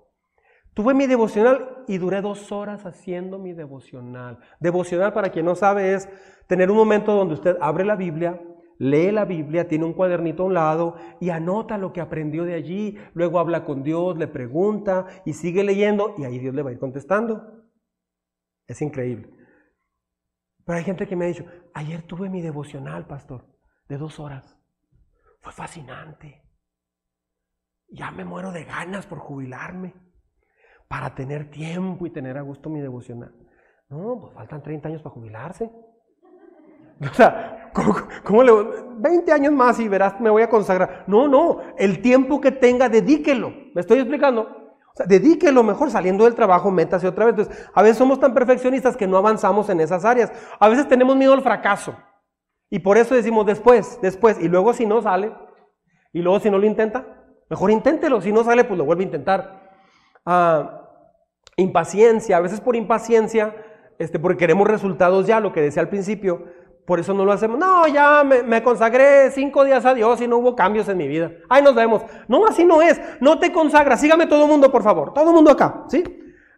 Tuve 0.74 0.94
mi 0.94 1.08
devocional 1.08 1.84
y 1.88 1.98
duré 1.98 2.20
dos 2.20 2.52
horas 2.52 2.86
haciendo 2.86 3.38
mi 3.38 3.52
devocional. 3.52 4.38
Devocional, 4.60 5.12
para 5.12 5.30
quien 5.30 5.44
no 5.44 5.56
sabe, 5.56 5.94
es 5.94 6.08
tener 6.46 6.70
un 6.70 6.76
momento 6.76 7.12
donde 7.12 7.34
usted 7.34 7.56
abre 7.60 7.84
la 7.84 7.96
Biblia, 7.96 8.40
lee 8.78 9.12
la 9.12 9.24
Biblia, 9.24 9.68
tiene 9.68 9.84
un 9.84 9.92
cuadernito 9.92 10.42
a 10.42 10.46
un 10.46 10.54
lado 10.54 10.96
y 11.20 11.30
anota 11.30 11.78
lo 11.78 11.92
que 11.92 12.00
aprendió 12.00 12.44
de 12.44 12.54
allí, 12.54 12.98
luego 13.14 13.38
habla 13.38 13.64
con 13.64 13.82
Dios, 13.82 14.16
le 14.16 14.28
pregunta 14.28 15.06
y 15.24 15.34
sigue 15.34 15.64
leyendo 15.64 16.14
y 16.16 16.24
ahí 16.24 16.38
Dios 16.38 16.54
le 16.54 16.62
va 16.62 16.70
a 16.70 16.72
ir 16.72 16.78
contestando. 16.78 17.64
Es 18.66 18.80
increíble. 18.82 19.30
Pero 20.64 20.78
hay 20.78 20.84
gente 20.84 21.06
que 21.06 21.16
me 21.16 21.24
ha 21.24 21.28
dicho, 21.28 21.46
ayer 21.74 22.02
tuve 22.02 22.28
mi 22.28 22.42
devocional, 22.42 23.06
pastor, 23.06 23.46
de 23.88 23.96
dos 23.96 24.20
horas. 24.20 24.56
Fue 25.40 25.52
fascinante. 25.52 26.42
Ya 27.88 28.10
me 28.10 28.24
muero 28.24 28.52
de 28.52 28.64
ganas 28.64 29.06
por 29.06 29.18
jubilarme, 29.18 29.94
para 30.88 31.14
tener 31.14 31.50
tiempo 31.50 32.06
y 32.06 32.10
tener 32.10 32.36
a 32.36 32.42
gusto 32.42 32.68
mi 32.68 32.80
devocional. 32.80 33.34
No, 33.88 34.20
pues 34.20 34.34
faltan 34.34 34.62
30 34.62 34.88
años 34.88 35.02
para 35.02 35.14
jubilarse. 35.14 35.70
O 37.10 37.14
sea, 37.14 37.70
¿cómo, 38.24 38.42
le 38.42 38.52
20 38.98 39.32
años 39.32 39.52
más 39.52 39.78
y 39.78 39.88
verás, 39.88 40.20
me 40.20 40.30
voy 40.30 40.42
a 40.42 40.50
consagrar. 40.50 41.04
No, 41.06 41.28
no, 41.28 41.60
el 41.76 42.02
tiempo 42.02 42.40
que 42.40 42.50
tenga, 42.50 42.88
dedíquelo. 42.88 43.52
¿Me 43.74 43.80
estoy 43.80 43.98
explicando? 43.98 44.42
O 44.42 44.96
sea, 44.96 45.06
dedíquelo 45.06 45.62
mejor 45.62 45.90
saliendo 45.90 46.24
del 46.24 46.34
trabajo, 46.34 46.70
métase 46.70 47.06
otra 47.06 47.26
vez. 47.26 47.38
Entonces, 47.38 47.68
a 47.72 47.82
veces 47.82 47.98
somos 47.98 48.18
tan 48.18 48.34
perfeccionistas 48.34 48.96
que 48.96 49.06
no 49.06 49.16
avanzamos 49.16 49.68
en 49.68 49.80
esas 49.80 50.04
áreas. 50.04 50.32
A 50.58 50.68
veces 50.68 50.88
tenemos 50.88 51.16
miedo 51.16 51.32
al 51.32 51.42
fracaso. 51.42 51.94
Y 52.70 52.80
por 52.80 52.98
eso 52.98 53.14
decimos 53.14 53.46
después, 53.46 53.98
después. 54.02 54.38
Y 54.40 54.48
luego 54.48 54.72
si 54.72 54.84
no 54.84 55.00
sale, 55.00 55.32
y 56.12 56.20
luego 56.20 56.40
si 56.40 56.50
no 56.50 56.58
lo 56.58 56.66
intenta, 56.66 57.06
mejor 57.48 57.70
inténtelo. 57.70 58.20
Si 58.20 58.32
no 58.32 58.42
sale, 58.42 58.64
pues 58.64 58.76
lo 58.76 58.84
vuelve 58.84 59.04
a 59.04 59.06
intentar. 59.06 59.70
Ah, 60.26 60.82
impaciencia, 61.56 62.36
a 62.36 62.40
veces 62.40 62.60
por 62.60 62.76
impaciencia 62.76 63.54
este, 63.98 64.18
porque 64.18 64.38
queremos 64.38 64.68
resultados 64.68 65.26
ya, 65.26 65.40
lo 65.40 65.52
que 65.52 65.60
decía 65.60 65.82
al 65.82 65.88
principio, 65.88 66.44
por 66.88 66.98
eso 66.98 67.12
no 67.12 67.26
lo 67.26 67.32
hacemos. 67.32 67.58
No, 67.58 67.86
ya 67.86 68.24
me, 68.24 68.62
consagré 68.62 69.30
cinco 69.30 69.62
días 69.62 69.84
a 69.84 69.92
Dios 69.92 70.22
y 70.22 70.26
no 70.26 70.38
hubo 70.38 70.56
cambios 70.56 70.88
en 70.88 70.96
mi 70.96 71.06
vida. 71.06 71.30
Ahí 71.50 71.62
nos 71.62 71.74
vemos. 71.74 72.00
No, 72.28 72.46
así 72.46 72.64
no 72.64 72.80
es. 72.80 72.98
No 73.20 73.38
te 73.38 73.52
consagras. 73.52 74.00
Sígame 74.00 74.24
todo 74.24 74.44
el 74.44 74.48
mundo, 74.48 74.72
por 74.72 74.82
favor. 74.82 75.12
Todo 75.12 75.28
el 75.28 75.34
mundo 75.34 75.50
acá, 75.50 75.84
¿sí? 75.88 76.02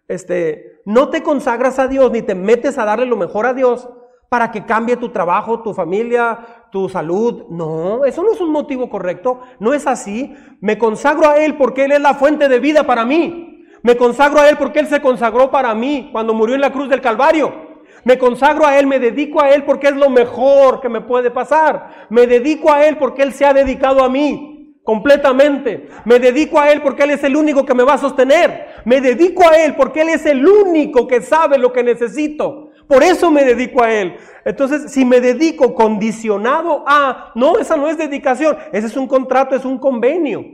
Este, 0.07 0.83
no 0.85 1.09
te 1.09 1.25
consagras 1.25 1.81
a 1.81 1.89
Dios 1.89 2.13
ni 2.13 2.23
te 2.23 2.37
metes 2.37 2.79
a 2.79 2.85
darle 2.85 3.07
lo 3.07 3.17
mejor 3.17 3.45
a 3.45 3.55
Dios 3.55 3.89
para 4.29 4.53
que 4.53 4.65
cambie 4.65 4.97
tu 4.97 5.09
trabajo, 5.09 5.65
tu 5.65 5.75
familia, 5.75 6.39
tu 6.71 6.89
salud. 6.89 7.47
No, 7.49 8.05
eso 8.05 8.23
no 8.23 8.31
es 8.31 8.41
un 8.41 8.53
motivo 8.53 8.89
correcto. 8.89 9.41
No 9.59 9.75
es 9.75 9.89
así. 9.89 10.33
Me 10.61 10.79
consagro 10.79 11.29
a 11.29 11.39
Él 11.39 11.57
porque 11.57 11.87
Él 11.87 11.91
es 11.91 12.01
la 12.01 12.15
fuente 12.15 12.49
de 12.49 12.61
vida 12.61 12.85
para 12.85 13.05
mí. 13.05 13.67
Me 13.83 13.97
consagro 13.97 14.39
a 14.39 14.49
Él 14.49 14.57
porque 14.57 14.79
Él 14.79 14.87
se 14.87 15.03
consagró 15.03 15.51
para 15.51 15.75
mí 15.75 16.11
cuando 16.13 16.35
murió 16.35 16.55
en 16.55 16.61
la 16.61 16.71
cruz 16.71 16.89
del 16.89 17.01
Calvario. 17.01 17.70
Me 18.05 18.19
consagro 18.19 18.67
a 18.67 18.79
Él, 18.79 18.87
me 18.87 18.99
dedico 18.99 19.43
a 19.43 19.51
Él 19.51 19.65
porque 19.65 19.89
es 19.89 19.97
lo 19.97 20.11
mejor 20.11 20.81
que 20.81 20.89
me 20.89 21.01
puede 21.01 21.31
pasar. 21.31 22.07
Me 22.11 22.27
dedico 22.27 22.73
a 22.73 22.87
Él 22.87 22.97
porque 22.99 23.23
Él 23.23 23.33
se 23.33 23.45
ha 23.45 23.53
dedicado 23.53 24.03
a 24.03 24.09
mí 24.09 24.51
completamente. 24.83 25.89
Me 26.05 26.19
dedico 26.19 26.59
a 26.59 26.71
Él 26.73 26.83
porque 26.83 27.05
Él 27.05 27.11
es 27.11 27.25
el 27.25 27.37
único 27.37 27.65
que 27.65 27.75
me 27.75 27.85
va 27.85 27.95
a 27.95 27.99
sostener. 27.99 28.67
Me 28.85 29.01
dedico 29.01 29.49
a 29.49 29.57
Él 29.57 29.77
porque 29.77 30.01
Él 30.03 30.09
es 30.09 30.27
el 30.27 30.47
único 30.47 31.07
que 31.07 31.21
sabe 31.21 31.59
lo 31.59 31.73
que 31.73 31.83
necesito. 31.83 32.71
Por 32.89 33.03
eso 33.05 33.31
me 33.31 33.45
dedico 33.45 33.85
a 33.85 33.93
Él. 33.93 34.17
Entonces, 34.45 34.91
si 34.91 35.05
me 35.05 35.21
dedico 35.21 35.75
condicionado 35.75 36.83
a, 36.87 37.31
no, 37.37 37.59
esa 37.59 37.77
no 37.77 37.89
es 37.89 37.97
dedicación, 37.97 38.57
ese 38.73 38.89
es 38.89 38.97
un 38.97 39.07
contrato, 39.07 39.55
es 39.55 39.65
un 39.65 39.79
convenio. 39.79 40.45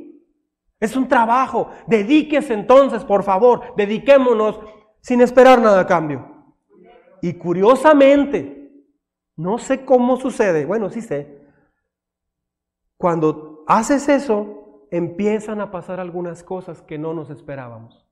Es 0.78 0.96
un 0.96 1.08
trabajo. 1.08 1.70
Dedíquese 1.86 2.52
entonces, 2.52 3.04
por 3.04 3.22
favor, 3.22 3.74
dediquémonos 3.76 4.60
sin 5.00 5.22
esperar 5.22 5.60
nada 5.60 5.80
a 5.80 5.86
cambio. 5.86 6.35
Y 7.26 7.34
curiosamente, 7.34 8.70
no 9.34 9.58
sé 9.58 9.84
cómo 9.84 10.16
sucede, 10.16 10.64
bueno, 10.64 10.90
sí 10.90 11.00
sé, 11.00 11.44
cuando 12.96 13.64
haces 13.66 14.08
eso, 14.08 14.86
empiezan 14.92 15.60
a 15.60 15.72
pasar 15.72 15.98
algunas 15.98 16.44
cosas 16.44 16.82
que 16.82 16.98
no 16.98 17.14
nos 17.14 17.30
esperábamos. 17.30 18.06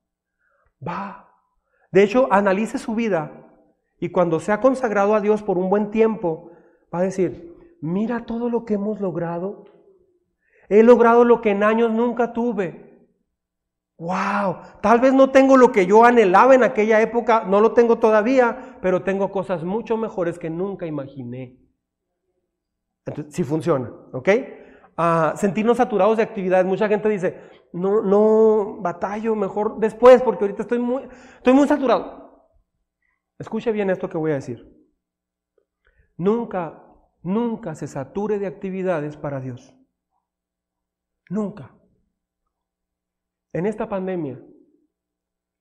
Va. 0.84 1.28
De 1.92 2.02
hecho, 2.02 2.26
analice 2.32 2.76
su 2.76 2.96
vida 2.96 3.52
y 4.00 4.08
cuando 4.08 4.40
se 4.40 4.50
ha 4.50 4.60
consagrado 4.60 5.14
a 5.14 5.20
Dios 5.20 5.44
por 5.44 5.58
un 5.58 5.70
buen 5.70 5.92
tiempo, 5.92 6.50
va 6.92 6.98
a 6.98 7.02
decir, 7.02 7.56
mira 7.80 8.26
todo 8.26 8.50
lo 8.50 8.64
que 8.64 8.74
hemos 8.74 9.00
logrado. 9.00 9.66
He 10.68 10.82
logrado 10.82 11.24
lo 11.24 11.40
que 11.40 11.52
en 11.52 11.62
años 11.62 11.92
nunca 11.92 12.32
tuve. 12.32 12.93
Wow, 13.96 14.80
tal 14.82 15.00
vez 15.00 15.14
no 15.14 15.30
tengo 15.30 15.56
lo 15.56 15.70
que 15.70 15.86
yo 15.86 16.04
anhelaba 16.04 16.54
en 16.54 16.64
aquella 16.64 17.00
época, 17.00 17.44
no 17.44 17.60
lo 17.60 17.72
tengo 17.74 17.98
todavía, 17.98 18.78
pero 18.82 19.04
tengo 19.04 19.30
cosas 19.30 19.62
mucho 19.62 19.96
mejores 19.96 20.38
que 20.38 20.50
nunca 20.50 20.84
imaginé. 20.86 21.60
Entonces, 23.06 23.34
sí 23.34 23.44
funciona, 23.44 23.92
¿ok? 24.12 24.28
Ah, 24.96 25.34
sentirnos 25.36 25.76
saturados 25.76 26.16
de 26.16 26.22
actividades. 26.24 26.66
Mucha 26.66 26.88
gente 26.88 27.08
dice, 27.08 27.40
no, 27.72 28.02
no, 28.02 28.78
batallo, 28.80 29.36
mejor 29.36 29.78
después, 29.78 30.22
porque 30.22 30.44
ahorita 30.44 30.62
estoy 30.62 30.78
muy, 30.78 31.08
estoy 31.36 31.52
muy 31.52 31.68
saturado. 31.68 32.48
Escuche 33.38 33.72
bien 33.72 33.90
esto 33.90 34.08
que 34.08 34.18
voy 34.18 34.32
a 34.32 34.36
decir. 34.36 34.72
Nunca, 36.16 36.82
nunca 37.22 37.74
se 37.74 37.86
sature 37.86 38.38
de 38.38 38.46
actividades 38.46 39.16
para 39.16 39.40
Dios. 39.40 39.74
Nunca. 41.28 41.74
En 43.54 43.66
esta 43.66 43.88
pandemia, 43.88 44.44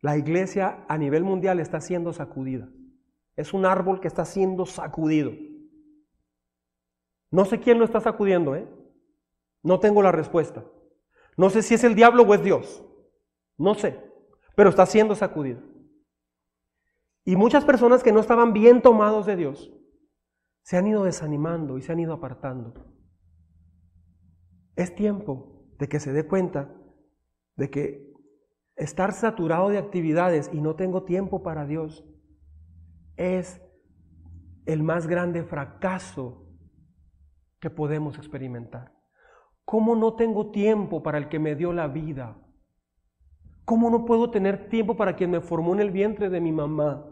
la 0.02 0.18
iglesia 0.18 0.84
a 0.90 0.98
nivel 0.98 1.24
mundial 1.24 1.60
está 1.60 1.80
siendo 1.80 2.12
sacudida. 2.12 2.68
Es 3.36 3.54
un 3.54 3.68
árbol 3.68 4.02
que 4.02 4.08
está 4.08 4.26
siendo 4.26 4.66
sacudido. 4.66 5.32
No 7.30 7.46
sé 7.46 7.60
quién 7.60 7.78
lo 7.78 7.86
está 7.86 8.02
sacudiendo, 8.02 8.56
¿eh? 8.56 8.68
No 9.62 9.80
tengo 9.80 10.02
la 10.02 10.12
respuesta. 10.12 10.66
No 11.38 11.52
sé 11.52 11.62
si 11.62 11.76
es 11.76 11.84
el 11.84 11.94
diablo 11.94 12.24
o 12.24 12.34
es 12.34 12.44
Dios. 12.44 12.84
No 13.58 13.76
sé. 13.76 14.04
Pero 14.56 14.72
está 14.72 14.88
siendo 14.88 15.16
sacudido. 15.16 15.62
Y 17.24 17.36
muchas 17.36 17.64
personas 17.64 18.04
que 18.04 18.12
no 18.12 18.20
estaban 18.20 18.54
bien 18.54 18.82
tomados 18.82 19.28
de 19.28 19.36
Dios 19.36 19.72
se 20.64 20.78
han 20.78 20.88
ido 20.88 21.04
desanimando 21.04 21.78
y 21.78 21.84
se 21.84 21.92
han 21.92 22.00
ido 22.00 22.14
apartando. 22.14 22.74
Es 24.76 24.96
tiempo 24.96 25.70
de 25.78 25.88
que 25.88 26.00
se 26.00 26.12
dé 26.12 26.28
cuenta 26.28 26.76
de 27.56 27.70
que 27.70 28.14
estar 28.76 29.14
saturado 29.14 29.70
de 29.70 29.78
actividades 29.78 30.50
y 30.52 30.62
no 30.62 30.76
tengo 30.76 31.04
tiempo 31.04 31.44
para 31.44 31.66
Dios 31.66 32.04
es 33.16 33.62
el 34.66 34.84
más 34.84 35.08
grande 35.08 35.44
fracaso 35.44 36.48
que 37.60 37.70
podemos 37.70 38.18
experimentar. 38.18 38.92
¿Cómo 39.66 39.96
no 39.96 40.16
tengo 40.16 40.52
tiempo 40.52 41.04
para 41.04 41.18
el 41.18 41.30
que 41.30 41.40
me 41.40 41.56
dio 41.56 41.72
la 41.72 41.88
vida? 41.88 42.38
¿Cómo 43.66 43.90
no 43.90 44.06
puedo 44.06 44.30
tener 44.30 44.68
tiempo 44.68 44.96
para 44.98 45.16
quien 45.16 45.32
me 45.32 45.40
formó 45.40 45.74
en 45.74 45.80
el 45.80 45.92
vientre 45.92 46.30
de 46.30 46.42
mi 46.42 46.52
mamá? 46.52 47.06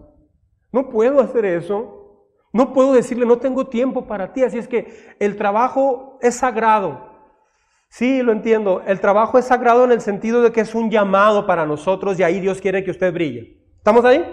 No 0.72 0.90
puedo 0.90 1.22
hacer 1.22 1.46
eso. 1.46 1.98
No 2.54 2.74
puedo 2.74 2.94
decirle, 2.94 3.26
no 3.26 3.38
tengo 3.38 3.68
tiempo 3.68 4.06
para 4.06 4.34
ti. 4.34 4.44
Así 4.44 4.58
es 4.58 4.68
que 4.68 5.16
el 5.20 5.38
trabajo 5.38 6.18
es 6.22 6.36
sagrado. 6.36 7.11
Sí, 7.92 8.24
lo 8.24 8.32
entiendo. 8.32 8.82
El 8.88 9.02
trabajo 9.02 9.38
es 9.38 9.44
sagrado 9.44 9.84
en 9.84 9.92
el 9.92 10.00
sentido 10.00 10.42
de 10.42 10.54
que 10.54 10.62
es 10.62 10.74
un 10.74 10.90
llamado 10.90 11.46
para 11.46 11.66
nosotros 11.66 12.18
y 12.18 12.24
ahí 12.24 12.40
Dios 12.40 12.62
quiere 12.62 12.86
que 12.86 12.92
usted 12.92 13.14
brille. 13.14 13.58
¿Estamos 13.80 14.06
ahí? 14.06 14.26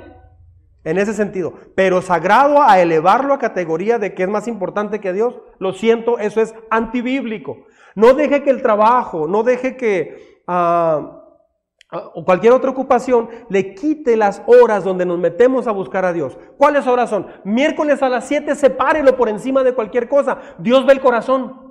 En 0.84 0.96
ese 0.96 1.12
sentido. 1.12 1.54
Pero 1.74 2.00
sagrado 2.00 2.62
a 2.62 2.80
elevarlo 2.80 3.34
a 3.34 3.40
categoría 3.40 3.98
de 3.98 4.14
que 4.14 4.22
es 4.22 4.28
más 4.28 4.46
importante 4.46 5.00
que 5.00 5.12
Dios, 5.12 5.40
lo 5.59 5.72
siento, 5.72 6.20
eso 6.20 6.40
es 6.40 6.54
antibíblico. 6.70 7.66
No 7.96 8.14
deje 8.14 8.44
que 8.44 8.50
el 8.50 8.62
trabajo, 8.62 9.26
no 9.26 9.42
deje 9.42 9.76
que 9.76 10.40
uh, 10.46 12.24
cualquier 12.24 12.52
otra 12.52 12.70
ocupación 12.70 13.28
le 13.48 13.74
quite 13.74 14.16
las 14.16 14.40
horas 14.46 14.84
donde 14.84 15.04
nos 15.04 15.18
metemos 15.18 15.66
a 15.66 15.72
buscar 15.72 16.04
a 16.04 16.12
Dios. 16.12 16.38
¿Cuáles 16.56 16.86
horas 16.86 17.11
son? 17.11 17.26
Miércoles 17.42 18.04
a 18.04 18.09
las 18.09 18.28
7, 18.28 18.54
sepárelo 18.54 19.16
por 19.16 19.28
encima 19.28 19.64
de 19.64 19.74
cualquier 19.74 20.09
cosa. 20.09 20.38
Dios 20.59 20.86
ve 20.86 20.92
el 20.92 21.00
corazón. 21.00 21.67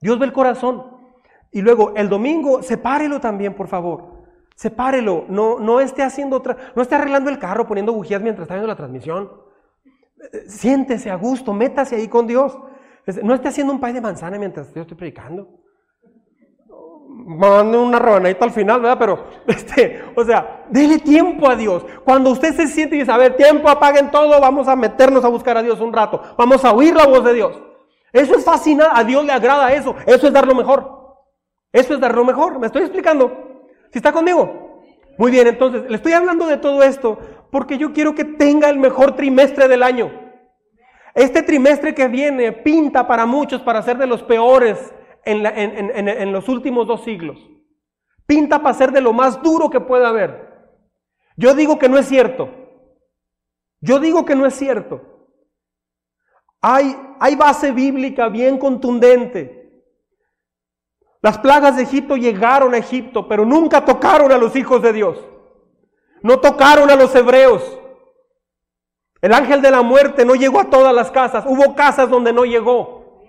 Dios 0.00 0.18
ve 0.18 0.26
el 0.26 0.32
corazón. 0.32 0.98
Y 1.50 1.62
luego 1.62 1.92
el 1.96 2.08
domingo, 2.08 2.62
sepárelo 2.62 3.20
también, 3.20 3.54
por 3.54 3.68
favor. 3.68 4.18
Sepárelo. 4.54 5.24
No, 5.28 5.58
no 5.58 5.80
esté 5.80 6.02
haciendo 6.02 6.36
otra, 6.36 6.56
no 6.74 6.82
esté 6.82 6.94
arreglando 6.94 7.30
el 7.30 7.38
carro, 7.38 7.66
poniendo 7.66 7.92
bujías 7.92 8.20
mientras 8.20 8.44
está 8.44 8.54
viendo 8.54 8.68
la 8.68 8.76
transmisión. 8.76 9.30
Siéntese 10.46 11.10
a 11.10 11.14
gusto, 11.14 11.52
métase 11.52 11.96
ahí 11.96 12.08
con 12.08 12.26
Dios. 12.26 12.58
No 13.22 13.34
esté 13.34 13.48
haciendo 13.48 13.72
un 13.72 13.80
pay 13.80 13.92
de 13.92 14.00
manzana 14.00 14.38
mientras 14.38 14.74
yo 14.74 14.82
estoy 14.82 14.96
predicando. 14.96 15.48
Mande 17.08 17.78
una 17.78 17.98
rebanadita 17.98 18.44
al 18.44 18.50
final, 18.50 18.80
¿verdad? 18.80 18.98
Pero, 18.98 19.24
este, 19.46 20.02
o 20.14 20.24
sea, 20.24 20.66
dele 20.70 20.98
tiempo 20.98 21.48
a 21.48 21.56
Dios. 21.56 21.84
Cuando 22.04 22.30
usted 22.30 22.54
se 22.54 22.66
siente 22.66 22.96
y 22.96 23.00
dice, 23.00 23.12
a 23.12 23.16
ver, 23.16 23.36
tiempo, 23.36 23.68
apaguen 23.68 24.10
todo, 24.10 24.40
vamos 24.40 24.68
a 24.68 24.76
meternos 24.76 25.24
a 25.24 25.28
buscar 25.28 25.56
a 25.56 25.62
Dios 25.62 25.80
un 25.80 25.92
rato. 25.92 26.22
Vamos 26.36 26.64
a 26.64 26.72
oír 26.72 26.94
la 26.94 27.06
voz 27.06 27.24
de 27.24 27.34
Dios. 27.34 27.62
Eso 28.12 28.34
es 28.36 28.44
fascinante, 28.44 28.92
a 28.94 29.04
Dios 29.04 29.24
le 29.24 29.32
agrada 29.32 29.72
eso, 29.72 29.94
eso 30.06 30.26
es 30.26 30.32
dar 30.32 30.46
lo 30.46 30.54
mejor. 30.54 30.98
Eso 31.72 31.94
es 31.94 32.00
dar 32.00 32.14
lo 32.14 32.24
mejor, 32.24 32.58
¿me 32.58 32.66
estoy 32.66 32.82
explicando? 32.82 33.66
¿Si 33.92 33.98
está 33.98 34.12
conmigo? 34.12 34.82
Muy 35.18 35.30
bien, 35.30 35.46
entonces, 35.46 35.82
le 35.88 35.96
estoy 35.96 36.12
hablando 36.12 36.46
de 36.46 36.56
todo 36.56 36.82
esto 36.82 37.18
porque 37.50 37.76
yo 37.76 37.92
quiero 37.92 38.14
que 38.14 38.24
tenga 38.24 38.70
el 38.70 38.78
mejor 38.78 39.16
trimestre 39.16 39.68
del 39.68 39.82
año. 39.82 40.10
Este 41.14 41.42
trimestre 41.42 41.94
que 41.94 42.08
viene 42.08 42.52
pinta 42.52 43.06
para 43.06 43.26
muchos 43.26 43.60
para 43.62 43.82
ser 43.82 43.98
de 43.98 44.06
los 44.06 44.22
peores 44.22 44.94
en, 45.24 45.44
en 45.44 46.32
los 46.32 46.48
últimos 46.48 46.86
dos 46.86 47.02
siglos. 47.02 47.38
Pinta 48.26 48.62
para 48.62 48.74
ser 48.74 48.92
de 48.92 49.00
lo 49.00 49.12
más 49.12 49.42
duro 49.42 49.68
que 49.70 49.80
pueda 49.80 50.08
haber. 50.08 50.48
Yo 51.36 51.54
digo 51.54 51.78
que 51.78 51.88
no 51.88 51.98
es 51.98 52.06
cierto. 52.06 52.48
Yo 53.80 53.98
digo 53.98 54.24
que 54.24 54.36
no 54.36 54.46
es 54.46 54.54
cierto. 54.54 55.17
Hay, 56.60 57.36
base 57.36 57.72
bíblica 57.72 58.28
bien 58.28 58.58
contundente. 58.58 59.82
Las 61.20 61.38
plagas 61.38 61.76
de 61.76 61.82
Egipto 61.82 62.16
llegaron 62.16 62.74
a 62.74 62.78
Egipto, 62.78 63.28
pero 63.28 63.44
nunca 63.44 63.84
tocaron 63.84 64.32
a 64.32 64.38
los 64.38 64.54
hijos 64.56 64.82
de 64.82 64.92
Dios. 64.92 65.18
No 66.22 66.40
tocaron 66.40 66.90
a 66.90 66.96
los 66.96 67.14
hebreos. 67.14 67.78
El 69.20 69.32
ángel 69.32 69.60
de 69.62 69.70
la 69.70 69.82
muerte 69.82 70.24
no 70.24 70.34
llegó 70.34 70.60
a 70.60 70.70
todas 70.70 70.94
las 70.94 71.10
casas. 71.10 71.44
Hubo 71.46 71.74
casas 71.74 72.08
donde 72.08 72.32
no 72.32 72.44
llegó. 72.44 73.22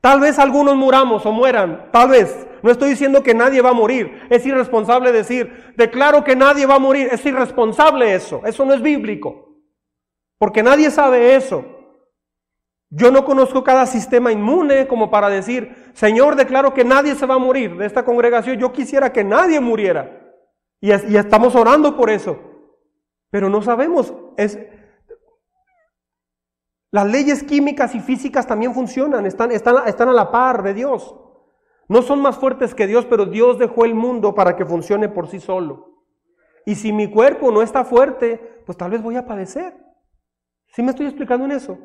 Tal 0.00 0.18
vez 0.20 0.38
algunos 0.38 0.76
muramos 0.76 1.24
o 1.26 1.32
mueran. 1.32 1.88
Tal 1.92 2.10
vez. 2.10 2.46
No 2.62 2.70
estoy 2.70 2.90
diciendo 2.90 3.22
que 3.22 3.34
nadie 3.34 3.62
va 3.62 3.70
a 3.70 3.74
morir. 3.74 4.26
Es 4.28 4.44
irresponsable 4.44 5.12
decir, 5.12 5.72
declaro 5.76 6.24
que 6.24 6.36
nadie 6.36 6.66
va 6.66 6.76
a 6.76 6.80
morir. 6.80 7.08
Es 7.10 7.24
irresponsable 7.24 8.14
eso. 8.14 8.42
Eso 8.44 8.64
no 8.64 8.74
es 8.74 8.82
bíblico. 8.82 9.56
Porque 10.38 10.62
nadie 10.62 10.90
sabe 10.90 11.36
eso. 11.36 11.79
Yo 12.92 13.12
no 13.12 13.24
conozco 13.24 13.62
cada 13.62 13.86
sistema 13.86 14.32
inmune 14.32 14.88
como 14.88 15.10
para 15.10 15.28
decir, 15.28 15.92
Señor, 15.94 16.34
declaro 16.34 16.74
que 16.74 16.84
nadie 16.84 17.14
se 17.14 17.24
va 17.24 17.36
a 17.36 17.38
morir 17.38 17.76
de 17.76 17.86
esta 17.86 18.04
congregación. 18.04 18.58
Yo 18.58 18.72
quisiera 18.72 19.12
que 19.12 19.22
nadie 19.22 19.60
muriera. 19.60 20.20
Y, 20.80 20.90
estamos 20.90 21.54
orando 21.54 21.96
por 21.96 22.10
eso. 22.10 22.36
Pero 23.30 23.48
no 23.48 23.62
sabemos. 23.62 24.12
Es, 24.36 24.58
Las 26.90 27.06
leyes 27.06 27.44
químicas 27.44 27.94
y 27.94 28.00
físicas 28.00 28.48
también 28.48 28.74
funcionan, 28.74 29.24
están, 29.24 29.52
están, 29.52 30.08
a 30.08 30.12
la 30.12 30.32
par 30.32 30.64
de 30.64 30.74
Dios. 30.74 31.14
No 31.88 32.02
son 32.02 32.20
más 32.20 32.38
fuertes 32.38 32.74
que 32.74 32.88
Dios, 32.88 33.06
pero 33.06 33.26
Dios 33.26 33.58
dejó 33.58 33.84
el 33.84 33.94
mundo 33.94 34.34
para 34.34 34.56
que 34.56 34.66
funcione 34.66 35.08
por 35.08 35.28
sí 35.28 35.38
solo. 35.38 36.02
Y 36.66 36.74
si 36.74 36.92
mi 36.92 37.08
cuerpo 37.08 37.52
no 37.52 37.62
está 37.62 37.84
fuerte, 37.84 38.62
pues 38.66 38.76
tal 38.76 38.90
vez 38.90 39.00
voy 39.00 39.14
a 39.14 39.26
padecer. 39.26 39.74
¿Sí 40.72 40.82
me 40.82 40.90
estoy 40.90 41.06
explicando 41.06 41.44
en 41.44 41.52
eso? 41.52 41.78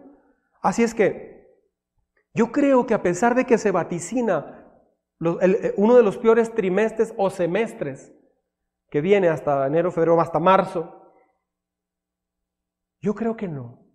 Así 0.66 0.82
es 0.82 0.96
que 0.96 1.46
yo 2.34 2.52
creo 2.52 2.88
que 2.88 2.96
a 2.96 3.04
pesar 3.04 3.36
de 3.36 3.46
que 3.46 3.60
se 3.60 3.70
vaticina 3.70 4.68
eh, 5.42 5.76
uno 5.78 5.96
de 5.96 6.02
los 6.02 6.18
peores 6.18 6.56
trimestres 6.56 7.14
o 7.18 7.30
semestres 7.30 8.12
que 8.90 9.00
viene 9.00 9.30
hasta 9.30 9.68
enero, 9.68 9.92
febrero, 9.92 10.20
hasta 10.20 10.40
marzo, 10.40 11.14
yo 13.00 13.14
creo 13.14 13.38
que 13.38 13.48
no. 13.48 13.86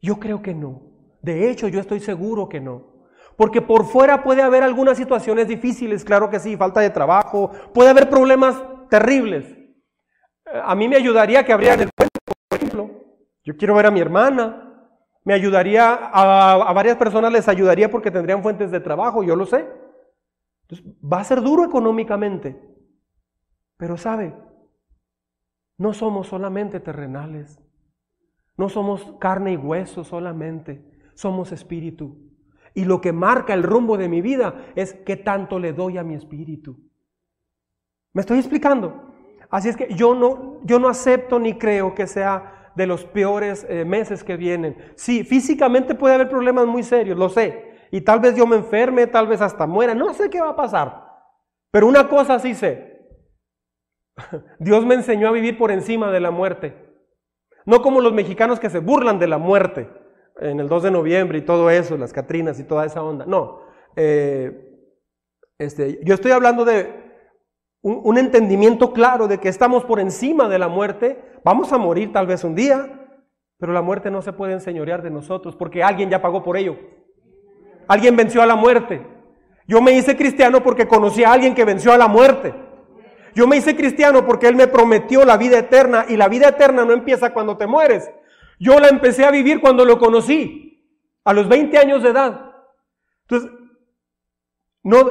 Yo 0.00 0.20
creo 0.20 0.40
que 0.40 0.54
no. 0.54 0.92
De 1.20 1.50
hecho, 1.50 1.66
yo 1.66 1.80
estoy 1.80 1.98
seguro 1.98 2.48
que 2.48 2.60
no. 2.60 3.08
Porque 3.36 3.60
por 3.60 3.86
fuera 3.86 4.22
puede 4.22 4.40
haber 4.40 4.62
algunas 4.62 4.96
situaciones 4.96 5.48
difíciles, 5.48 6.04
claro 6.04 6.30
que 6.30 6.38
sí, 6.38 6.56
falta 6.56 6.78
de 6.78 6.90
trabajo, 6.90 7.50
puede 7.74 7.90
haber 7.90 8.08
problemas 8.08 8.62
terribles. 8.88 9.46
Eh, 9.50 10.60
a 10.62 10.76
mí 10.76 10.86
me 10.86 10.94
ayudaría 10.94 11.44
que 11.44 11.52
abrieran 11.52 11.80
el 11.80 11.90
puente, 11.90 12.20
por 12.24 12.56
ejemplo. 12.56 12.90
Yo 13.42 13.56
quiero 13.56 13.74
ver 13.74 13.86
a 13.86 13.90
mi 13.90 13.98
hermana. 13.98 14.63
Me 15.24 15.32
ayudaría, 15.32 15.94
a, 15.94 16.72
varias 16.74 16.96
personas 16.96 17.32
les 17.32 17.48
ayudaría 17.48 17.90
porque 17.90 18.10
tendrían 18.10 18.42
fuentes 18.42 18.70
de 18.70 18.80
trabajo, 18.80 19.22
yo 19.22 19.34
lo 19.34 19.46
sé. 19.46 19.66
Entonces, 20.62 20.86
va 21.02 21.20
a 21.20 21.24
ser 21.24 21.40
duro 21.40 21.64
económicamente. 21.64 22.60
Pero 23.78 23.96
sabe, 23.96 24.34
no 25.78 25.94
somos 25.94 26.28
solamente 26.28 26.78
terrenales. 26.78 27.58
No 28.56 28.68
somos 28.68 29.14
carne 29.18 29.52
y 29.52 29.56
hueso 29.56 30.04
solamente. 30.04 30.84
Somos 31.14 31.52
espíritu. 31.52 32.30
Y 32.74 32.84
lo 32.84 33.00
que 33.00 33.12
marca 33.12 33.54
el 33.54 33.62
rumbo 33.62 33.96
de 33.96 34.08
mi 34.08 34.20
vida 34.20 34.66
es 34.74 34.92
qué 34.92 35.16
tanto 35.16 35.58
le 35.58 35.72
doy 35.72 35.96
a 35.96 36.04
mi 36.04 36.14
espíritu. 36.14 36.78
¿Me 38.12 38.20
estoy 38.20 38.38
explicando? 38.38 39.14
Así 39.50 39.68
es 39.68 39.76
que 39.76 39.94
yo 39.94 40.14
no, 40.14 40.60
yo 40.64 40.78
no 40.78 40.88
acepto 40.88 41.38
ni 41.38 41.58
creo 41.58 41.94
que 41.94 42.06
sea 42.06 42.53
de 42.74 42.86
los 42.86 43.04
peores 43.04 43.66
eh, 43.68 43.84
meses 43.84 44.24
que 44.24 44.36
vienen. 44.36 44.76
Sí, 44.96 45.24
físicamente 45.24 45.94
puede 45.94 46.14
haber 46.14 46.28
problemas 46.28 46.66
muy 46.66 46.82
serios, 46.82 47.18
lo 47.18 47.28
sé. 47.28 47.72
Y 47.90 48.00
tal 48.00 48.20
vez 48.20 48.34
yo 48.34 48.46
me 48.46 48.56
enferme, 48.56 49.06
tal 49.06 49.26
vez 49.26 49.40
hasta 49.40 49.66
muera, 49.66 49.94
no 49.94 50.12
sé 50.14 50.30
qué 50.30 50.40
va 50.40 50.50
a 50.50 50.56
pasar. 50.56 51.04
Pero 51.70 51.86
una 51.86 52.08
cosa 52.08 52.38
sí 52.38 52.54
sé. 52.54 53.08
Dios 54.58 54.84
me 54.84 54.94
enseñó 54.94 55.28
a 55.28 55.32
vivir 55.32 55.58
por 55.58 55.70
encima 55.70 56.10
de 56.10 56.20
la 56.20 56.30
muerte. 56.30 56.76
No 57.66 57.82
como 57.82 58.00
los 58.00 58.12
mexicanos 58.12 58.60
que 58.60 58.70
se 58.70 58.80
burlan 58.80 59.18
de 59.18 59.28
la 59.28 59.38
muerte 59.38 59.88
en 60.40 60.60
el 60.60 60.68
2 60.68 60.82
de 60.84 60.90
noviembre 60.90 61.38
y 61.38 61.42
todo 61.42 61.70
eso, 61.70 61.96
las 61.96 62.12
Catrinas 62.12 62.58
y 62.60 62.64
toda 62.64 62.84
esa 62.84 63.02
onda. 63.02 63.24
No, 63.26 63.60
eh, 63.96 64.70
este, 65.58 66.00
yo 66.04 66.14
estoy 66.14 66.32
hablando 66.32 66.64
de 66.64 67.03
un, 67.84 68.16
entendimiento 68.16 68.94
claro 68.94 69.28
de 69.28 69.38
que 69.38 69.50
estamos 69.50 69.84
por 69.84 70.00
encima 70.00 70.48
de 70.48 70.58
la 70.58 70.68
muerte, 70.68 71.22
vamos 71.44 71.70
a 71.70 71.76
morir 71.76 72.12
tal 72.12 72.26
vez 72.26 72.42
un 72.42 72.54
día, 72.54 72.88
pero 73.58 73.74
la 73.74 73.82
muerte 73.82 74.10
no 74.10 74.22
se 74.22 74.32
puede 74.32 74.54
enseñorear 74.54 75.02
de 75.02 75.10
nosotros 75.10 75.54
porque 75.54 75.82
alguien 75.82 76.08
ya 76.08 76.22
pagó 76.22 76.42
por 76.42 76.56
ello. 76.56 76.78
Alguien 77.86 78.16
venció 78.16 78.40
a 78.40 78.46
la 78.46 78.56
muerte. 78.56 79.06
Yo 79.68 79.82
me 79.82 79.92
hice 79.92 80.16
cristiano 80.16 80.62
porque 80.62 80.88
conocí 80.88 81.24
a 81.24 81.32
alguien 81.32 81.54
que 81.54 81.66
venció 81.66 81.92
a 81.92 81.98
la 81.98 82.08
muerte. 82.08 82.54
Yo 83.34 83.46
me 83.46 83.58
hice 83.58 83.76
cristiano 83.76 84.24
porque 84.24 84.48
Él 84.48 84.56
me 84.56 84.66
prometió 84.66 85.26
la 85.26 85.36
vida 85.36 85.58
eterna 85.58 86.06
y 86.08 86.16
la 86.16 86.28
vida 86.28 86.48
eterna 86.48 86.86
no 86.86 86.94
empieza 86.94 87.34
cuando 87.34 87.58
te 87.58 87.66
mueres, 87.66 88.10
yo 88.58 88.78
la 88.78 88.88
empecé 88.88 89.26
a 89.26 89.30
vivir 89.30 89.60
cuando 89.60 89.84
lo 89.84 89.98
conocí, 89.98 90.88
a 91.24 91.34
los 91.34 91.48
20 91.48 91.76
años 91.76 92.02
de 92.02 92.10
edad. 92.10 92.52
Entonces, 93.22 93.50
no, 94.84 95.04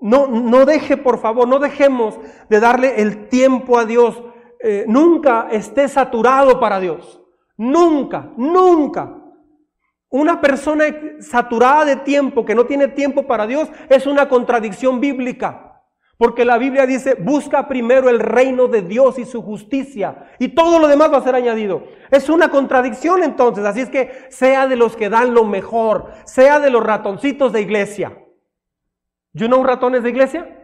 no, 0.00 0.26
no 0.26 0.64
deje, 0.64 0.96
por 0.96 1.18
favor, 1.18 1.48
no 1.48 1.58
dejemos 1.58 2.18
de 2.48 2.60
darle 2.60 3.00
el 3.00 3.28
tiempo 3.28 3.78
a 3.78 3.84
Dios. 3.84 4.22
Eh, 4.60 4.84
nunca 4.88 5.48
esté 5.50 5.88
saturado 5.88 6.60
para 6.60 6.80
Dios. 6.80 7.20
Nunca, 7.56 8.30
nunca. 8.36 9.14
Una 10.10 10.40
persona 10.40 10.84
saturada 11.20 11.84
de 11.84 11.96
tiempo 11.96 12.44
que 12.44 12.54
no 12.54 12.64
tiene 12.64 12.88
tiempo 12.88 13.26
para 13.26 13.46
Dios 13.46 13.68
es 13.88 14.06
una 14.06 14.28
contradicción 14.28 15.00
bíblica. 15.00 15.68
Porque 16.16 16.44
la 16.44 16.58
Biblia 16.58 16.84
dice, 16.84 17.14
busca 17.14 17.68
primero 17.68 18.08
el 18.08 18.18
reino 18.18 18.66
de 18.66 18.82
Dios 18.82 19.20
y 19.20 19.24
su 19.24 19.40
justicia, 19.40 20.26
y 20.40 20.48
todo 20.48 20.80
lo 20.80 20.88
demás 20.88 21.12
va 21.12 21.18
a 21.18 21.22
ser 21.22 21.36
añadido. 21.36 21.84
Es 22.10 22.28
una 22.28 22.50
contradicción 22.50 23.22
entonces, 23.22 23.64
así 23.64 23.82
es 23.82 23.88
que 23.88 24.26
sea 24.28 24.66
de 24.66 24.74
los 24.74 24.96
que 24.96 25.08
dan 25.08 25.32
lo 25.32 25.44
mejor, 25.44 26.10
sea 26.24 26.58
de 26.58 26.70
los 26.70 26.82
ratoncitos 26.82 27.52
de 27.52 27.60
iglesia. 27.60 28.18
¿Yo 29.32 29.48
no 29.48 29.62
ratones 29.62 30.02
de 30.02 30.10
iglesia? 30.10 30.54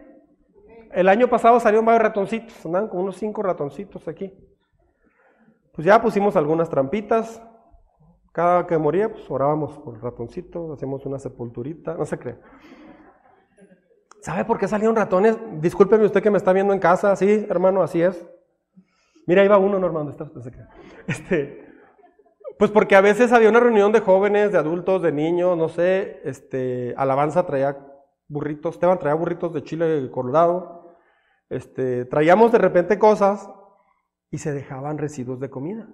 El 0.91 1.09
año 1.09 1.27
pasado 1.29 1.59
salieron 1.59 1.85
varios 1.85 2.03
ratoncitos, 2.03 2.65
andaban 2.65 2.87
con 2.87 3.01
unos 3.01 3.17
cinco 3.17 3.43
ratoncitos 3.43 4.07
aquí. 4.07 4.33
Pues 5.73 5.85
ya 5.85 6.01
pusimos 6.01 6.35
algunas 6.35 6.69
trampitas, 6.69 7.41
cada 8.31 8.65
que 8.65 8.77
moría, 8.77 9.11
pues 9.11 9.29
orábamos 9.29 9.77
por 9.77 9.95
el 9.95 10.01
ratoncito, 10.01 10.73
hacemos 10.73 11.05
una 11.05 11.19
sepulturita, 11.19 11.95
no 11.95 12.05
se 12.05 12.17
cree. 12.17 12.37
¿Sabe 14.21 14.45
por 14.45 14.57
qué 14.57 14.67
salieron 14.67 14.95
ratones? 14.95 15.37
Discúlpeme 15.61 16.05
usted 16.05 16.23
que 16.23 16.31
me 16.31 16.37
está 16.37 16.51
viendo 16.51 16.73
en 16.73 16.79
casa, 16.79 17.15
sí, 17.15 17.45
hermano, 17.49 17.83
así 17.83 18.01
es. 18.01 18.25
Mira, 19.27 19.41
ahí 19.41 19.47
va 19.47 19.57
uno, 19.57 19.79
no, 19.79 19.85
hermano, 19.85 20.11
está 20.11 20.29
Este, 21.07 21.65
pues 22.57 22.71
porque 22.71 22.95
a 22.95 23.01
veces 23.01 23.31
había 23.31 23.49
una 23.49 23.59
reunión 23.59 23.91
de 23.91 23.99
jóvenes, 23.99 24.51
de 24.51 24.57
adultos, 24.57 25.01
de 25.01 25.11
niños, 25.11 25.57
no 25.57 25.69
sé, 25.69 26.21
este, 26.23 26.93
Alabanza 26.97 27.45
traía 27.45 27.77
burritos, 28.27 28.75
Esteban 28.75 28.99
traía 28.99 29.15
burritos 29.15 29.53
de 29.53 29.63
chile 29.63 30.09
colorado, 30.11 30.95
este, 31.49 32.05
traíamos 32.05 32.51
de 32.51 32.57
repente 32.57 32.99
cosas 32.99 33.49
y 34.31 34.37
se 34.37 34.51
dejaban 34.51 34.97
residuos 34.97 35.39
de 35.39 35.49
comida. 35.49 35.87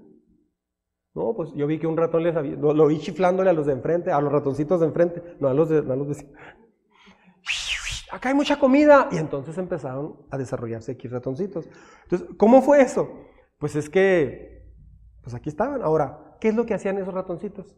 No, 1.13 1.33
pues 1.35 1.51
yo 1.53 1.67
vi 1.67 1.77
que 1.77 1.87
un 1.87 1.97
ratón 1.97 2.23
les 2.23 2.35
había, 2.35 2.55
lo, 2.55 2.87
vi 2.87 2.99
chiflándole 2.99 3.49
a 3.49 3.53
los 3.53 3.65
de 3.65 3.73
enfrente, 3.73 4.11
a 4.11 4.21
los 4.21 4.31
ratoncitos 4.31 4.79
de 4.79 4.85
enfrente, 4.85 5.21
no 5.39 5.49
a 5.49 5.53
los 5.53 5.67
de, 5.67 5.79
a 5.79 5.95
los 5.95 6.07
de 6.07 6.15
acá 8.11 8.29
hay 8.29 8.35
mucha 8.35 8.57
comida. 8.57 9.09
Y 9.11 9.17
entonces 9.17 9.57
empezaron 9.57 10.25
a 10.29 10.37
desarrollarse 10.37 10.93
aquí 10.93 11.07
ratoncitos. 11.09 11.67
Entonces, 12.03 12.29
¿cómo 12.37 12.61
fue 12.61 12.81
eso? 12.81 13.09
Pues 13.57 13.75
es 13.75 13.89
que, 13.89 14.73
pues 15.21 15.35
aquí 15.35 15.49
estaban. 15.49 15.81
Ahora, 15.81 16.37
¿qué 16.39 16.47
es 16.49 16.55
lo 16.55 16.65
que 16.65 16.73
hacían 16.73 16.97
esos 16.97 17.13
ratoncitos? 17.13 17.75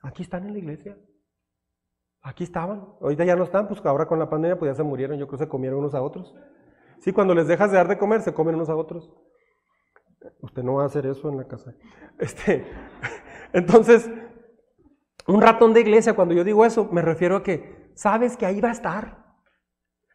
Aquí 0.00 0.22
están 0.22 0.46
en 0.46 0.52
la 0.52 0.58
iglesia. 0.58 0.96
Aquí 2.22 2.44
estaban. 2.44 2.86
Ahorita 3.00 3.24
ya 3.24 3.36
no 3.36 3.44
están, 3.44 3.68
pues 3.68 3.84
ahora 3.84 4.06
con 4.06 4.18
la 4.18 4.28
pandemia 4.28 4.58
pues 4.58 4.70
ya 4.70 4.74
se 4.74 4.82
murieron. 4.82 5.18
Yo 5.18 5.26
creo 5.26 5.38
que 5.38 5.44
se 5.44 5.48
comieron 5.48 5.78
unos 5.78 5.94
a 5.94 6.02
otros. 6.02 6.34
Sí, 7.00 7.12
cuando 7.12 7.34
les 7.34 7.46
dejas 7.46 7.70
de 7.70 7.76
dar 7.76 7.88
de 7.88 7.98
comer, 7.98 8.22
se 8.22 8.34
comen 8.34 8.54
unos 8.54 8.68
a 8.68 8.76
otros. 8.76 9.10
Usted 10.40 10.62
no 10.62 10.74
va 10.74 10.82
a 10.82 10.86
hacer 10.86 11.06
eso 11.06 11.28
en 11.28 11.36
la 11.36 11.46
casa. 11.46 11.72
Este, 12.18 12.66
entonces, 13.52 14.10
un 15.26 15.40
ratón 15.40 15.72
de 15.72 15.80
iglesia, 15.80 16.14
cuando 16.14 16.34
yo 16.34 16.42
digo 16.42 16.64
eso, 16.64 16.88
me 16.90 17.02
refiero 17.02 17.36
a 17.36 17.42
que 17.42 17.92
sabes 17.94 18.36
que 18.36 18.46
ahí 18.46 18.60
va 18.60 18.70
a 18.70 18.72
estar. 18.72 19.26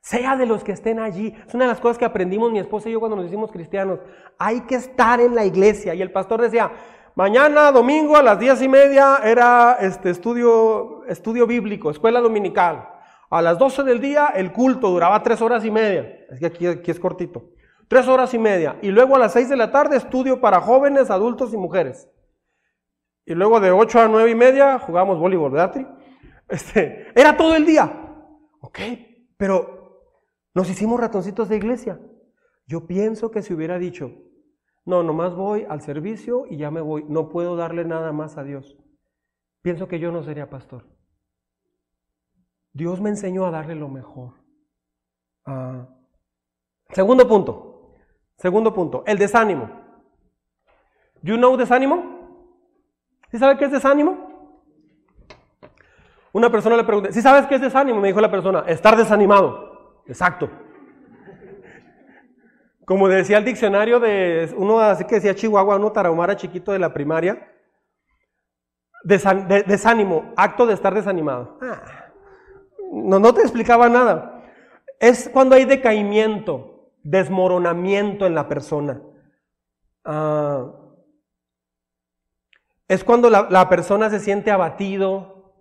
Sea 0.02 0.36
de 0.36 0.46
los 0.46 0.66
que 0.66 0.74
estén 0.74 1.00
allí. 1.00 1.34
Es 1.48 1.54
una 1.54 1.64
de 1.64 1.70
las 1.70 1.80
cosas 1.80 1.98
que 1.98 2.04
aprendimos 2.04 2.52
mi 2.52 2.60
esposa 2.60 2.90
y 2.90 2.92
yo 2.92 3.00
cuando 3.00 3.16
nos 3.16 3.28
hicimos 3.28 3.52
cristianos. 3.52 4.00
Hay 4.38 4.62
que 4.62 4.76
estar 4.76 5.22
en 5.22 5.34
la 5.34 5.46
iglesia. 5.46 5.94
Y 5.94 6.02
el 6.02 6.12
pastor 6.12 6.42
decía, 6.42 6.74
mañana, 7.16 7.72
domingo, 7.72 8.16
a 8.16 8.24
las 8.24 8.40
diez 8.40 8.62
y 8.62 8.68
media, 8.68 9.20
era 9.24 9.78
este 9.80 10.10
estudio, 10.10 11.04
estudio 11.06 11.48
bíblico, 11.48 11.92
escuela 11.92 12.20
dominical. 12.20 12.90
A 13.30 13.42
las 13.42 13.58
doce 13.58 13.84
del 13.84 14.00
día, 14.00 14.28
el 14.36 14.52
culto 14.52 14.90
duraba 14.90 15.24
tres 15.24 15.42
horas 15.42 15.66
y 15.66 15.72
media. 15.72 16.26
Es 16.30 16.40
que 16.40 16.46
aquí, 16.46 16.92
es 16.92 17.00
cortito. 17.00 17.50
Tres 17.88 18.08
horas 18.08 18.34
y 18.34 18.40
media. 18.40 18.78
Y 18.82 18.90
luego 18.90 19.16
a 19.16 19.20
las 19.20 19.34
seis 19.34 19.50
de 19.50 19.56
la 19.56 19.72
tarde, 19.72 19.98
estudio 19.98 20.40
para 20.40 20.62
jóvenes, 20.62 21.10
adultos 21.10 21.54
y 21.54 21.58
mujeres. 21.58 22.08
Y 23.26 23.34
luego 23.34 23.60
de 23.60 23.72
ocho 23.72 24.00
a 24.00 24.08
nueve 24.08 24.30
y 24.30 24.36
media, 24.36 24.78
jugamos 24.80 25.18
voleibol, 25.18 25.52
¿verdad, 25.52 25.88
Este, 26.48 27.08
era 27.16 27.36
todo 27.36 27.56
el 27.56 27.66
día. 27.66 27.92
Ok, 28.62 28.80
pero 29.36 30.02
nos 30.54 30.70
hicimos 30.70 31.00
ratoncitos 31.00 31.50
de 31.50 31.58
iglesia. 31.58 32.00
Yo 32.68 32.86
pienso 32.86 33.32
que 33.32 33.42
si 33.42 33.54
hubiera 33.54 33.80
dicho, 33.80 34.12
no, 34.86 35.04
nomás 35.04 35.36
voy 35.36 35.66
al 35.70 35.82
servicio 35.82 36.46
y 36.50 36.58
ya 36.58 36.72
me 36.72 36.82
voy, 36.82 37.06
no 37.08 37.30
puedo 37.30 37.56
darle 37.56 37.86
nada 37.86 38.12
más 38.12 38.38
a 38.38 38.44
Dios. 38.44 38.78
Pienso 39.62 39.88
que 39.88 40.00
yo 40.00 40.12
no 40.12 40.24
sería 40.24 40.50
pastor. 40.50 40.86
Dios 42.74 43.00
me 43.00 43.10
enseñó 43.10 43.46
a 43.46 43.52
darle 43.52 43.76
lo 43.76 43.88
mejor. 43.88 44.34
Ah, 45.46 45.88
segundo 46.90 47.28
punto. 47.28 47.96
Segundo 48.38 48.74
punto, 48.74 49.04
el 49.06 49.18
desánimo. 49.18 49.70
You 51.22 51.38
know 51.38 51.56
desánimo? 51.56 52.50
¿Sí 53.32 53.38
sabe 53.38 53.58
qué 53.58 53.66
es 53.66 53.72
desánimo? 53.72 54.60
Una 56.34 56.50
persona 56.50 56.76
le 56.76 56.84
pregunté, 56.84 57.14
¿sí 57.14 57.22
sabes 57.22 57.46
qué 57.48 57.56
es 57.56 57.62
desánimo? 57.62 58.02
Me 58.02 58.08
dijo 58.10 58.20
la 58.20 58.32
persona, 58.32 58.66
estar 58.68 58.98
desanimado. 58.98 60.02
Exacto. 60.08 60.50
Como 62.86 63.08
decía 63.08 63.38
el 63.38 63.46
diccionario 63.46 64.00
de 64.00 64.54
uno 64.58 64.80
así 64.80 65.06
que 65.06 65.16
decía 65.16 65.36
Chihuahua, 65.36 65.78
uno 65.78 65.92
tarahumara 65.92 66.36
chiquito 66.36 66.72
de 66.72 66.80
la 66.80 66.94
primaria, 66.94 67.50
desánimo, 69.04 70.34
acto 70.36 70.66
de 70.66 70.74
estar 70.74 70.94
desanimado. 70.94 71.58
Ah, 71.62 72.12
no, 72.92 73.20
no 73.20 73.34
te 73.34 73.42
explicaba 73.42 73.90
nada. 73.90 74.44
Es 75.00 75.30
cuando 75.30 75.56
hay 75.56 75.66
decaimiento, 75.66 76.92
desmoronamiento 77.04 78.26
en 78.26 78.36
la 78.36 78.48
persona. 78.48 79.02
Ah, 80.06 80.72
es 82.88 83.04
cuando 83.04 83.30
la, 83.30 83.70
persona 83.70 84.10
se 84.10 84.20
siente 84.20 84.52
abatido, 84.52 85.56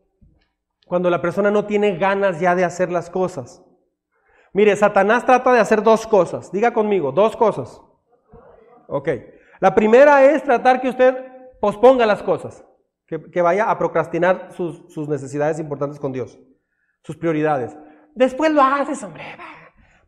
cuando 0.87 1.09
la 1.09 1.23
persona 1.23 1.51
no 1.51 1.65
tiene 1.65 1.97
ganas 1.97 2.41
ya 2.41 2.55
de 2.55 2.65
hacer 2.65 2.93
las 2.93 3.09
cosas. 3.09 3.63
Mire, 4.53 4.77
Satanás 4.77 5.25
trata 5.25 5.53
de 5.53 5.61
hacer 5.61 5.83
dos 5.83 6.07
cosas. 6.07 6.53
Diga 6.53 6.73
conmigo, 6.73 7.13
dos 7.13 7.37
cosas. 7.37 7.81
Ok. 8.87 9.09
La 9.61 9.75
primera 9.75 10.25
es 10.25 10.43
tratar 10.43 10.81
que 10.81 10.89
usted 10.89 11.17
posponga 11.61 12.05
las 12.05 12.23
cosas, 12.23 12.65
que, 13.07 13.41
vaya 13.41 13.71
a 13.71 13.79
procrastinar 13.79 14.49
sus, 14.53 14.93
sus, 14.93 15.09
necesidades 15.09 15.61
importantes 15.61 16.01
con 16.01 16.13
Dios, 16.13 16.39
sus 17.03 17.17
prioridades. 17.17 17.77
Después 18.15 18.51
lo 18.51 18.61
haces, 18.63 19.03
hombre. 19.03 19.25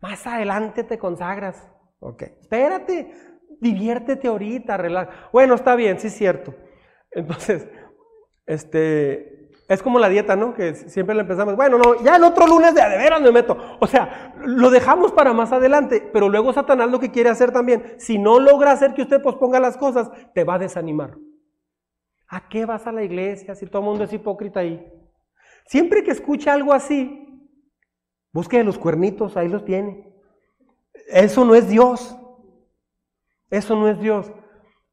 Más 0.01 0.27
adelante 0.27 0.85
te 0.85 0.99
consagras. 0.99 1.71
Ok. 2.01 2.23
Espérate, 2.23 3.13
diviértete 3.61 4.29
ahorita, 4.29 4.77
relaja. 4.77 5.29
Bueno, 5.33 5.55
está 5.55 5.77
bien, 5.77 5.99
sí 5.99 6.09
es 6.09 6.15
cierto. 6.15 6.55
Entonces, 7.11 7.69
este, 8.47 9.34
es 9.69 9.83
como 9.83 9.99
la 9.99 10.09
dieta, 10.09 10.37
¿no? 10.37 10.55
Que 10.55 10.75
siempre 10.75 11.15
le 11.15 11.23
empezamos, 11.23 11.57
bueno, 11.57 11.79
no, 11.79 12.03
ya 12.03 12.17
el 12.17 12.25
otro 12.25 12.47
lunes 12.47 12.75
de, 12.75 12.83
de 12.83 12.99
veras 12.99 13.21
me 13.21 13.33
meto. 13.33 13.57
O 13.81 13.87
sea, 13.87 14.35
lo 14.45 14.71
dejamos 14.71 15.13
para 15.13 15.33
más 15.33 15.53
adelante, 15.53 16.09
pero 16.13 16.29
luego 16.29 16.53
Satanás 16.53 16.91
lo 16.91 17.01
que 17.01 17.11
quiere 17.11 17.31
hacer 17.31 17.51
también, 17.51 17.95
si 17.99 18.19
no 18.19 18.39
logra 18.39 18.73
hacer 18.73 18.93
que 18.95 19.03
usted 19.03 19.23
posponga 19.23 19.61
las 19.61 19.77
cosas, 19.77 20.11
te 20.35 20.45
va 20.45 20.55
a 20.55 20.59
desanimar. 20.59 21.17
¿A 22.29 22.49
qué 22.49 22.67
vas 22.67 22.87
a 22.87 22.93
la 22.93 23.05
iglesia 23.05 23.55
si 23.55 23.67
todo 23.67 23.81
el 23.81 23.89
mundo 23.89 24.05
es 24.05 24.13
hipócrita 24.13 24.61
ahí? 24.61 24.85
Siempre 25.67 26.05
que 26.05 26.11
escuche 26.11 26.51
algo 26.51 26.73
así, 26.73 27.49
busque 28.33 28.63
los 28.65 28.79
cuernitos, 28.79 29.37
ahí 29.37 29.49
los 29.49 29.65
tiene. 29.65 30.13
Eso 31.09 31.45
no 31.45 31.55
es 31.55 31.69
Dios. 31.69 32.17
Eso 33.51 33.77
no 33.77 33.89
es 33.89 33.99
Dios. 33.99 34.31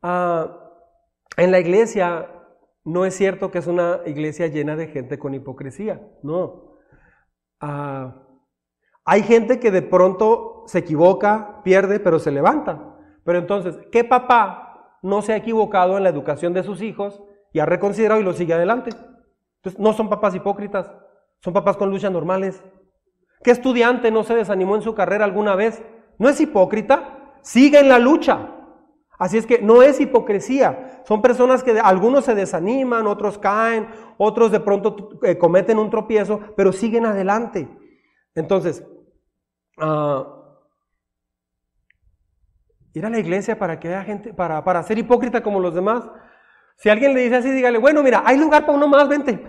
Ah, 0.01 0.57
en 1.35 1.51
la 1.51 1.59
iglesia 1.59 2.27
no 2.83 3.05
es 3.05 3.15
cierto 3.15 3.51
que 3.51 3.59
es 3.59 3.67
una 3.67 3.99
iglesia 4.05 4.47
llena 4.47 4.75
de 4.75 4.87
gente 4.87 5.19
con 5.19 5.33
hipocresía, 5.33 6.01
no. 6.23 6.77
Ah, 7.59 8.27
hay 9.05 9.23
gente 9.23 9.59
que 9.59 9.71
de 9.71 9.81
pronto 9.81 10.63
se 10.67 10.79
equivoca, 10.79 11.61
pierde, 11.63 11.99
pero 11.99 12.19
se 12.19 12.31
levanta. 12.31 12.97
Pero 13.23 13.39
entonces, 13.39 13.77
¿qué 13.91 14.03
papá 14.03 14.97
no 15.01 15.21
se 15.21 15.33
ha 15.33 15.37
equivocado 15.37 15.97
en 15.97 16.03
la 16.03 16.09
educación 16.09 16.53
de 16.53 16.63
sus 16.63 16.81
hijos 16.81 17.21
y 17.53 17.59
ha 17.59 17.65
reconsiderado 17.65 18.21
y 18.21 18.23
lo 18.23 18.33
sigue 18.33 18.53
adelante? 18.53 18.91
Entonces, 19.57 19.79
no 19.79 19.93
son 19.93 20.09
papás 20.09 20.35
hipócritas, 20.35 20.91
son 21.39 21.53
papás 21.53 21.77
con 21.77 21.89
luchas 21.89 22.11
normales. 22.11 22.63
¿Qué 23.43 23.51
estudiante 23.51 24.11
no 24.11 24.23
se 24.23 24.35
desanimó 24.35 24.75
en 24.75 24.81
su 24.81 24.93
carrera 24.93 25.25
alguna 25.25 25.55
vez? 25.55 25.83
No 26.17 26.29
es 26.29 26.39
hipócrita, 26.39 27.35
sigue 27.41 27.79
en 27.79 27.89
la 27.89 27.99
lucha. 27.99 28.60
Así 29.21 29.37
es 29.37 29.45
que 29.45 29.61
no 29.61 29.83
es 29.83 29.99
hipocresía. 29.99 31.03
Son 31.05 31.21
personas 31.21 31.61
que 31.61 31.79
algunos 31.79 32.25
se 32.25 32.33
desaniman, 32.33 33.05
otros 33.05 33.37
caen, 33.37 33.87
otros 34.17 34.51
de 34.51 34.59
pronto 34.59 35.19
eh, 35.21 35.37
cometen 35.37 35.77
un 35.77 35.91
tropiezo, 35.91 36.39
pero 36.57 36.71
siguen 36.71 37.05
adelante. 37.05 37.69
Entonces, 38.33 38.83
uh, 39.77 40.23
ir 42.93 43.05
a 43.05 43.11
la 43.11 43.19
iglesia 43.19 43.59
para 43.59 43.79
que 43.79 43.89
haya 43.89 44.03
gente, 44.03 44.33
para, 44.33 44.63
para 44.63 44.81
ser 44.81 44.97
hipócrita 44.97 45.43
como 45.43 45.59
los 45.59 45.75
demás. 45.75 46.03
Si 46.77 46.89
alguien 46.89 47.13
le 47.13 47.21
dice 47.21 47.35
así, 47.35 47.51
dígale, 47.51 47.77
bueno, 47.77 48.01
mira, 48.01 48.23
hay 48.25 48.39
lugar 48.39 48.65
para 48.65 48.75
uno 48.75 48.87
más, 48.87 49.07
vente. 49.07 49.39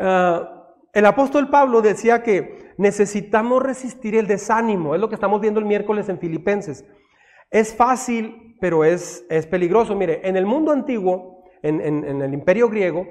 uh, 0.00 0.44
el 0.92 1.06
apóstol 1.06 1.48
Pablo 1.48 1.80
decía 1.80 2.24
que 2.24 2.74
necesitamos 2.76 3.62
resistir 3.62 4.16
el 4.16 4.26
desánimo, 4.26 4.96
es 4.96 5.00
lo 5.00 5.08
que 5.08 5.14
estamos 5.14 5.40
viendo 5.40 5.60
el 5.60 5.66
miércoles 5.66 6.08
en 6.08 6.18
Filipenses. 6.18 6.84
Es 7.50 7.74
fácil, 7.74 8.56
pero 8.60 8.84
es, 8.84 9.26
es 9.28 9.46
peligroso. 9.46 9.96
Mire, 9.96 10.26
en 10.28 10.36
el 10.36 10.46
mundo 10.46 10.70
antiguo, 10.70 11.44
en, 11.62 11.80
en, 11.80 12.22
el 12.22 12.32
imperio 12.32 12.68
griego, 12.68 13.06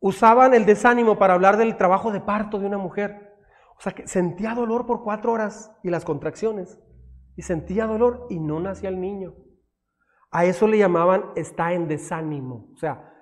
usaban 0.00 0.52
el 0.54 0.66
desánimo 0.66 1.18
para 1.18 1.34
hablar 1.34 1.56
del 1.56 1.76
trabajo 1.76 2.10
de 2.10 2.20
parto 2.20 2.58
de 2.58 2.66
una 2.66 2.78
mujer. 2.78 3.36
O 3.78 3.80
sea, 3.80 3.92
que 3.92 4.06
sentía 4.06 4.54
dolor 4.54 4.86
por 4.86 5.04
cuatro 5.04 5.32
horas 5.32 5.72
y 5.82 5.90
las 5.90 6.04
contracciones. 6.04 6.80
Y 7.36 7.42
sentía 7.42 7.86
dolor 7.86 8.26
y 8.28 8.40
no 8.40 8.58
nacía 8.60 8.88
el 8.88 9.00
niño. 9.00 9.34
A 10.32 10.44
eso 10.44 10.66
le 10.66 10.78
llamaban 10.78 11.26
está 11.36 11.72
en 11.72 11.88
desánimo. 11.88 12.70
O 12.74 12.76
sea, 12.76 13.14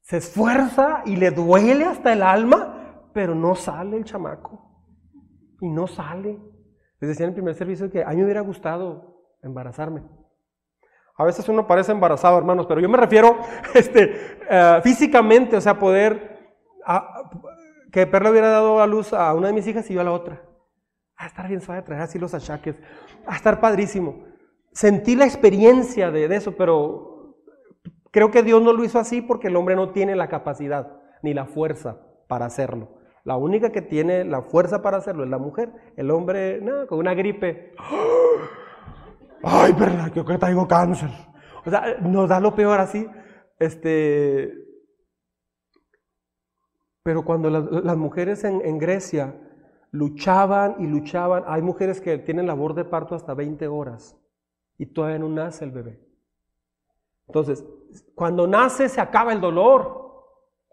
se 0.00 0.16
esfuerza 0.16 1.02
y 1.04 1.16
le 1.16 1.30
duele 1.30 1.84
hasta 1.84 2.12
el 2.12 2.22
alma, 2.22 3.10
pero 3.12 3.34
no 3.34 3.54
sale 3.54 3.96
el 3.96 4.04
chamaco. 4.04 4.60
Y 5.60 5.68
no 5.68 5.86
sale. 5.86 6.38
Les 7.00 7.08
decía 7.08 7.24
en 7.24 7.30
el 7.30 7.34
primer 7.34 7.54
servicio 7.54 7.90
que 7.90 8.02
a 8.02 8.12
hubiera 8.12 8.40
gustado 8.40 9.11
embarazarme. 9.42 10.02
A 11.16 11.24
veces 11.24 11.48
uno 11.48 11.66
parece 11.66 11.92
embarazado, 11.92 12.38
hermanos, 12.38 12.66
pero 12.66 12.80
yo 12.80 12.88
me 12.88 12.96
refiero 12.96 13.36
este, 13.74 14.38
eh, 14.48 14.80
físicamente, 14.82 15.56
o 15.56 15.60
sea, 15.60 15.78
poder, 15.78 16.32
que 17.92 18.06
Perla 18.06 18.30
hubiera 18.30 18.48
dado 18.48 18.80
a 18.80 18.86
luz 18.86 19.12
a 19.12 19.32
una 19.34 19.48
de 19.48 19.52
mis 19.52 19.66
hijas 19.66 19.88
y 19.90 19.94
yo 19.94 20.00
a 20.00 20.04
la 20.04 20.12
otra. 20.12 20.42
A 21.16 21.26
estar 21.26 21.46
bien 21.46 21.60
suave, 21.60 21.82
traer 21.82 22.02
así 22.02 22.18
los 22.18 22.34
achaques, 22.34 22.76
a 23.26 23.36
estar 23.36 23.60
padrísimo. 23.60 24.24
Sentí 24.72 25.14
la 25.14 25.26
experiencia 25.26 26.10
de, 26.10 26.24
eso, 26.34 26.56
pero 26.56 27.36
creo 28.10 28.30
que 28.30 28.42
Dios 28.42 28.62
no 28.62 28.72
lo 28.72 28.82
hizo 28.82 28.98
así 28.98 29.20
porque 29.20 29.48
el 29.48 29.56
hombre 29.56 29.76
no 29.76 29.90
tiene 29.90 30.16
la 30.16 30.28
capacidad 30.28 31.00
ni 31.22 31.34
la 31.34 31.44
fuerza 31.44 32.00
para 32.26 32.46
hacerlo. 32.46 32.98
La 33.24 33.36
única 33.36 33.70
que 33.70 33.82
tiene 33.82 34.24
la 34.24 34.42
fuerza 34.42 34.82
para 34.82 34.96
hacerlo 34.96 35.22
es 35.22 35.30
la 35.30 35.38
mujer. 35.38 35.70
El 35.96 36.10
hombre, 36.10 36.60
no, 36.60 36.86
con 36.88 36.98
una 36.98 37.14
gripe. 37.14 37.74
Ay, 39.42 39.72
verdad, 39.72 40.12
que 40.12 40.24
que 40.24 40.38
tengo 40.38 40.66
cáncer. 40.66 41.10
O 41.64 41.70
sea, 41.70 41.96
nos 42.00 42.28
da 42.28 42.40
lo 42.40 42.54
peor 42.54 42.80
así. 42.80 43.08
Este, 43.58 44.52
pero 47.02 47.24
cuando 47.24 47.50
las, 47.50 47.96
mujeres 47.96 48.44
en, 48.44 48.60
en, 48.64 48.78
Grecia 48.78 49.34
luchaban 49.90 50.76
y 50.78 50.86
luchaban, 50.86 51.44
hay 51.46 51.62
mujeres 51.62 52.00
que 52.00 52.18
tienen 52.18 52.46
labor 52.46 52.74
de 52.74 52.84
parto 52.84 53.14
hasta 53.14 53.34
20 53.34 53.66
horas 53.68 54.16
y 54.78 54.86
todavía 54.86 55.18
no 55.18 55.28
nace 55.28 55.64
el 55.64 55.70
bebé. 55.70 56.00
Entonces, 57.26 57.64
cuando 58.14 58.46
nace 58.46 58.88
se 58.88 59.00
acaba 59.00 59.32
el 59.32 59.40
dolor, 59.40 60.02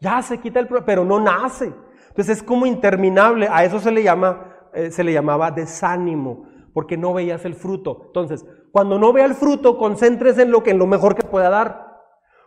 ya 0.02 0.22
se 0.22 0.40
quita 0.40 0.60
el 0.60 0.68
problema, 0.68 0.86
pero 0.86 1.06
no 1.06 1.20
nace. 1.20 1.74
Entonces 2.10 2.38
es 2.38 2.44
como 2.44 2.66
interminable, 2.66 3.48
a 3.50 3.64
eso 3.64 3.80
se 3.80 3.92
le 3.92 4.04
llama, 4.04 4.70
eh, 4.74 4.92
se 4.92 5.04
le 5.04 5.14
llamaba 5.14 5.52
desánimo, 5.52 6.48
porque 6.74 6.98
no 6.98 7.14
veías 7.14 7.46
el 7.46 7.56
fruto. 7.56 8.04
Entonces, 8.08 8.46
cuando 8.72 9.00
no 9.00 9.14
vea 9.14 9.26
el 9.26 9.36
fruto, 9.36 9.78
concéntrese 9.78 10.44
en 10.44 10.52
lo, 10.52 10.64
que, 10.64 10.72
en 10.72 10.78
lo 10.78 10.88
mejor 10.88 11.16
que 11.16 11.24
pueda 11.24 11.50
dar. 11.50 11.90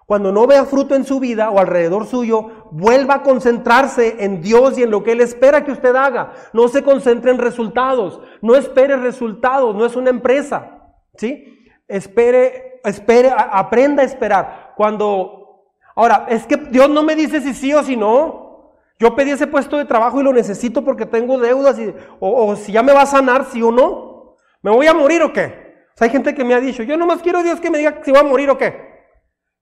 Cuando 0.07 0.33
no 0.33 0.47
vea 0.47 0.65
fruto 0.65 0.95
en 0.95 1.05
su 1.05 1.21
vida 1.21 1.51
o 1.51 1.59
alrededor 1.59 2.07
suyo, 2.07 2.69
vuelva 2.71 3.15
a 3.15 3.23
concentrarse 3.23 4.17
en 4.19 4.43
Dios 4.43 4.77
y 4.77 4.83
en 4.83 4.91
lo 4.91 5.03
que 5.03 5.13
Él 5.13 5.21
espera 5.21 5.65
que 5.65 5.73
usted 5.73 5.95
haga. 5.95 6.33
No 6.53 6.69
se 6.69 6.83
concentre 6.83 7.31
en 7.31 7.39
resultados. 7.39 8.21
No 8.41 8.55
espere 8.55 8.97
resultados. 8.97 9.75
No 9.75 9.87
es 9.87 9.97
una 9.97 10.11
empresa. 10.11 10.93
¿Sí? 11.17 11.67
Espere, 11.89 12.81
espere, 12.85 13.33
aprenda 13.35 14.03
a 14.03 14.07
esperar. 14.07 14.75
Cuando, 14.77 15.65
ahora, 15.95 16.27
es 16.29 16.47
que 16.47 16.57
Dios 16.57 16.91
no 16.91 17.03
me 17.03 17.15
dice 17.15 17.41
si 17.41 17.55
sí 17.55 17.73
o 17.73 17.83
si 17.83 17.97
no. 17.97 18.75
Yo 18.99 19.17
pedí 19.17 19.31
ese 19.31 19.47
puesto 19.47 19.79
de 19.79 19.85
trabajo 19.85 20.21
y 20.21 20.25
lo 20.25 20.33
necesito 20.33 20.85
porque 20.85 21.07
tengo 21.07 21.39
deudas 21.39 21.79
y, 21.79 21.93
o, 22.21 22.47
o 22.47 22.57
si 22.57 22.73
ya 22.73 22.83
me 22.83 22.93
va 22.93 23.03
a 23.03 23.07
sanar, 23.07 23.47
sí 23.47 23.63
o 23.63 23.73
no. 23.73 24.37
¿Me 24.63 24.71
voy 24.71 24.87
a 24.87 24.95
morir 24.95 25.23
o 25.23 25.33
qué? 25.33 25.62
Hay 26.01 26.11
gente 26.11 26.35
que 26.35 26.45
me 26.45 26.55
ha 26.55 26.61
dicho, 26.61 26.83
yo 26.83 26.97
nomás 26.97 27.23
quiero 27.23 27.43
Dios 27.43 27.61
que 27.61 27.71
me 27.71 27.79
diga 27.79 28.01
si 28.05 28.11
voy 28.11 28.21
a 28.21 28.25
morir 28.25 28.51
o 28.51 28.59
qué. 28.59 28.93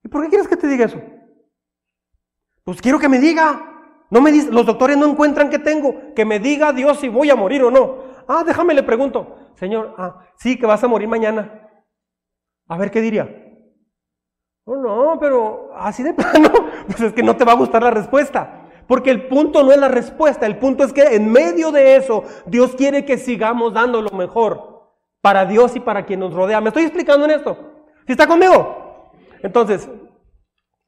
¿Y 0.03 0.09
por 0.09 0.23
qué 0.23 0.29
quieres 0.29 0.49
que 0.49 0.57
te 0.57 0.67
diga 0.67 0.87
eso? 0.87 1.01
Pues 2.65 2.81
quiero 2.81 2.99
que 2.99 3.09
me 3.09 3.19
diga. 3.19 3.67
No 4.11 4.21
me 4.21 4.33
dice, 4.33 4.51
los 4.51 4.67
doctores 4.67 4.97
no 4.97 5.07
encuentran 5.07 5.51
qué 5.51 5.59
tengo. 5.59 6.15
Que 6.15 6.25
me 6.25 6.39
diga 6.39 6.73
Dios 6.73 6.99
si 6.99 7.09
voy 7.09 7.31
a 7.31 7.37
morir 7.37 7.63
o 7.63 7.71
no. 7.71 7.99
Ah, 8.27 8.43
déjame 8.45 8.75
le 8.75 8.83
pregunto. 8.83 9.37
Señor, 9.55 9.95
ah, 9.99 10.27
sí, 10.37 10.59
que 10.59 10.67
vas 10.67 10.83
a 10.83 10.89
morir 10.89 11.09
mañana. 11.09 11.69
A 12.69 12.79
ver 12.79 12.91
qué 12.91 13.01
diría. 13.01 13.29
No, 14.67 14.77
no, 14.77 15.19
pero 15.19 15.71
así 15.77 16.03
de 16.03 16.15
plano, 16.15 16.51
pues 16.87 17.01
es 17.01 17.13
que 17.13 17.23
no 17.23 17.37
te 17.37 17.45
va 17.45 17.53
a 17.53 17.57
gustar 17.57 17.83
la 17.83 17.91
respuesta. 17.91 18.69
Porque 18.87 19.11
el 19.11 19.29
punto 19.29 19.63
no 19.63 19.71
es 19.71 19.79
la 19.79 19.89
respuesta, 19.89 20.47
el 20.47 20.59
punto 20.59 20.83
es 20.83 20.93
que 20.93 21.15
en 21.15 21.31
medio 21.31 21.71
de 21.71 21.95
eso 21.95 22.25
Dios 22.47 22.75
quiere 22.75 23.05
que 23.05 23.19
sigamos 23.19 23.73
dando 23.73 24.03
lo 24.03 24.11
mejor 24.11 24.70
para 25.21 25.45
Dios 25.45 25.77
y 25.77 25.81
para 25.81 26.05
quien 26.05 26.21
nos 26.21 26.33
rodea. 26.33 26.61
¿Me 26.61 26.69
estoy 26.69 26.85
explicando 26.85 27.25
en 27.25 27.33
esto? 27.33 27.57
¿Sí 28.07 28.13
está 28.13 28.27
conmigo? 28.27 29.13
Entonces, 29.43 29.89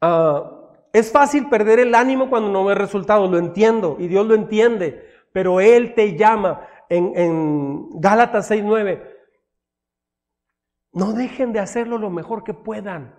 ah, 0.00 0.50
es 0.92 1.10
fácil 1.10 1.48
perder 1.48 1.78
el 1.80 1.94
ánimo 1.94 2.28
cuando 2.28 2.50
no 2.50 2.64
ve 2.64 2.74
resultados, 2.74 3.30
lo 3.30 3.38
entiendo 3.38 3.96
y 3.98 4.08
Dios 4.08 4.26
lo 4.26 4.34
entiende, 4.34 5.06
pero 5.32 5.60
Él 5.60 5.94
te 5.94 6.16
llama 6.16 6.66
en, 6.88 7.12
en 7.16 8.00
Gálatas 8.00 8.50
6:9. 8.50 9.10
No 10.92 11.12
dejen 11.14 11.52
de 11.52 11.60
hacerlo 11.60 11.96
lo 11.96 12.10
mejor 12.10 12.44
que 12.44 12.52
puedan. 12.52 13.14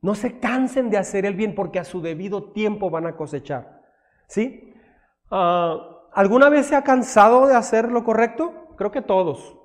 No 0.00 0.14
se 0.14 0.38
cansen 0.38 0.88
de 0.88 0.98
hacer 0.98 1.26
el 1.26 1.34
bien 1.34 1.56
porque 1.56 1.80
a 1.80 1.84
su 1.84 2.00
debido 2.00 2.52
tiempo 2.52 2.90
van 2.90 3.06
a 3.06 3.16
cosechar. 3.16 3.82
¿Sí? 4.28 4.72
Ah, 5.30 5.76
¿Alguna 6.12 6.48
vez 6.48 6.66
se 6.66 6.76
ha 6.76 6.84
cansado 6.84 7.46
de 7.46 7.56
hacer 7.56 7.90
lo 7.90 8.04
correcto? 8.04 8.65
Creo 8.76 8.90
que 8.90 9.02
todos. 9.02 9.56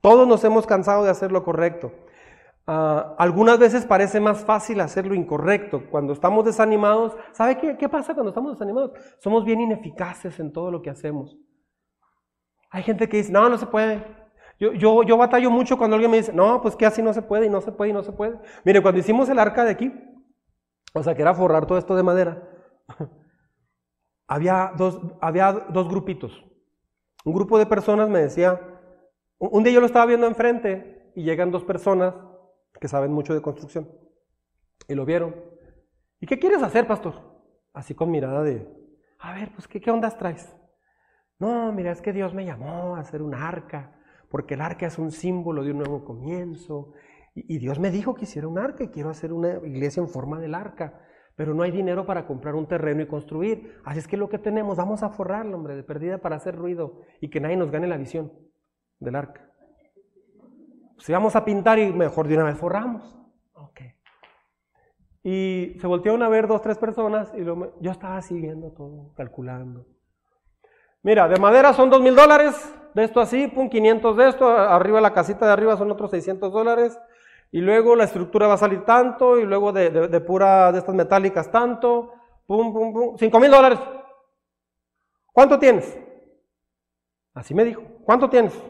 Todos 0.00 0.26
nos 0.28 0.44
hemos 0.44 0.66
cansado 0.66 1.04
de 1.04 1.10
hacer 1.10 1.32
lo 1.32 1.44
correcto. 1.44 1.92
Ah, 2.66 3.14
algunas 3.18 3.58
veces 3.58 3.84
parece 3.84 4.20
más 4.20 4.44
fácil 4.44 4.80
hacer 4.80 5.06
lo 5.06 5.14
incorrecto. 5.14 5.82
Cuando 5.90 6.12
estamos 6.12 6.44
desanimados, 6.44 7.16
¿sabe 7.32 7.58
qué, 7.58 7.76
qué 7.76 7.88
pasa 7.88 8.14
cuando 8.14 8.30
estamos 8.30 8.52
desanimados? 8.52 8.92
Somos 9.18 9.44
bien 9.44 9.60
ineficaces 9.60 10.38
en 10.40 10.52
todo 10.52 10.70
lo 10.70 10.80
que 10.80 10.90
hacemos. 10.90 11.36
Hay 12.70 12.82
gente 12.82 13.08
que 13.08 13.18
dice, 13.18 13.32
no, 13.32 13.48
no 13.48 13.58
se 13.58 13.66
puede. 13.66 14.04
Yo, 14.58 14.72
yo, 14.72 15.02
yo 15.02 15.16
batallo 15.16 15.50
mucho 15.50 15.76
cuando 15.76 15.96
alguien 15.96 16.10
me 16.10 16.18
dice, 16.18 16.32
no, 16.32 16.62
pues 16.62 16.76
que 16.76 16.86
así 16.86 17.02
no 17.02 17.12
se 17.12 17.22
puede 17.22 17.46
y 17.46 17.50
no 17.50 17.60
se 17.60 17.72
puede 17.72 17.90
y 17.90 17.94
no 17.94 18.02
se 18.02 18.12
puede. 18.12 18.38
Mire, 18.64 18.82
cuando 18.82 19.00
hicimos 19.00 19.28
el 19.28 19.38
arca 19.38 19.64
de 19.64 19.72
aquí, 19.72 19.92
o 20.94 21.02
sea, 21.02 21.14
que 21.14 21.22
era 21.22 21.34
forrar 21.34 21.66
todo 21.66 21.76
esto 21.76 21.96
de 21.96 22.02
madera, 22.02 22.48
había 24.28 24.72
dos, 24.76 25.00
había 25.20 25.52
dos 25.52 25.88
grupitos. 25.88 26.44
Un 27.24 27.32
grupo 27.32 27.58
de 27.58 27.64
personas 27.64 28.10
me 28.10 28.20
decía, 28.20 28.60
un 29.38 29.64
día 29.64 29.72
yo 29.72 29.80
lo 29.80 29.86
estaba 29.86 30.04
viendo 30.04 30.26
enfrente 30.26 31.10
y 31.16 31.24
llegan 31.24 31.50
dos 31.50 31.64
personas 31.64 32.14
que 32.78 32.86
saben 32.86 33.12
mucho 33.12 33.32
de 33.32 33.40
construcción 33.40 33.88
y 34.86 34.94
lo 34.94 35.06
vieron. 35.06 35.34
¿Y 36.20 36.26
qué 36.26 36.38
quieres 36.38 36.62
hacer, 36.62 36.86
pastor? 36.86 37.14
Así 37.72 37.94
con 37.94 38.10
mirada 38.10 38.42
de, 38.42 38.68
a 39.18 39.34
ver, 39.34 39.50
pues 39.52 39.66
¿qué, 39.66 39.90
ondas 39.90 40.18
traes? 40.18 40.54
No, 41.38 41.72
mira, 41.72 41.92
es 41.92 42.02
que 42.02 42.12
Dios 42.12 42.34
me 42.34 42.44
llamó 42.44 42.96
a 42.96 43.00
hacer 43.00 43.22
un 43.22 43.34
arca, 43.34 43.98
porque 44.28 44.54
el 44.54 44.60
arca 44.60 44.86
es 44.86 44.98
un 44.98 45.10
símbolo 45.10 45.64
de 45.64 45.70
un 45.70 45.78
nuevo 45.78 46.04
comienzo. 46.04 46.92
Y, 47.34 47.56
y 47.56 47.58
Dios 47.58 47.78
me 47.78 47.90
dijo 47.90 48.14
que 48.14 48.24
hiciera 48.24 48.46
un 48.48 48.58
arca 48.58 48.84
y 48.84 48.88
quiero 48.88 49.08
hacer 49.08 49.32
una 49.32 49.54
iglesia 49.66 50.02
en 50.02 50.08
forma 50.08 50.38
del 50.40 50.54
arca 50.54 51.00
pero 51.36 51.54
no 51.54 51.62
hay 51.62 51.70
dinero 51.70 52.06
para 52.06 52.26
comprar 52.26 52.54
un 52.54 52.66
terreno 52.66 53.02
y 53.02 53.06
construir. 53.06 53.80
Así 53.84 53.98
es 53.98 54.08
que 54.08 54.16
lo 54.16 54.28
que 54.28 54.38
tenemos, 54.38 54.76
vamos 54.76 55.02
a 55.02 55.10
forrarlo, 55.10 55.56
hombre, 55.56 55.76
de 55.76 55.82
perdida 55.82 56.18
para 56.18 56.36
hacer 56.36 56.54
ruido 56.56 57.00
y 57.20 57.28
que 57.28 57.40
nadie 57.40 57.56
nos 57.56 57.70
gane 57.70 57.86
la 57.86 57.96
visión 57.96 58.32
del 59.00 59.16
arca. 59.16 59.50
Si 60.98 61.12
vamos 61.12 61.36
a 61.36 61.44
pintar 61.44 61.78
y 61.78 61.92
mejor 61.92 62.28
de 62.28 62.36
una 62.36 62.44
vez 62.44 62.56
forramos. 62.56 63.18
Ok. 63.54 63.80
Y 65.22 65.76
se 65.80 65.86
voltearon 65.86 66.22
a 66.22 66.28
ver 66.28 66.46
dos, 66.46 66.62
tres 66.62 66.78
personas 66.78 67.32
y 67.36 67.44
yo 67.44 67.90
estaba 67.90 68.20
siguiendo 68.22 68.70
todo, 68.72 69.12
calculando. 69.14 69.86
Mira, 71.02 71.28
de 71.28 71.38
madera 71.38 71.72
son 71.74 71.90
dos 71.90 72.00
mil 72.00 72.14
dólares, 72.14 72.74
de 72.94 73.04
esto 73.04 73.20
así, 73.20 73.48
pum, 73.48 73.68
500 73.68 74.16
de 74.16 74.28
esto, 74.28 74.48
arriba 74.48 75.00
la 75.00 75.12
casita 75.12 75.44
de 75.44 75.52
arriba 75.52 75.76
son 75.76 75.90
otros 75.90 76.10
600 76.10 76.50
dólares, 76.50 76.98
y 77.54 77.60
luego 77.60 77.94
la 77.94 78.02
estructura 78.02 78.48
va 78.48 78.54
a 78.54 78.58
salir 78.58 78.84
tanto, 78.84 79.38
y 79.38 79.44
luego 79.44 79.72
de, 79.72 79.88
de, 79.88 80.08
de 80.08 80.20
pura, 80.20 80.72
de 80.72 80.80
estas 80.80 80.92
metálicas 80.92 81.52
tanto, 81.52 82.12
pum, 82.48 82.72
pum, 82.72 82.92
pum, 82.92 83.16
5 83.16 83.38
mil 83.38 83.48
dólares. 83.48 83.78
¿Cuánto 85.32 85.56
tienes? 85.56 85.96
Así 87.32 87.54
me 87.54 87.62
dijo, 87.62 87.80
¿cuánto 88.04 88.28
tienes? 88.28 88.60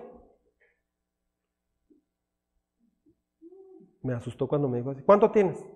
Me 4.02 4.12
asustó 4.12 4.46
cuando 4.46 4.68
me 4.68 4.76
dijo 4.76 4.90
así, 4.90 5.00
¿cuánto 5.00 5.30
tienes? 5.30 5.66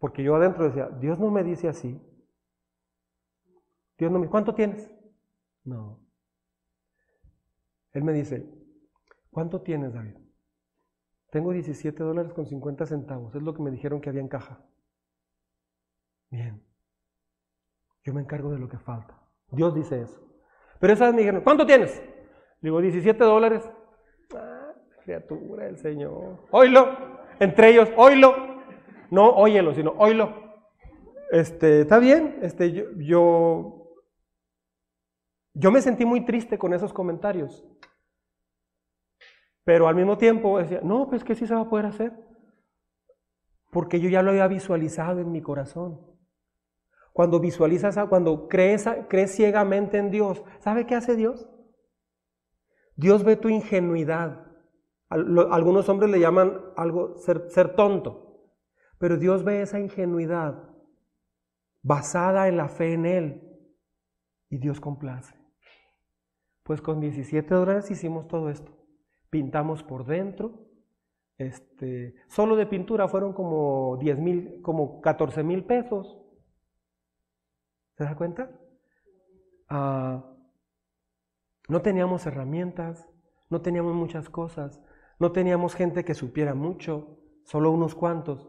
Porque 0.00 0.24
yo 0.24 0.34
adentro 0.34 0.64
decía, 0.64 0.88
Dios 0.88 1.20
no 1.20 1.30
me 1.30 1.44
dice 1.44 1.68
así. 1.68 1.96
Dios 3.96 4.10
no 4.10 4.18
me 4.18 4.28
¿cuánto 4.28 4.52
tienes? 4.52 4.90
No. 5.62 6.00
Él 7.92 8.02
me 8.02 8.12
dice, 8.12 8.52
¿cuánto 9.30 9.62
tienes, 9.62 9.94
David? 9.94 10.27
Tengo 11.30 11.52
17 11.52 12.02
dólares 12.02 12.32
con 12.32 12.46
50 12.46 12.86
centavos. 12.86 13.34
Es 13.34 13.42
lo 13.42 13.54
que 13.54 13.62
me 13.62 13.70
dijeron 13.70 14.00
que 14.00 14.08
había 14.08 14.22
en 14.22 14.28
caja. 14.28 14.60
Bien. 16.30 16.62
Yo 18.04 18.14
me 18.14 18.22
encargo 18.22 18.50
de 18.50 18.58
lo 18.58 18.68
que 18.68 18.78
falta. 18.78 19.18
Dios 19.50 19.74
dice 19.74 20.00
eso. 20.00 20.20
Pero 20.80 20.92
esa 20.92 21.06
vez 21.06 21.14
me 21.14 21.20
dijeron, 21.20 21.42
¿cuánto 21.42 21.66
tienes? 21.66 22.02
Digo, 22.60 22.80
17 22.80 23.22
dólares. 23.22 23.68
Ah, 24.34 24.72
criatura 25.04 25.64
del 25.64 25.78
Señor. 25.78 26.46
Oílo. 26.50 26.96
Entre 27.38 27.70
ellos, 27.70 27.90
oílo. 27.96 28.34
No 29.10 29.30
óyelo, 29.30 29.74
sino 29.74 29.92
oílo. 29.92 30.34
Este, 31.30 31.82
está 31.82 31.98
bien. 31.98 32.38
Este, 32.42 32.72
yo, 32.72 32.84
yo, 32.96 33.92
yo 35.54 35.70
me 35.70 35.82
sentí 35.82 36.04
muy 36.04 36.24
triste 36.24 36.58
con 36.58 36.72
esos 36.72 36.92
comentarios. 36.92 37.66
Pero 39.68 39.86
al 39.86 39.94
mismo 39.94 40.16
tiempo 40.16 40.58
decía, 40.58 40.80
no, 40.82 41.10
pues 41.10 41.22
que 41.24 41.34
sí 41.34 41.46
se 41.46 41.54
va 41.54 41.60
a 41.60 41.68
poder 41.68 41.84
hacer. 41.84 42.14
Porque 43.70 44.00
yo 44.00 44.08
ya 44.08 44.22
lo 44.22 44.30
había 44.30 44.48
visualizado 44.48 45.20
en 45.20 45.30
mi 45.30 45.42
corazón. 45.42 46.00
Cuando 47.12 47.38
visualizas, 47.38 47.98
cuando 48.08 48.48
crees, 48.48 48.88
crees 49.10 49.36
ciegamente 49.36 49.98
en 49.98 50.10
Dios, 50.10 50.42
¿sabe 50.60 50.86
qué 50.86 50.94
hace 50.94 51.16
Dios? 51.16 51.50
Dios 52.96 53.24
ve 53.24 53.36
tu 53.36 53.50
ingenuidad. 53.50 54.46
Algunos 55.10 55.86
hombres 55.90 56.10
le 56.12 56.20
llaman 56.20 56.62
algo 56.74 57.18
ser, 57.18 57.50
ser 57.50 57.76
tonto. 57.76 58.54
Pero 58.96 59.18
Dios 59.18 59.44
ve 59.44 59.60
esa 59.60 59.78
ingenuidad 59.78 60.66
basada 61.82 62.48
en 62.48 62.56
la 62.56 62.70
fe 62.70 62.94
en 62.94 63.04
Él. 63.04 63.58
Y 64.48 64.56
Dios 64.56 64.80
complace. 64.80 65.34
Pues 66.62 66.80
con 66.80 67.00
17 67.00 67.54
dólares 67.54 67.90
hicimos 67.90 68.28
todo 68.28 68.48
esto 68.48 68.77
pintamos 69.30 69.82
por 69.82 70.06
dentro. 70.06 70.66
Este, 71.36 72.14
solo 72.28 72.56
de 72.56 72.66
pintura 72.66 73.06
fueron 73.08 73.32
como 73.32 73.96
10 73.98 74.18
mil, 74.18 74.62
como 74.62 75.00
14 75.00 75.42
mil 75.44 75.64
pesos. 75.64 76.18
¿Se 77.96 78.04
da 78.04 78.16
cuenta? 78.16 78.50
Ah, 79.68 80.24
no 81.68 81.82
teníamos 81.82 82.26
herramientas, 82.26 83.08
no 83.50 83.60
teníamos 83.60 83.94
muchas 83.94 84.28
cosas, 84.28 84.80
no 85.18 85.32
teníamos 85.32 85.74
gente 85.74 86.04
que 86.04 86.14
supiera 86.14 86.54
mucho, 86.54 87.18
solo 87.44 87.70
unos 87.70 87.94
cuantos, 87.94 88.48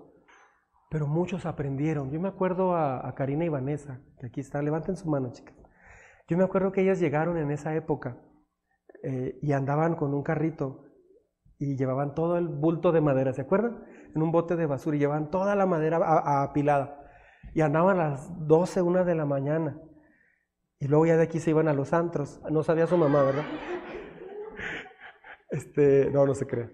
pero 0.89 1.07
muchos 1.07 1.45
aprendieron. 1.45 2.11
Yo 2.11 2.19
me 2.19 2.29
acuerdo 2.29 2.73
a, 2.75 3.07
a 3.07 3.13
Karina 3.15 3.45
y 3.45 3.49
Vanessa, 3.49 4.01
que 4.19 4.27
aquí 4.27 4.39
está, 4.39 4.61
levanten 4.61 4.95
su 4.95 5.09
mano, 5.09 5.31
chicas. 5.31 5.55
Yo 6.27 6.37
me 6.37 6.43
acuerdo 6.43 6.71
que 6.71 6.81
ellas 6.81 6.99
llegaron 6.99 7.37
en 7.37 7.51
esa 7.51 7.75
época 7.75 8.17
eh, 9.01 9.39
y 9.41 9.53
andaban 9.53 9.95
con 9.95 10.13
un 10.13 10.23
carrito 10.23 10.85
y 11.57 11.77
llevaban 11.77 12.15
todo 12.15 12.37
el 12.37 12.47
bulto 12.47 12.91
de 12.91 13.01
madera, 13.01 13.33
¿se 13.33 13.41
acuerdan? 13.41 13.83
En 14.15 14.21
un 14.21 14.31
bote 14.31 14.55
de 14.55 14.65
basura 14.65 14.97
y 14.97 14.99
llevaban 14.99 15.29
toda 15.29 15.55
la 15.55 15.65
madera 15.65 15.99
apilada. 16.41 17.01
Y 17.53 17.61
andaban 17.61 17.99
a 17.99 18.09
las 18.09 18.47
12, 18.47 18.81
una 18.81 19.03
de 19.03 19.15
la 19.15 19.25
mañana. 19.25 19.77
Y 20.79 20.87
luego 20.87 21.05
ya 21.05 21.17
de 21.17 21.23
aquí 21.23 21.39
se 21.39 21.49
iban 21.49 21.67
a 21.67 21.73
los 21.73 21.93
antros. 21.93 22.41
No 22.49 22.63
sabía 22.63 22.87
su 22.87 22.97
mamá, 22.97 23.23
¿verdad? 23.23 23.43
Este, 25.51 26.11
no, 26.11 26.27
no 26.27 26.35
se 26.35 26.45
cree. 26.45 26.69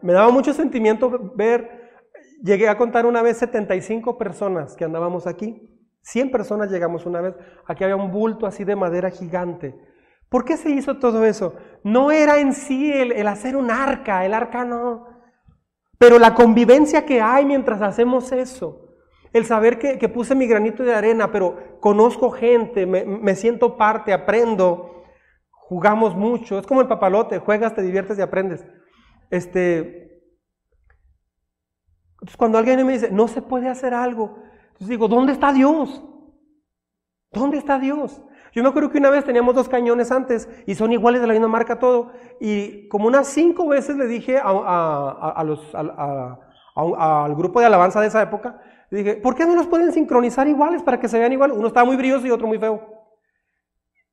me 0.00 0.12
daba 0.14 0.30
mucho 0.30 0.54
sentimiento 0.54 1.34
ver, 1.34 2.00
llegué 2.42 2.66
a 2.66 2.78
contar 2.78 3.04
una 3.04 3.20
vez 3.20 3.36
75 3.36 4.16
personas 4.16 4.74
que 4.74 4.86
andábamos 4.86 5.26
aquí. 5.26 5.70
100 6.00 6.30
personas 6.30 6.70
llegamos 6.70 7.04
una 7.04 7.20
vez. 7.20 7.34
Aquí 7.66 7.84
había 7.84 7.96
un 7.96 8.10
bulto 8.10 8.46
así 8.46 8.64
de 8.64 8.74
madera 8.74 9.10
gigante 9.10 9.78
¿Por 10.36 10.44
qué 10.44 10.58
se 10.58 10.68
hizo 10.68 10.98
todo 10.98 11.24
eso? 11.24 11.54
No 11.82 12.10
era 12.10 12.38
en 12.40 12.52
sí 12.52 12.92
el, 12.92 13.26
hacer 13.26 13.56
un 13.56 13.70
arca, 13.70 14.22
el 14.26 14.34
arca 14.34 14.66
no. 14.66 15.08
Pero 15.96 16.18
la 16.18 16.34
convivencia 16.34 17.06
que 17.06 17.22
hay 17.22 17.46
mientras 17.46 17.80
hacemos 17.80 18.30
eso, 18.32 18.86
el 19.32 19.46
saber 19.46 19.78
que, 19.78 20.08
puse 20.10 20.34
mi 20.34 20.46
granito 20.46 20.82
de 20.82 20.94
arena, 20.94 21.32
pero 21.32 21.80
conozco 21.80 22.30
gente, 22.30 22.84
me, 22.84 23.34
siento 23.34 23.78
parte, 23.78 24.12
aprendo, 24.12 25.04
jugamos 25.52 26.14
mucho. 26.14 26.58
Es 26.58 26.66
como 26.66 26.82
el 26.82 26.86
papalote, 26.86 27.38
juegas, 27.38 27.74
te 27.74 27.80
diviertes 27.80 28.18
y 28.18 28.20
aprendes. 28.20 28.62
Este, 29.30 30.20
entonces 32.16 32.36
cuando 32.36 32.58
alguien 32.58 32.86
me 32.86 32.92
dice, 32.92 33.10
no 33.10 33.26
se 33.26 33.40
puede 33.40 33.70
hacer 33.70 33.94
algo, 33.94 34.36
entonces 34.66 34.88
digo, 34.88 35.08
¿dónde 35.08 35.32
está 35.32 35.54
Dios? 35.54 36.04
¿Dónde 37.32 37.56
está 37.56 37.78
Dios? 37.78 38.20
Yo 38.56 38.62
me 38.62 38.70
acuerdo 38.70 38.88
que 38.88 38.96
una 38.96 39.10
vez 39.10 39.22
teníamos 39.22 39.54
dos 39.54 39.68
cañones 39.68 40.10
antes 40.10 40.48
y 40.64 40.74
son 40.74 40.90
iguales 40.90 41.20
de 41.20 41.26
la 41.26 41.34
misma 41.34 41.46
marca 41.46 41.78
todo. 41.78 42.12
Y 42.40 42.88
como 42.88 43.06
unas 43.06 43.28
cinco 43.28 43.68
veces 43.68 43.96
le 43.98 44.06
dije 44.06 44.40
a, 44.42 45.34
al 46.74 47.34
grupo 47.34 47.60
de 47.60 47.66
alabanza 47.66 48.00
de 48.00 48.06
esa 48.06 48.22
época, 48.22 48.58
le 48.88 48.98
dije, 49.02 49.16
¿por 49.16 49.34
qué 49.34 49.44
no 49.44 49.54
los 49.54 49.66
pueden 49.66 49.92
sincronizar 49.92 50.48
iguales 50.48 50.82
para 50.82 50.98
que 50.98 51.06
se 51.06 51.18
vean 51.18 51.34
igual? 51.34 51.52
Uno 51.52 51.66
estaba 51.66 51.84
muy 51.84 51.96
brilloso 51.96 52.26
y 52.26 52.30
otro 52.30 52.46
muy 52.46 52.58
feo. 52.58 52.80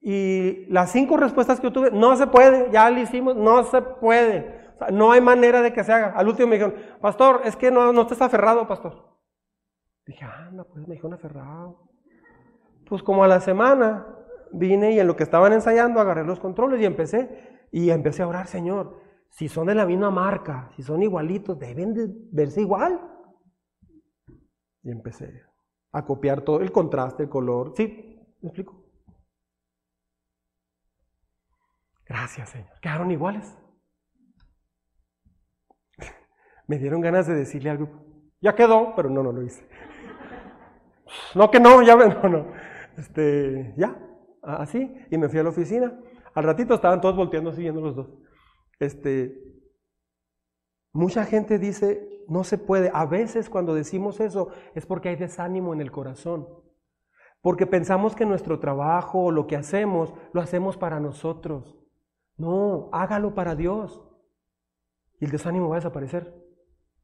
Y 0.02 0.66
las 0.66 0.92
cinco 0.92 1.16
respuestas 1.16 1.62
que 1.62 1.68
yo 1.68 1.72
tuve, 1.72 1.92
no 1.92 2.14
se 2.18 2.28
puede, 2.28 2.70
ya 2.70 2.90
lo 2.90 3.00
hicimos, 3.00 3.38
no 3.38 3.64
se 3.64 3.82
puede. 3.82 4.74
no 4.92 5.14
hay 5.14 5.22
manera 5.22 5.62
de 5.62 5.72
que 5.72 5.86
se 5.86 5.94
haga. 5.94 6.08
Al 6.18 6.28
último 6.28 6.50
me 6.50 6.58
dijeron, 6.58 6.76
pastor, 7.00 7.44
es 7.46 7.56
que 7.56 7.72
no, 7.72 7.94
no 7.94 8.02
estés 8.02 8.22
aferrado, 8.22 8.68
pastor. 8.68 9.08
Dije, 10.06 10.26
anda, 10.26 10.66
pues 10.66 10.86
me 10.86 10.96
dijeron 10.96 11.14
aferrado. 11.14 11.80
Pues 12.90 13.02
como 13.02 13.24
a 13.24 13.28
la 13.30 13.40
semana, 13.40 14.06
vine 14.54 14.92
y 14.92 15.00
en 15.00 15.08
lo 15.08 15.16
que 15.16 15.24
estaban 15.24 15.54
ensayando 15.54 16.00
agarré 16.00 16.24
los 16.24 16.40
controles 16.40 16.82
y 16.82 16.86
empecé. 16.86 17.68
Y 17.72 17.90
empecé 17.90 18.24
a 18.24 18.28
orar, 18.28 18.48
Señor, 18.48 19.02
si 19.30 19.50
son 19.50 19.68
de 19.68 19.76
la 19.76 19.86
misma 19.86 20.12
marca, 20.12 20.70
si 20.76 20.84
son 20.84 21.02
igualitos, 21.02 21.58
deben 21.58 21.94
de 21.94 22.08
verse 22.32 22.62
igual. 22.62 23.02
Y 24.84 24.92
empecé 24.92 25.42
a 25.92 26.06
copiar 26.06 26.42
todo 26.42 26.62
el 26.62 26.72
contraste, 26.72 27.24
el 27.24 27.30
color. 27.30 27.74
¿Sí? 27.76 28.20
¿Me 28.42 28.50
explico? 28.50 28.84
Gracias, 32.06 32.50
Señor. 32.50 32.80
Quedaron 32.80 33.10
iguales. 33.10 33.58
Me 36.68 36.78
dieron 36.78 37.02
ganas 37.02 37.26
de 37.26 37.34
decirle 37.34 37.72
al 37.72 37.78
grupo, 37.78 38.06
ya 38.40 38.54
quedó, 38.54 38.94
pero 38.96 39.10
no, 39.10 39.24
no 39.24 39.32
lo 39.32 39.42
hice. 39.42 39.68
No, 41.36 41.52
que 41.52 41.60
no, 41.60 41.84
ya, 41.84 41.96
no, 42.24 42.28
no. 42.28 42.54
Este, 42.98 43.74
ya, 43.78 43.96
así. 44.44 44.94
Y 45.10 45.18
me 45.18 45.30
fui 45.30 45.40
a 45.40 45.44
la 45.44 45.50
oficina. 45.50 46.00
Al 46.34 46.44
ratito 46.44 46.74
estaban 46.74 47.02
todos 47.02 47.16
volteando, 47.16 47.54
siguiendo 47.54 47.82
los 47.82 47.96
dos. 47.96 48.08
Este, 48.80 49.40
mucha 50.92 51.26
gente 51.26 51.60
dice, 51.60 52.24
no 52.28 52.44
se 52.44 52.58
puede. 52.58 52.92
A 52.94 53.06
veces 53.06 53.50
cuando 53.50 53.74
decimos 53.74 54.20
eso 54.20 54.50
es 54.76 54.86
porque 54.86 55.10
hay 55.10 55.16
desánimo 55.16 55.74
en 55.74 55.82
el 55.82 55.92
corazón. 55.92 56.48
Porque 57.42 57.68
pensamos 57.68 58.16
que 58.16 58.26
nuestro 58.26 58.60
trabajo 58.60 59.26
o 59.26 59.32
lo 59.32 59.48
que 59.48 59.56
hacemos, 59.56 60.14
lo 60.32 60.42
hacemos 60.42 60.78
para 60.78 61.00
nosotros. 61.00 61.78
No, 62.38 62.90
hágalo 62.94 63.36
para 63.36 63.56
Dios. 63.56 64.02
Y 65.20 65.26
el 65.26 65.32
desánimo 65.32 65.70
va 65.70 65.76
a 65.76 65.80
desaparecer. 65.80 66.34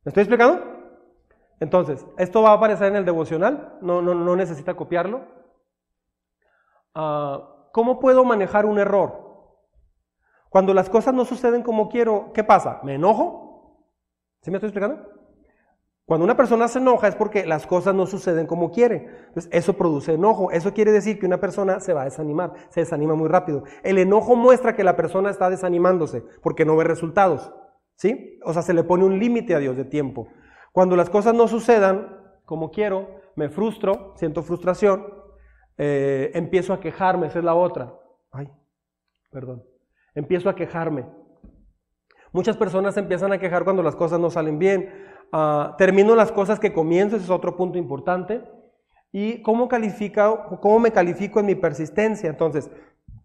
¿Me 0.04 0.10
estoy 0.10 0.24
explicando? 0.24 0.64
Entonces, 1.60 2.06
esto 2.18 2.42
va 2.42 2.52
a 2.52 2.54
aparecer 2.54 2.88
en 2.88 2.96
el 2.96 3.06
devocional, 3.06 3.78
no, 3.82 4.02
no, 4.02 4.14
no 4.14 4.36
necesita 4.36 4.76
copiarlo. 4.76 5.39
Ah, 6.94 7.56
¿Cómo 7.72 8.00
puedo 8.00 8.26
manejar 8.26 8.66
un 8.66 8.80
error? 8.80 9.30
Cuando 10.50 10.74
las 10.74 10.90
cosas 10.90 11.14
no 11.14 11.26
suceden 11.26 11.62
como 11.62 11.90
quiero, 11.90 12.32
¿qué 12.34 12.44
pasa? 12.44 12.80
¿Me 12.84 12.96
enojo? 12.96 13.86
¿Sí 14.42 14.50
me 14.50 14.58
estoy 14.58 14.70
explicando? 14.70 15.08
Cuando 16.06 16.26
una 16.26 16.36
persona 16.36 16.68
se 16.68 16.80
enoja 16.80 17.08
es 17.08 17.16
porque 17.16 17.46
las 17.46 17.68
cosas 17.68 17.94
no 17.94 18.08
suceden 18.08 18.48
como 18.48 18.72
quiere. 18.72 19.28
Entonces, 19.28 19.48
eso 19.54 19.74
produce 19.74 20.16
enojo. 20.16 20.50
Eso 20.50 20.74
quiere 20.74 20.92
decir 20.92 21.20
que 21.20 21.28
una 21.28 21.40
persona 21.40 21.80
se 21.80 21.94
va 21.94 22.02
a 22.02 22.06
desanimar, 22.06 22.54
se 22.70 22.80
desanima 22.80 23.14
muy 23.14 23.28
rápido. 23.28 23.64
El 23.84 24.00
enojo 24.00 24.36
muestra 24.36 24.76
que 24.76 24.84
la 24.84 24.96
persona 24.96 25.30
está 25.30 25.52
desanimándose 25.52 26.24
porque 26.42 26.66
no 26.66 26.76
ve 26.76 26.84
resultados. 26.86 27.54
¿Sí? 27.94 28.40
O 28.44 28.54
sea, 28.54 28.64
se 28.64 28.74
le 28.74 28.84
pone 28.84 29.04
un 29.04 29.20
límite 29.20 29.54
a 29.54 29.60
Dios 29.60 29.78
de 29.78 29.86
tiempo. 29.86 30.30
Cuando 30.72 30.96
las 30.96 31.12
cosas 31.12 31.36
no 31.36 31.48
sucedan 31.48 32.18
como 32.44 32.72
quiero, 32.72 33.08
me 33.36 33.50
frustro, 33.50 34.14
siento 34.16 34.42
frustración, 34.42 35.06
eh, 35.82 36.32
empiezo 36.34 36.74
a 36.74 36.82
quejarme, 36.82 37.28
esa 37.28 37.40
es 37.40 37.46
la 37.46 37.56
otra. 37.56 37.94
Ay, 38.32 38.50
perdón. 39.32 39.64
Empiezo 40.14 40.50
a 40.50 40.56
quejarme. 40.56 41.06
Muchas 42.34 42.58
personas 42.58 42.98
empiezan 42.98 43.32
a 43.32 43.38
quejar 43.38 43.64
cuando 43.64 43.82
las 43.82 43.96
cosas 43.96 44.20
no 44.20 44.30
salen 44.30 44.60
bien. 44.60 45.08
Ah, 45.32 45.76
termino 45.78 46.16
las 46.16 46.34
cosas 46.34 46.60
que 46.60 46.74
comienzo, 46.74 47.16
ese 47.16 47.24
es 47.24 47.32
otro 47.32 47.56
punto 47.56 47.78
importante. 47.78 48.44
¿Y 49.14 49.42
cómo, 49.42 49.70
califica, 49.70 50.50
cómo 50.60 50.80
me 50.80 50.92
califico 50.92 51.40
en 51.40 51.46
mi 51.46 51.56
persistencia? 51.56 52.30
Entonces, 52.30 52.70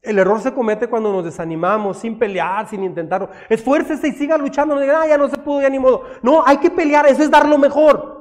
el 0.00 0.20
error 0.20 0.40
se 0.40 0.55
comete 0.55 0.86
cuando 0.86 1.11
nos 1.11 1.24
desanimamos, 1.24 1.98
sin 1.98 2.20
pelear, 2.20 2.68
sin 2.68 2.84
intentarlo. 2.84 3.30
Esfuércese 3.48 4.07
y 4.09 4.12
siga 4.12 4.38
luchando. 4.38 4.76
No 4.76 4.80
diga, 4.80 5.02
ah, 5.02 5.09
ya 5.09 5.18
no 5.18 5.28
se 5.28 5.38
pudo, 5.38 5.61
ya 5.61 5.70
ni 5.70 5.80
modo. 5.80 6.05
No, 6.22 6.44
hay 6.46 6.59
que 6.59 6.70
pelear, 6.70 7.05
eso 7.07 7.24
es 7.24 7.32
dar 7.32 7.48
lo 7.48 7.59
mejor. 7.59 8.14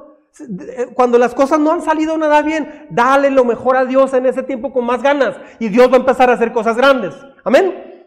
Cuando 0.94 1.18
las 1.18 1.34
cosas 1.34 1.60
no 1.60 1.70
han 1.70 1.82
salido 1.82 2.18
nada 2.18 2.42
bien, 2.42 2.86
dale 2.90 3.30
lo 3.30 3.44
mejor 3.44 3.76
a 3.76 3.84
Dios 3.84 4.12
en 4.14 4.26
ese 4.26 4.42
tiempo 4.42 4.72
con 4.72 4.84
más 4.84 5.02
ganas. 5.02 5.36
Y 5.58 5.68
Dios 5.68 5.88
va 5.90 5.94
a 5.94 6.00
empezar 6.00 6.28
a 6.30 6.34
hacer 6.34 6.52
cosas 6.52 6.76
grandes. 6.76 7.14
Amén. 7.44 8.06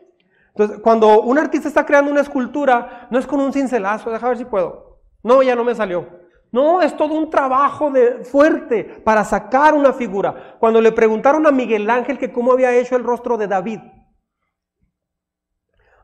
Entonces, 0.50 0.80
cuando 0.82 1.22
un 1.22 1.38
artista 1.38 1.68
está 1.68 1.86
creando 1.86 2.12
una 2.12 2.22
escultura, 2.22 3.08
no 3.12 3.20
es 3.20 3.28
con 3.28 3.40
un 3.40 3.54
cincelazo, 3.54 4.12
deja 4.12 4.28
ver 4.28 4.38
si 4.38 4.46
puedo. 4.46 5.00
No, 5.24 5.42
ya 5.44 5.56
no 5.56 5.64
me 5.64 5.76
salió. 5.76 6.08
No, 6.52 6.82
es 6.82 6.96
todo 6.96 7.14
un 7.14 7.30
trabajo 7.30 7.92
de, 7.92 8.24
fuerte 8.24 8.84
para 8.84 9.24
sacar 9.24 9.74
una 9.74 9.94
figura. 9.94 10.58
Cuando 10.60 10.82
le 10.82 10.92
preguntaron 10.92 11.46
a 11.46 11.52
Miguel 11.52 11.90
Ángel 11.90 12.18
que 12.18 12.32
cómo 12.32 12.54
había 12.54 12.76
hecho 12.76 12.96
el 12.96 13.04
rostro 13.04 13.38
de 13.38 13.48
David, 13.48 13.80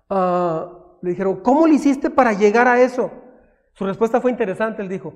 ah, 0.09 0.69
le 1.01 1.09
dijeron, 1.09 1.41
¿cómo 1.41 1.65
le 1.65 1.75
hiciste 1.75 2.09
para 2.09 2.33
llegar 2.33 2.67
a 2.67 2.81
eso? 2.81 3.11
Su 3.73 3.85
respuesta 3.85 4.21
fue 4.21 4.31
interesante, 4.31 4.81
él 4.81 4.89
dijo, 4.89 5.15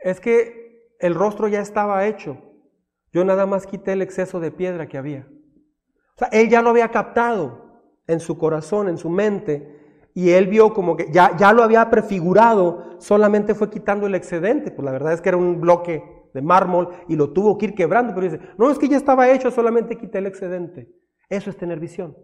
es 0.00 0.20
que 0.20 0.94
el 1.00 1.14
rostro 1.14 1.48
ya 1.48 1.60
estaba 1.60 2.06
hecho, 2.06 2.38
yo 3.12 3.24
nada 3.24 3.46
más 3.46 3.66
quité 3.66 3.92
el 3.92 4.02
exceso 4.02 4.40
de 4.40 4.50
piedra 4.50 4.86
que 4.86 4.98
había. 4.98 5.26
O 6.14 6.18
sea, 6.18 6.28
él 6.32 6.48
ya 6.48 6.62
lo 6.62 6.70
había 6.70 6.90
captado 6.90 7.82
en 8.06 8.20
su 8.20 8.38
corazón, 8.38 8.88
en 8.88 8.98
su 8.98 9.08
mente, 9.08 9.76
y 10.14 10.30
él 10.30 10.48
vio 10.48 10.74
como 10.74 10.96
que 10.96 11.12
ya, 11.12 11.36
ya 11.36 11.52
lo 11.52 11.62
había 11.62 11.88
prefigurado, 11.90 12.96
solamente 12.98 13.54
fue 13.54 13.70
quitando 13.70 14.06
el 14.06 14.14
excedente, 14.14 14.70
pues 14.70 14.84
la 14.84 14.90
verdad 14.90 15.12
es 15.12 15.20
que 15.20 15.28
era 15.28 15.38
un 15.38 15.60
bloque 15.60 16.02
de 16.34 16.42
mármol 16.42 16.88
y 17.08 17.16
lo 17.16 17.32
tuvo 17.32 17.56
que 17.56 17.66
ir 17.66 17.74
quebrando, 17.74 18.14
pero 18.14 18.30
dice, 18.30 18.40
no, 18.58 18.70
es 18.70 18.78
que 18.78 18.88
ya 18.88 18.96
estaba 18.96 19.30
hecho, 19.30 19.50
solamente 19.50 19.96
quité 19.96 20.18
el 20.18 20.26
excedente. 20.26 20.92
Eso 21.28 21.50
es 21.50 21.56
tener 21.56 21.78
visión. 21.78 22.16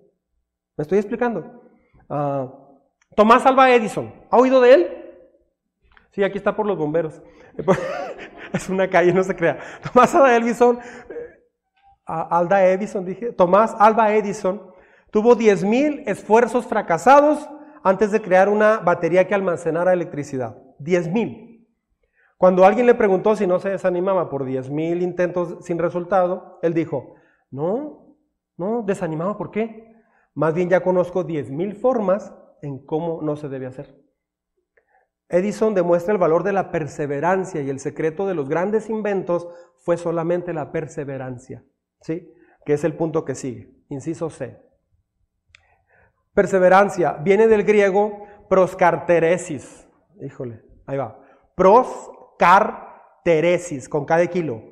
¿Me 0.77 0.83
estoy 0.83 0.99
explicando? 0.99 1.63
Ah, 2.09 2.53
Tomás 3.15 3.47
Alba 3.47 3.73
Edison, 3.73 4.13
¿ha 4.31 4.39
oído 4.39 4.61
de 4.61 4.75
él? 4.75 5.04
Sí, 6.15 6.25
aquí 6.25 6.39
está 6.39 6.55
por 6.55 6.67
los 6.67 6.79
bomberos. 6.79 7.23
es 8.53 8.69
una 8.69 8.89
calle, 8.89 9.13
no 9.13 9.23
se 9.23 9.35
crea. 9.35 9.59
Tomás 9.83 10.15
Alba 10.15 10.35
Edison, 10.37 10.79
eh, 10.79 11.41
Alda 12.07 12.67
Edison, 12.67 13.05
dije, 13.05 13.33
Tomás 13.33 13.75
Alba 13.79 14.15
Edison 14.15 14.75
Tuvo 15.15 15.37
10.000 15.37 16.03
esfuerzos 16.07 16.67
fracasados 16.67 17.49
antes 17.85 18.11
de 18.11 18.21
crear 18.21 18.49
una 18.49 18.79
batería 18.79 19.29
que 19.29 19.35
almacenara 19.37 19.93
electricidad. 19.93 20.61
10.000. 20.81 21.69
Cuando 22.37 22.65
alguien 22.65 22.87
le 22.87 22.97
preguntó 22.97 23.37
si 23.37 23.47
no 23.47 23.61
se 23.61 23.71
desanimaba 23.71 24.29
por 24.29 24.45
10.000 24.45 25.03
intentos 25.03 25.59
sin 25.61 25.79
resultado, 25.79 26.59
él 26.63 26.75
dijo, 26.75 27.15
no, 27.53 28.17
no, 28.57 28.83
desanimado, 28.83 29.39
¿por 29.39 29.53
qué? 29.53 29.95
Más 30.35 30.53
bien 30.53 30.69
ya 30.69 30.83
conozco 30.83 31.25
10.000 31.25 31.77
formas 31.77 32.35
en 32.61 32.85
cómo 32.85 33.23
no 33.23 33.37
se 33.37 33.49
debe 33.49 33.67
hacer. 33.67 33.95
Edison 35.29 35.75
demuestra 35.75 36.13
el 36.13 36.19
valor 36.19 36.43
de 36.43 36.53
la 36.53 36.71
perseverancia 36.71 37.63
y 37.63 37.71
el 37.71 37.81
secreto 37.81 38.27
de 38.27 38.35
los 38.35 38.47
grandes 38.49 38.91
inventos 38.91 39.49
fue 39.79 39.97
solamente 39.97 40.53
la 40.53 40.71
perseverancia, 40.71 41.65
¿sí? 42.01 42.31
Que 42.65 42.75
es 42.75 42.85
el 42.85 42.97
punto 42.97 43.25
que 43.25 43.35
sigue. 43.35 43.75
Inciso 43.89 44.31
C. 44.31 44.63
Perseverancia 46.33 47.13
viene 47.13 47.49
del 47.49 47.65
griego 47.65 48.27
proscarteresis. 48.49 49.89
Híjole, 50.21 50.63
ahí 50.87 50.97
va. 50.97 51.21
Proscarteresis, 51.55 53.89
con 53.89 54.05
cada 54.05 54.27
kilo. 54.27 54.63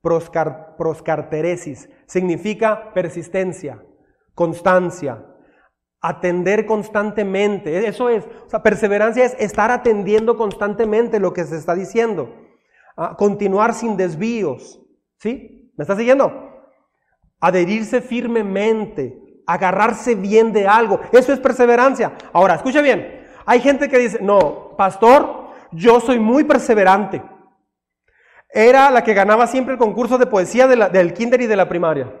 Proscar, 0.00 0.76
proscarteresis 0.76 1.88
significa 2.06 2.92
persistencia, 2.92 3.84
constancia, 4.34 5.24
atender 6.02 6.66
constantemente. 6.66 7.86
Eso 7.86 8.10
es, 8.10 8.24
o 8.46 8.50
sea, 8.50 8.62
perseverancia 8.62 9.24
es 9.24 9.36
estar 9.38 9.70
atendiendo 9.70 10.36
constantemente 10.36 11.20
lo 11.20 11.32
que 11.32 11.44
se 11.44 11.56
está 11.56 11.74
diciendo. 11.74 12.34
Ah, 12.96 13.16
continuar 13.16 13.72
sin 13.72 13.96
desvíos. 13.96 14.80
¿Sí? 15.18 15.70
¿Me 15.76 15.82
está 15.82 15.96
siguiendo? 15.96 16.50
Adherirse 17.40 18.00
firmemente, 18.00 19.16
agarrarse 19.46 20.16
bien 20.16 20.52
de 20.52 20.66
algo. 20.66 21.00
Eso 21.12 21.32
es 21.32 21.38
perseverancia. 21.38 22.12
Ahora, 22.32 22.56
escuche 22.56 22.82
bien. 22.82 23.22
Hay 23.46 23.60
gente 23.60 23.88
que 23.88 23.98
dice, 23.98 24.18
no, 24.20 24.76
pastor, 24.76 25.50
yo 25.70 26.00
soy 26.00 26.18
muy 26.18 26.44
perseverante. 26.44 27.22
Era 28.50 28.90
la 28.90 29.02
que 29.02 29.14
ganaba 29.14 29.46
siempre 29.46 29.74
el 29.74 29.78
concurso 29.78 30.18
de 30.18 30.26
poesía 30.26 30.66
del 30.66 31.14
kinder 31.14 31.40
y 31.40 31.46
de 31.46 31.56
la 31.56 31.68
primaria. 31.68 32.12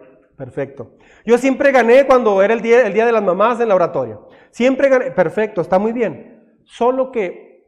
Perfecto. 0.42 0.96
Yo 1.24 1.38
siempre 1.38 1.70
gané 1.70 2.04
cuando 2.04 2.42
era 2.42 2.52
el 2.52 2.62
día, 2.62 2.84
el 2.84 2.92
día 2.92 3.06
de 3.06 3.12
las 3.12 3.22
mamás 3.22 3.60
en 3.60 3.68
la 3.68 3.76
oratoria. 3.76 4.18
Siempre 4.50 4.88
gané. 4.88 5.12
Perfecto, 5.12 5.60
está 5.60 5.78
muy 5.78 5.92
bien. 5.92 6.58
Solo 6.64 7.12
que 7.12 7.64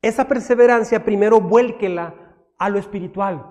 esa 0.00 0.26
perseverancia 0.26 1.04
primero 1.04 1.38
vuélquela 1.38 2.14
a 2.58 2.70
lo 2.70 2.78
espiritual. 2.78 3.46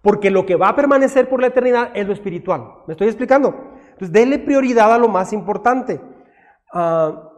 Porque 0.00 0.30
lo 0.30 0.46
que 0.46 0.54
va 0.54 0.68
a 0.68 0.76
permanecer 0.76 1.28
por 1.28 1.40
la 1.40 1.48
eternidad 1.48 1.90
es 1.92 2.06
lo 2.06 2.12
espiritual. 2.12 2.84
¿Me 2.86 2.92
estoy 2.92 3.08
explicando? 3.08 3.48
Entonces, 3.90 4.12
denle 4.12 4.38
prioridad 4.38 4.94
a 4.94 4.98
lo 4.98 5.08
más 5.08 5.32
importante. 5.32 6.00
Ah, 6.72 7.32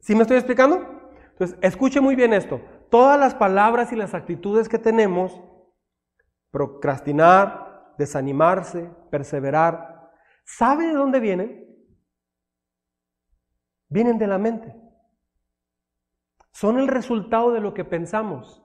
¿Sí 0.00 0.16
me 0.16 0.22
estoy 0.22 0.38
explicando? 0.38 0.84
Entonces, 1.30 1.56
escuche 1.60 2.00
muy 2.00 2.16
bien 2.16 2.32
esto. 2.32 2.60
Todas 2.90 3.20
las 3.20 3.36
palabras 3.36 3.92
y 3.92 3.96
las 3.96 4.14
actitudes 4.14 4.68
que 4.68 4.80
tenemos, 4.80 5.40
procrastinar, 6.50 7.67
desanimarse, 7.98 8.90
perseverar, 9.10 10.10
¿sabe 10.44 10.86
de 10.86 10.94
dónde 10.94 11.20
vienen? 11.20 11.66
Vienen 13.88 14.18
de 14.18 14.26
la 14.26 14.38
mente. 14.38 14.74
Son 16.52 16.78
el 16.78 16.88
resultado 16.88 17.52
de 17.52 17.60
lo 17.60 17.74
que 17.74 17.84
pensamos 17.84 18.62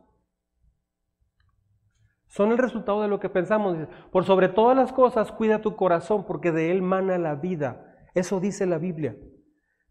son 2.33 2.51
el 2.51 2.57
resultado 2.57 3.03
de 3.03 3.07
lo 3.07 3.19
que 3.19 3.29
pensamos. 3.29 3.77
Por 4.11 4.25
sobre 4.25 4.49
todas 4.49 4.75
las 4.75 4.91
cosas, 4.91 5.31
cuida 5.31 5.61
tu 5.61 5.75
corazón, 5.75 6.25
porque 6.25 6.51
de 6.51 6.71
él 6.71 6.81
mana 6.81 7.19
la 7.19 7.35
vida. 7.35 7.95
Eso 8.15 8.39
dice 8.39 8.65
la 8.65 8.79
Biblia. 8.79 9.15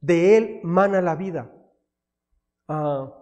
De 0.00 0.36
él 0.36 0.60
mana 0.64 1.00
la 1.00 1.14
vida. 1.14 1.52
Ah. 2.66 3.12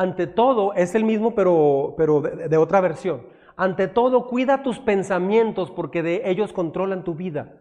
Ante 0.00 0.26
todo, 0.26 0.72
es 0.72 0.94
el 0.94 1.04
mismo, 1.04 1.34
pero, 1.34 1.94
pero 1.98 2.22
de, 2.22 2.56
otra 2.56 2.80
versión. 2.80 3.26
Ante 3.54 3.86
todo, 3.86 4.28
cuida 4.28 4.62
tus 4.62 4.78
pensamientos 4.78 5.70
porque 5.70 6.02
de 6.02 6.22
ellos 6.24 6.54
controlan 6.54 7.04
tu 7.04 7.14
vida. 7.14 7.52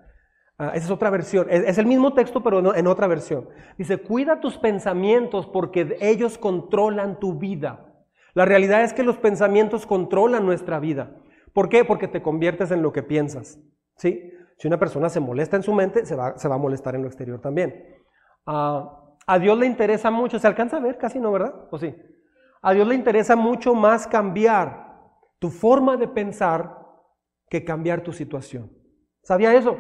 Ah, 0.58 0.72
esa 0.74 0.86
es 0.86 0.92
otra 0.92 1.10
versión. 1.10 1.48
Es, 1.50 1.66
es 1.66 1.78
el 1.78 1.86
mismo 1.86 2.14
texto, 2.14 2.42
pero 2.42 2.62
no- 2.62 2.74
en 2.74 2.88
otra 2.88 3.08
versión. 3.08 3.50
Dice, 3.78 3.98
cuida 3.98 4.40
tus 4.40 4.58
pensamientos 4.58 5.48
porque 5.48 5.98
ellos 6.00 6.38
controlan 6.38 7.20
tu 7.20 7.38
vida. 7.38 7.86
La 8.34 8.46
realidad 8.46 8.84
es 8.84 8.94
que 8.94 9.04
los 9.04 9.18
pensamientos 9.18 9.86
controlan 9.86 10.46
nuestra 10.46 10.80
vida. 10.80 11.12
¿Por 11.54 11.68
qué? 11.68 11.84
Porque 11.84 12.08
te 12.08 12.22
conviertes 12.22 12.72
en 12.72 12.82
lo 12.82 12.94
que 12.94 13.04
piensas. 13.04 13.60
¿sí? 13.98 14.32
Si 14.58 14.66
una 14.70 14.80
persona 14.80 15.10
se 15.10 15.20
molesta 15.20 15.58
en 15.58 15.64
su 15.64 15.74
mente, 15.74 16.06
se 16.06 16.16
va, 16.16 16.38
se 16.38 16.48
va 16.48 16.56
a 16.56 16.60
molestar 16.60 16.96
en 16.96 17.02
lo 17.02 17.10
exterior 17.10 17.42
también. 17.42 17.84
Ah, 18.46 18.96
a 19.28 19.40
Dios 19.40 19.58
le 19.60 19.66
interesa 19.66 20.10
mucho, 20.10 20.40
¿se 20.40 20.48
alcanza 20.48 20.78
a 20.78 20.80
ver? 20.80 20.98
Casi 20.98 21.20
no, 21.20 21.34
¿verdad? 21.34 21.54
¿O 21.70 21.78
sí? 21.78 21.94
A 22.62 22.74
Dios 22.74 22.88
le 22.88 22.96
interesa 22.96 23.36
mucho 23.36 23.74
más 23.74 24.08
cambiar 24.08 24.90
tu 25.40 25.50
forma 25.50 25.96
de 25.98 26.08
pensar 26.08 26.78
que 27.50 27.64
cambiar 27.64 28.02
tu 28.02 28.12
situación. 28.12 28.72
¿Sabía 29.24 29.54
eso? 29.54 29.78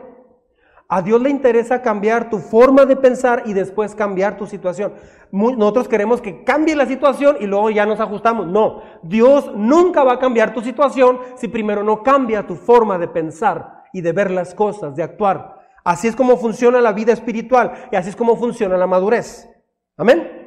A 0.88 1.04
Dios 1.04 1.22
le 1.22 1.30
interesa 1.30 1.84
cambiar 1.84 2.32
tu 2.32 2.40
forma 2.40 2.86
de 2.86 2.96
pensar 2.96 3.44
y 3.46 3.54
después 3.54 3.94
cambiar 3.94 4.38
tu 4.38 4.48
situación. 4.48 4.94
Nosotros 5.32 5.88
queremos 5.88 6.20
que 6.20 6.44
cambie 6.44 6.76
la 6.76 6.88
situación 6.88 7.38
y 7.40 7.46
luego 7.46 7.70
ya 7.70 7.86
nos 7.86 8.00
ajustamos. 8.00 8.48
No, 8.48 8.82
Dios 9.04 9.52
nunca 9.56 10.04
va 10.04 10.14
a 10.14 10.20
cambiar 10.20 10.54
tu 10.54 10.62
situación 10.62 11.20
si 11.36 11.48
primero 11.48 11.84
no 11.84 12.02
cambia 12.02 12.48
tu 12.48 12.56
forma 12.56 12.98
de 12.98 13.08
pensar 13.08 13.84
y 13.94 14.02
de 14.02 14.14
ver 14.14 14.32
las 14.32 14.56
cosas, 14.56 14.96
de 14.96 15.04
actuar. 15.04 15.60
Así 15.84 16.08
es 16.08 16.16
como 16.16 16.38
funciona 16.38 16.82
la 16.82 16.92
vida 16.92 17.14
espiritual 17.14 17.88
y 17.92 17.96
así 17.96 18.10
es 18.10 18.16
como 18.16 18.36
funciona 18.36 18.76
la 18.76 18.88
madurez. 18.88 19.48
Amén. 19.96 20.39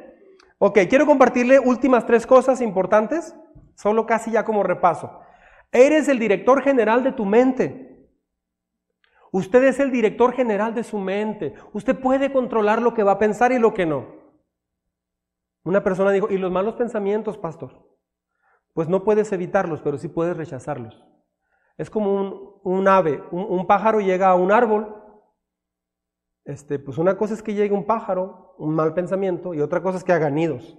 Ok, 0.65 0.79
quiero 0.87 1.05
compartirle 1.05 1.59
últimas 1.59 2.05
tres 2.05 2.25
cosas 2.25 2.61
importantes, 2.61 3.35
solo 3.75 4.05
casi 4.05 4.31
ya 4.31 4.45
como 4.45 4.63
repaso. 4.63 5.19
Eres 5.73 6.07
el 6.07 6.19
director 6.19 6.63
general 6.63 7.03
de 7.03 7.11
tu 7.11 7.25
mente. 7.25 8.07
Usted 9.33 9.61
es 9.65 9.81
el 9.81 9.91
director 9.91 10.31
general 10.31 10.73
de 10.73 10.85
su 10.85 10.99
mente. 10.99 11.53
Usted 11.73 11.99
puede 11.99 12.31
controlar 12.31 12.81
lo 12.81 12.93
que 12.93 13.03
va 13.03 13.11
a 13.11 13.19
pensar 13.19 13.51
y 13.51 13.59
lo 13.59 13.73
que 13.73 13.85
no. 13.85 14.07
Una 15.65 15.83
persona 15.83 16.11
dijo, 16.11 16.29
¿y 16.29 16.37
los 16.37 16.49
malos 16.49 16.75
pensamientos, 16.75 17.37
pastor? 17.37 17.85
Pues 18.71 18.87
no 18.87 19.03
puedes 19.03 19.33
evitarlos, 19.33 19.81
pero 19.81 19.97
sí 19.97 20.07
puedes 20.07 20.37
rechazarlos. 20.37 21.03
Es 21.77 21.89
como 21.89 22.61
un, 22.63 22.87
ave, 22.87 23.21
un 23.31 23.67
pájaro 23.67 23.99
llega 23.99 24.29
a 24.29 24.35
un 24.35 24.53
árbol. 24.53 25.02
Este, 26.45 26.77
pues 26.79 26.97
una 26.97 27.17
cosa 27.17 27.33
es 27.33 27.41
que 27.41 27.53
llegue 27.53 27.73
un 27.73 27.85
pájaro, 27.85 28.55
un 28.57 28.75
mal 28.75 28.93
pensamiento, 28.93 29.53
y 29.53 29.61
otra 29.61 29.81
cosa 29.81 29.97
es 29.97 30.03
que 30.03 30.13
haga 30.13 30.29
nidos. 30.29 30.77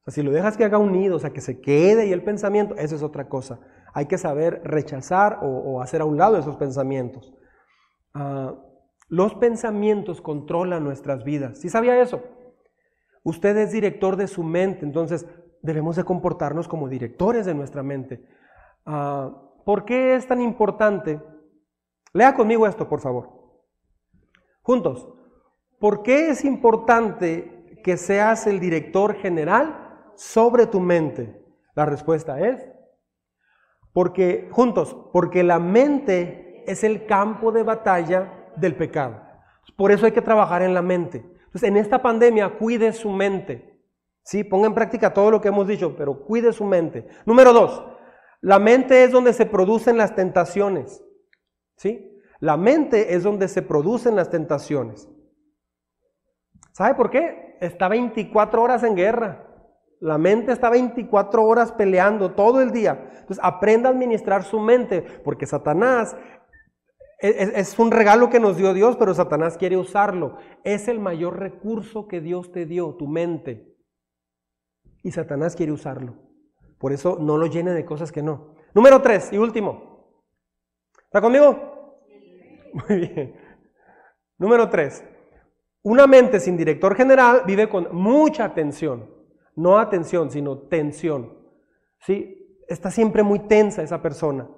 O 0.00 0.04
sea, 0.04 0.14
si 0.14 0.22
lo 0.22 0.32
dejas 0.32 0.56
que 0.56 0.64
haga 0.64 0.78
un 0.78 0.92
nido, 0.92 1.16
o 1.16 1.18
sea, 1.18 1.30
que 1.30 1.40
se 1.40 1.60
quede 1.60 2.02
ahí 2.02 2.12
el 2.12 2.24
pensamiento, 2.24 2.74
eso 2.76 2.96
es 2.96 3.02
otra 3.02 3.28
cosa. 3.28 3.60
Hay 3.94 4.06
que 4.06 4.18
saber 4.18 4.60
rechazar 4.64 5.38
o, 5.42 5.46
o 5.46 5.80
hacer 5.80 6.00
a 6.00 6.04
un 6.04 6.18
lado 6.18 6.36
esos 6.36 6.56
pensamientos. 6.56 7.32
Ah, 8.14 8.54
los 9.08 9.34
pensamientos 9.34 10.20
controlan 10.20 10.84
nuestras 10.84 11.22
vidas. 11.22 11.58
¿Sí 11.58 11.68
sabía 11.68 12.00
eso? 12.00 12.22
Usted 13.22 13.56
es 13.58 13.70
director 13.70 14.16
de 14.16 14.26
su 14.26 14.42
mente, 14.42 14.84
entonces 14.84 15.26
debemos 15.62 15.96
de 15.96 16.04
comportarnos 16.04 16.66
como 16.66 16.88
directores 16.88 17.46
de 17.46 17.54
nuestra 17.54 17.82
mente. 17.82 18.26
Ah, 18.84 19.30
¿Por 19.64 19.84
qué 19.84 20.16
es 20.16 20.26
tan 20.26 20.40
importante? 20.40 21.20
Lea 22.12 22.34
conmigo 22.34 22.66
esto, 22.66 22.88
por 22.88 23.00
favor. 23.00 23.41
Juntos. 24.62 25.08
¿Por 25.78 26.02
qué 26.02 26.30
es 26.30 26.44
importante 26.44 27.80
que 27.82 27.96
seas 27.96 28.46
el 28.46 28.60
director 28.60 29.14
general 29.16 30.12
sobre 30.14 30.66
tu 30.66 30.80
mente? 30.80 31.44
La 31.74 31.84
respuesta 31.84 32.38
es, 32.40 32.64
porque, 33.92 34.48
juntos, 34.52 34.96
porque 35.12 35.42
la 35.42 35.58
mente 35.58 36.62
es 36.66 36.84
el 36.84 37.06
campo 37.06 37.50
de 37.50 37.62
batalla 37.62 38.50
del 38.56 38.76
pecado. 38.76 39.20
Por 39.76 39.90
eso 39.90 40.06
hay 40.06 40.12
que 40.12 40.22
trabajar 40.22 40.62
en 40.62 40.74
la 40.74 40.82
mente. 40.82 41.18
Entonces, 41.18 41.64
en 41.64 41.76
esta 41.76 42.00
pandemia, 42.00 42.58
cuide 42.58 42.92
su 42.92 43.10
mente. 43.10 43.80
Sí, 44.22 44.44
ponga 44.44 44.68
en 44.68 44.74
práctica 44.74 45.12
todo 45.12 45.30
lo 45.30 45.40
que 45.40 45.48
hemos 45.48 45.66
dicho, 45.66 45.96
pero 45.96 46.24
cuide 46.24 46.52
su 46.52 46.64
mente. 46.64 47.06
Número 47.26 47.52
dos, 47.52 47.84
la 48.40 48.58
mente 48.58 49.02
es 49.02 49.10
donde 49.10 49.32
se 49.32 49.46
producen 49.46 49.96
las 49.96 50.14
tentaciones. 50.14 51.04
¿Sí? 51.76 52.11
La 52.42 52.56
mente 52.56 53.14
es 53.14 53.22
donde 53.22 53.46
se 53.46 53.62
producen 53.62 54.16
las 54.16 54.28
tentaciones. 54.28 55.08
¿Sabe 56.72 56.96
por 56.96 57.08
qué? 57.08 57.56
Está 57.60 57.86
24 57.86 58.60
horas 58.60 58.82
en 58.82 58.96
guerra. 58.96 59.46
La 60.00 60.18
mente 60.18 60.50
está 60.50 60.68
24 60.68 61.44
horas 61.44 61.70
peleando 61.70 62.32
todo 62.32 62.60
el 62.60 62.72
día. 62.72 63.10
Entonces 63.12 63.38
aprenda 63.44 63.88
a 63.88 63.92
administrar 63.92 64.42
su 64.42 64.58
mente, 64.58 65.02
porque 65.22 65.46
Satanás 65.46 66.16
es, 67.20 67.78
un 67.78 67.92
regalo 67.92 68.28
que 68.28 68.40
nos 68.40 68.56
dio 68.56 68.74
Dios, 68.74 68.96
pero 68.96 69.14
Satanás 69.14 69.56
quiere 69.56 69.76
usarlo. 69.76 70.36
Es 70.64 70.88
el 70.88 70.98
mayor 70.98 71.38
recurso 71.38 72.08
que 72.08 72.20
Dios 72.20 72.50
te 72.50 72.66
dio, 72.66 72.96
tu 72.96 73.06
mente. 73.06 73.72
Y 75.04 75.12
Satanás 75.12 75.54
quiere 75.54 75.70
usarlo. 75.70 76.16
Por 76.80 76.92
eso 76.92 77.18
no 77.20 77.38
lo 77.38 77.46
llene 77.46 77.70
de 77.70 77.84
cosas 77.84 78.10
que 78.10 78.20
no. 78.20 78.56
Número 78.74 79.00
tres 79.00 79.32
y 79.32 79.38
último. 79.38 80.26
¿Está 81.04 81.20
conmigo? 81.20 81.71
Muy 82.88 82.98
bien. 82.98 83.36
Número 84.38 84.68
tres. 84.68 85.04
Una 85.82 86.06
mente 86.06 86.40
sin 86.40 86.56
director 86.56 86.94
general 86.94 87.42
vive 87.46 87.68
con 87.68 87.88
mucha 87.92 88.54
tensión. 88.54 89.10
No 89.54 89.78
atención, 89.78 90.30
sino 90.30 90.58
tensión. 90.58 91.36
¿Sí? 92.00 92.60
Está 92.68 92.90
siempre 92.90 93.22
muy 93.22 93.40
tensa 93.40 93.82
esa 93.82 94.00
persona. 94.00 94.48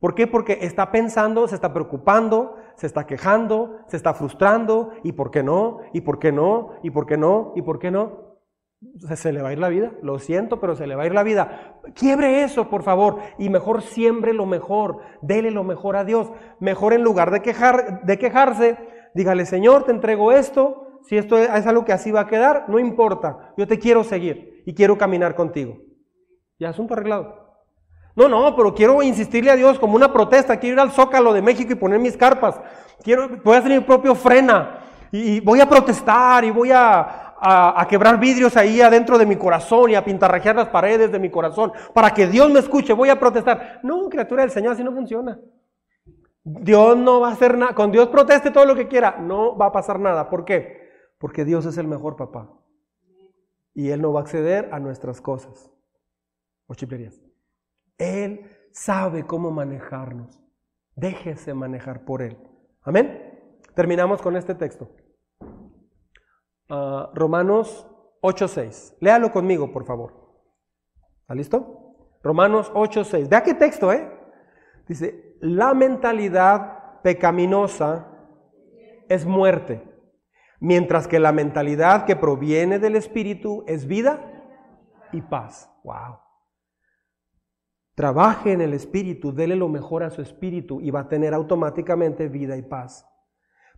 ¿Por 0.00 0.14
qué? 0.14 0.26
Porque 0.26 0.58
está 0.62 0.92
pensando, 0.92 1.48
se 1.48 1.56
está 1.56 1.72
preocupando, 1.72 2.56
se 2.76 2.86
está 2.86 3.06
quejando, 3.06 3.80
se 3.88 3.96
está 3.96 4.14
frustrando. 4.14 4.92
¿Y 5.02 5.12
por 5.12 5.30
qué 5.30 5.42
no? 5.42 5.80
¿Y 5.92 6.00
por 6.00 6.18
qué 6.18 6.30
no? 6.30 6.76
¿Y 6.82 6.90
por 6.90 7.06
qué 7.06 7.16
no? 7.16 7.52
¿Y 7.56 7.62
por 7.62 7.78
qué 7.78 7.90
no? 7.90 8.27
Se, 9.00 9.16
se 9.16 9.32
le 9.32 9.42
va 9.42 9.48
a 9.48 9.52
ir 9.52 9.58
la 9.58 9.68
vida. 9.68 9.92
Lo 10.02 10.18
siento, 10.18 10.60
pero 10.60 10.76
se 10.76 10.86
le 10.86 10.94
va 10.94 11.02
a 11.02 11.06
ir 11.06 11.14
la 11.14 11.22
vida. 11.22 11.80
Quiebre 11.94 12.42
eso, 12.42 12.68
por 12.68 12.82
favor. 12.82 13.18
Y 13.38 13.48
mejor 13.48 13.82
siembre 13.82 14.32
lo 14.32 14.46
mejor. 14.46 14.98
Dele 15.22 15.50
lo 15.50 15.64
mejor 15.64 15.96
a 15.96 16.04
Dios. 16.04 16.30
Mejor 16.60 16.92
en 16.92 17.02
lugar 17.02 17.30
de, 17.30 17.42
quejar, 17.42 18.02
de 18.04 18.18
quejarse, 18.18 18.78
dígale, 19.14 19.46
Señor, 19.46 19.84
te 19.84 19.90
entrego 19.90 20.32
esto. 20.32 21.00
Si 21.02 21.16
esto 21.16 21.38
es 21.38 21.66
algo 21.66 21.84
que 21.84 21.92
así 21.92 22.10
va 22.10 22.20
a 22.20 22.26
quedar, 22.26 22.66
no 22.68 22.78
importa. 22.78 23.52
Yo 23.56 23.66
te 23.66 23.78
quiero 23.78 24.04
seguir 24.04 24.62
y 24.66 24.74
quiero 24.74 24.98
caminar 24.98 25.34
contigo. 25.34 25.78
Y 26.58 26.64
asunto 26.64 26.94
arreglado. 26.94 27.46
No, 28.14 28.28
no, 28.28 28.54
pero 28.56 28.74
quiero 28.74 29.00
insistirle 29.02 29.50
a 29.50 29.56
Dios 29.56 29.78
como 29.78 29.94
una 29.94 30.12
protesta. 30.12 30.58
Quiero 30.58 30.74
ir 30.74 30.80
al 30.80 30.90
Zócalo 30.90 31.32
de 31.32 31.40
México 31.40 31.72
y 31.72 31.76
poner 31.76 32.00
mis 32.00 32.16
carpas. 32.16 32.60
Quiero, 33.02 33.28
voy 33.44 33.54
a 33.54 33.58
hacer 33.58 33.72
mi 33.72 33.80
propio 33.80 34.14
frena. 34.14 34.80
Y, 35.12 35.36
y 35.36 35.40
voy 35.40 35.60
a 35.60 35.68
protestar 35.68 36.44
y 36.44 36.50
voy 36.50 36.70
a, 36.72 37.27
a, 37.40 37.86
quebrar 37.88 38.18
vidrios 38.18 38.56
ahí 38.56 38.80
adentro 38.80 39.18
de 39.18 39.26
mi 39.26 39.36
corazón 39.36 39.90
y 39.90 39.94
a 39.94 40.04
pintarrajear 40.04 40.56
las 40.56 40.68
paredes 40.68 41.12
de 41.12 41.18
mi 41.18 41.30
corazón 41.30 41.72
para 41.94 42.10
que 42.12 42.26
Dios 42.26 42.50
me 42.50 42.60
escuche. 42.60 42.92
Voy 42.92 43.08
a 43.08 43.18
protestar. 43.18 43.80
No, 43.82 44.08
criatura 44.08 44.42
del 44.42 44.50
Señor, 44.50 44.72
así 44.72 44.82
no 44.82 44.92
funciona. 44.92 45.38
Dios 46.44 46.96
no 46.96 47.20
va 47.20 47.28
a 47.28 47.32
hacer 47.32 47.56
nada. 47.56 47.74
Con 47.74 47.92
Dios 47.92 48.08
proteste 48.08 48.50
todo 48.50 48.64
lo 48.64 48.74
que 48.74 48.88
quiera. 48.88 49.18
No 49.18 49.56
va 49.56 49.66
a 49.66 49.72
pasar 49.72 50.00
nada. 50.00 50.28
¿Por 50.28 50.44
qué? 50.44 50.88
Porque 51.18 51.44
Dios 51.44 51.66
es 51.66 51.78
el 51.78 51.86
mejor 51.86 52.16
papá. 52.16 52.50
Y 53.74 53.90
Él 53.90 54.00
no 54.00 54.12
va 54.12 54.20
a 54.20 54.22
acceder 54.22 54.68
a 54.72 54.80
nuestras 54.80 55.20
cosas 55.20 55.70
o 56.66 56.74
chiplerías. 56.74 57.20
Él 57.98 58.50
sabe 58.72 59.24
cómo 59.24 59.50
manejarnos. 59.50 60.40
Déjese 60.96 61.54
manejar 61.54 62.04
por 62.04 62.22
Él. 62.22 62.36
Amén. 62.82 63.56
Terminamos 63.74 64.20
con 64.20 64.36
este 64.36 64.54
texto. 64.54 64.90
Ah, 66.68 67.10
Romanos 67.14 67.86
8.6. 68.22 68.96
Léalo 69.00 69.32
conmigo, 69.32 69.72
por 69.72 69.84
favor. 69.84 70.12
¿Está 71.22 71.34
listo? 71.34 71.96
Romanos 72.22 72.72
8.6. 72.74 73.28
Vea 73.28 73.42
qué 73.42 73.54
texto, 73.54 73.92
¿eh? 73.92 74.10
Dice, 74.86 75.36
la 75.40 75.74
mentalidad 75.74 77.00
pecaminosa 77.02 78.08
es 79.08 79.24
muerte, 79.24 79.82
mientras 80.60 81.06
que 81.06 81.18
la 81.18 81.32
mentalidad 81.32 82.04
que 82.04 82.16
proviene 82.16 82.78
del 82.78 82.96
Espíritu 82.96 83.64
es 83.66 83.86
vida 83.86 84.20
y 85.12 85.22
paz. 85.22 85.70
Wow. 85.84 86.18
Trabaje 87.94 88.52
en 88.52 88.60
el 88.60 88.74
Espíritu, 88.74 89.32
dele 89.32 89.56
lo 89.56 89.68
mejor 89.68 90.02
a 90.02 90.10
su 90.10 90.22
Espíritu 90.22 90.80
y 90.80 90.90
va 90.90 91.00
a 91.00 91.08
tener 91.08 91.34
automáticamente 91.34 92.28
vida 92.28 92.56
y 92.56 92.62
paz. 92.62 93.06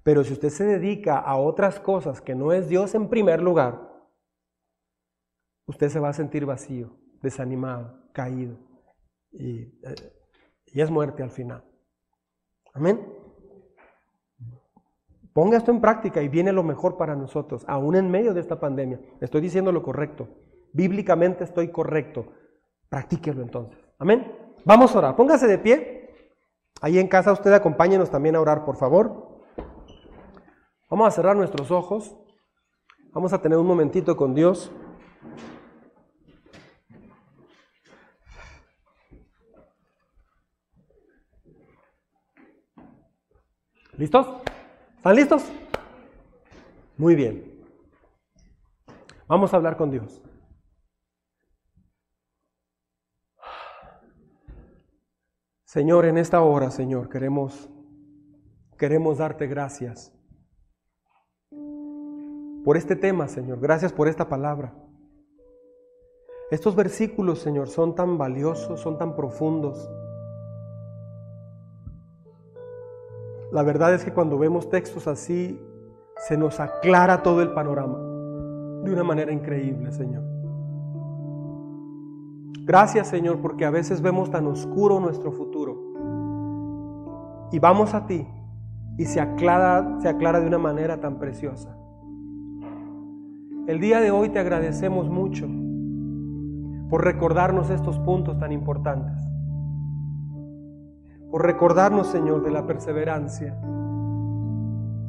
Pero 0.02 0.24
si 0.24 0.32
usted 0.32 0.48
se 0.48 0.64
dedica 0.64 1.18
a 1.18 1.36
otras 1.36 1.78
cosas 1.78 2.20
que 2.20 2.34
no 2.34 2.52
es 2.52 2.68
Dios 2.68 2.94
en 2.94 3.08
primer 3.08 3.42
lugar, 3.42 3.90
usted 5.66 5.88
se 5.88 6.00
va 6.00 6.08
a 6.08 6.14
sentir 6.14 6.46
vacío, 6.46 6.96
desanimado, 7.22 8.10
caído. 8.12 8.56
Y, 9.32 9.62
eh, 9.82 9.94
y 10.66 10.80
es 10.80 10.90
muerte 10.90 11.22
al 11.22 11.30
final. 11.30 11.64
Amén. 12.72 13.00
Ponga 15.32 15.56
esto 15.56 15.70
en 15.70 15.80
práctica 15.80 16.22
y 16.22 16.28
viene 16.28 16.52
lo 16.52 16.62
mejor 16.62 16.96
para 16.96 17.14
nosotros, 17.14 17.64
aún 17.68 17.94
en 17.94 18.10
medio 18.10 18.34
de 18.34 18.40
esta 18.40 18.58
pandemia. 18.58 19.00
Estoy 19.20 19.40
diciendo 19.40 19.72
lo 19.72 19.82
correcto. 19.82 20.28
bíblicamente 20.72 21.44
estoy 21.44 21.68
correcto. 21.68 22.26
Practíquelo 22.88 23.42
entonces. 23.42 23.78
Amén. 23.98 24.32
Vamos 24.64 24.94
a 24.94 24.98
orar. 24.98 25.16
Póngase 25.16 25.46
de 25.46 25.58
pie. 25.58 26.10
Ahí 26.80 26.98
en 26.98 27.08
casa 27.08 27.32
usted 27.32 27.52
acompáñenos 27.52 28.10
también 28.10 28.36
a 28.36 28.40
orar, 28.40 28.64
por 28.64 28.76
favor. 28.76 29.29
Vamos 30.90 31.06
a 31.06 31.10
cerrar 31.12 31.36
nuestros 31.36 31.70
ojos. 31.70 32.16
Vamos 33.12 33.32
a 33.32 33.40
tener 33.40 33.56
un 33.56 33.66
momentito 33.66 34.16
con 34.16 34.34
Dios. 34.34 34.72
¿Listos? 43.96 44.26
¿Están 44.96 45.14
listos? 45.14 45.44
Muy 46.96 47.14
bien. 47.14 47.64
Vamos 49.28 49.54
a 49.54 49.58
hablar 49.58 49.76
con 49.76 49.92
Dios. 49.92 50.20
Señor, 55.64 56.06
en 56.06 56.18
esta 56.18 56.40
hora, 56.40 56.72
Señor, 56.72 57.08
queremos 57.08 57.70
queremos 58.76 59.18
darte 59.18 59.46
gracias 59.46 60.19
por 62.64 62.76
este 62.76 62.96
tema, 62.96 63.28
Señor. 63.28 63.60
Gracias 63.60 63.92
por 63.92 64.08
esta 64.08 64.28
palabra. 64.28 64.72
Estos 66.50 66.74
versículos, 66.74 67.38
Señor, 67.38 67.68
son 67.68 67.94
tan 67.94 68.18
valiosos, 68.18 68.80
son 68.80 68.98
tan 68.98 69.14
profundos. 69.14 69.88
La 73.52 73.62
verdad 73.62 73.94
es 73.94 74.04
que 74.04 74.12
cuando 74.12 74.38
vemos 74.38 74.68
textos 74.68 75.06
así, 75.06 75.60
se 76.16 76.36
nos 76.36 76.60
aclara 76.60 77.22
todo 77.22 77.40
el 77.42 77.52
panorama 77.52 77.98
de 78.82 78.92
una 78.92 79.04
manera 79.04 79.32
increíble, 79.32 79.92
Señor. 79.92 80.22
Gracias, 82.64 83.08
Señor, 83.08 83.40
porque 83.40 83.64
a 83.64 83.70
veces 83.70 84.00
vemos 84.00 84.30
tan 84.30 84.46
oscuro 84.46 85.00
nuestro 85.00 85.32
futuro. 85.32 85.90
Y 87.52 87.58
vamos 87.58 87.94
a 87.94 88.06
ti 88.06 88.26
y 88.96 89.06
se 89.06 89.20
aclara, 89.20 89.98
se 90.00 90.08
aclara 90.08 90.40
de 90.40 90.46
una 90.46 90.58
manera 90.58 91.00
tan 91.00 91.18
preciosa. 91.18 91.79
El 93.70 93.78
día 93.78 94.00
de 94.00 94.10
hoy 94.10 94.30
te 94.30 94.40
agradecemos 94.40 95.08
mucho 95.08 95.46
por 96.88 97.04
recordarnos 97.04 97.70
estos 97.70 98.00
puntos 98.00 98.36
tan 98.36 98.50
importantes. 98.50 99.16
Por 101.30 101.46
recordarnos, 101.46 102.08
Señor, 102.08 102.42
de 102.42 102.50
la 102.50 102.66
perseverancia, 102.66 103.56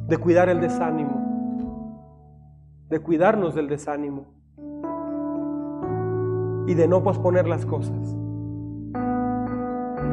de 0.06 0.16
cuidar 0.16 0.48
el 0.48 0.60
desánimo, 0.60 1.10
de 2.88 3.00
cuidarnos 3.00 3.56
del 3.56 3.66
desánimo 3.66 4.26
y 6.68 6.74
de 6.74 6.86
no 6.86 7.02
posponer 7.02 7.48
las 7.48 7.66
cosas. 7.66 8.16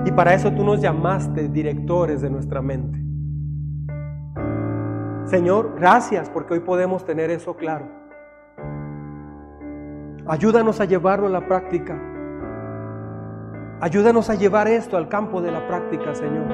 Y 0.06 0.12
para 0.12 0.34
eso 0.34 0.52
tú 0.54 0.64
nos 0.64 0.82
llamaste 0.82 1.50
directores 1.50 2.20
de 2.22 2.32
nuestra 2.32 2.64
mente. 2.64 3.00
Señor, 5.26 5.76
gracias 5.78 6.32
porque 6.32 6.56
hoy 6.56 6.62
podemos 6.62 7.06
tener 7.06 7.30
eso 7.30 7.56
claro. 7.56 7.99
Ayúdanos 10.30 10.80
a 10.80 10.86
llevarlo 10.86 11.26
a 11.26 11.30
la 11.32 11.48
práctica. 11.48 12.00
Ayúdanos 13.82 14.30
a 14.30 14.36
llevar 14.36 14.68
esto 14.68 14.96
al 14.96 15.10
campo 15.10 15.42
de 15.42 15.52
la 15.52 15.68
práctica, 15.68 16.14
Señor. 16.14 16.46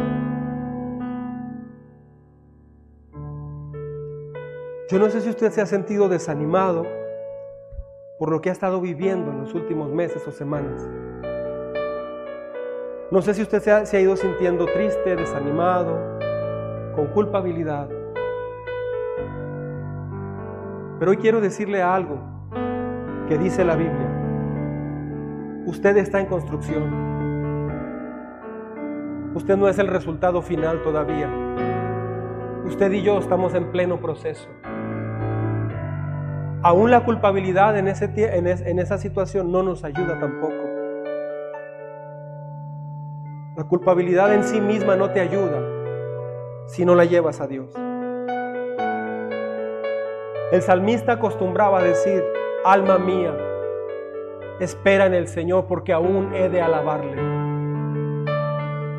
Yo 4.89 4.97
no 4.97 5.09
sé 5.09 5.19
si 5.19 5.29
usted 5.29 5.51
se 5.51 5.59
ha 5.59 5.65
sentido 5.65 6.07
desanimado 6.07 6.85
por 8.17 8.31
lo 8.31 8.39
que 8.39 8.47
ha 8.47 8.53
estado 8.53 8.79
viviendo 8.79 9.29
en 9.31 9.41
los 9.41 9.53
últimos 9.53 9.91
meses 9.91 10.25
o 10.25 10.31
semanas. 10.31 10.87
No 13.11 13.21
sé 13.21 13.33
si 13.33 13.41
usted 13.41 13.61
se 13.61 13.97
ha, 13.97 13.99
ido 13.99 14.15
sintiendo 14.15 14.67
triste, 14.67 15.17
desanimado, 15.17 15.99
con 16.95 17.07
culpabilidad. 17.07 17.89
Pero 20.97 21.11
hoy 21.11 21.17
quiero 21.17 21.41
decirle 21.41 21.81
algo 21.81 22.34
que 23.27 23.37
dice 23.37 23.63
la 23.65 23.75
Biblia. 23.75 24.09
Usted 25.65 25.97
está 25.97 26.19
en 26.19 26.27
construcción. 26.27 27.05
Usted 29.33 29.57
no 29.57 29.67
es 29.67 29.79
el 29.79 29.87
resultado 29.87 30.41
final 30.41 30.81
todavía. 30.83 31.29
Usted 32.65 32.91
y 32.91 33.01
yo 33.01 33.19
estamos 33.19 33.53
en 33.53 33.71
pleno 33.71 33.99
proceso. 33.99 34.47
Aún 36.61 36.89
la 36.89 37.03
culpabilidad 37.03 37.77
en, 37.77 37.87
ese, 37.87 38.11
en, 38.15 38.79
esa 38.79 38.97
situación 38.97 39.51
no 39.51 39.61
nos 39.61 39.83
ayuda 39.83 40.19
tampoco. 40.19 40.55
La 43.55 43.63
culpabilidad 43.65 44.33
en 44.33 44.43
sí 44.43 44.59
misma 44.61 44.95
no 44.95 45.11
te 45.11 45.19
ayuda 45.19 45.61
si 46.67 46.85
no 46.85 46.95
la 46.95 47.05
llevas 47.05 47.39
a 47.39 47.47
Dios. 47.47 47.71
El 50.51 50.61
salmista 50.61 51.13
acostumbraba 51.13 51.79
a 51.79 51.83
decir, 51.83 52.23
alma 52.65 52.97
mía, 52.97 53.33
espera 54.59 55.05
en 55.05 55.13
el 55.13 55.27
Señor 55.27 55.65
porque 55.67 55.93
aún 55.93 56.33
he 56.33 56.49
de 56.49 56.61
alabarle. 56.61 57.15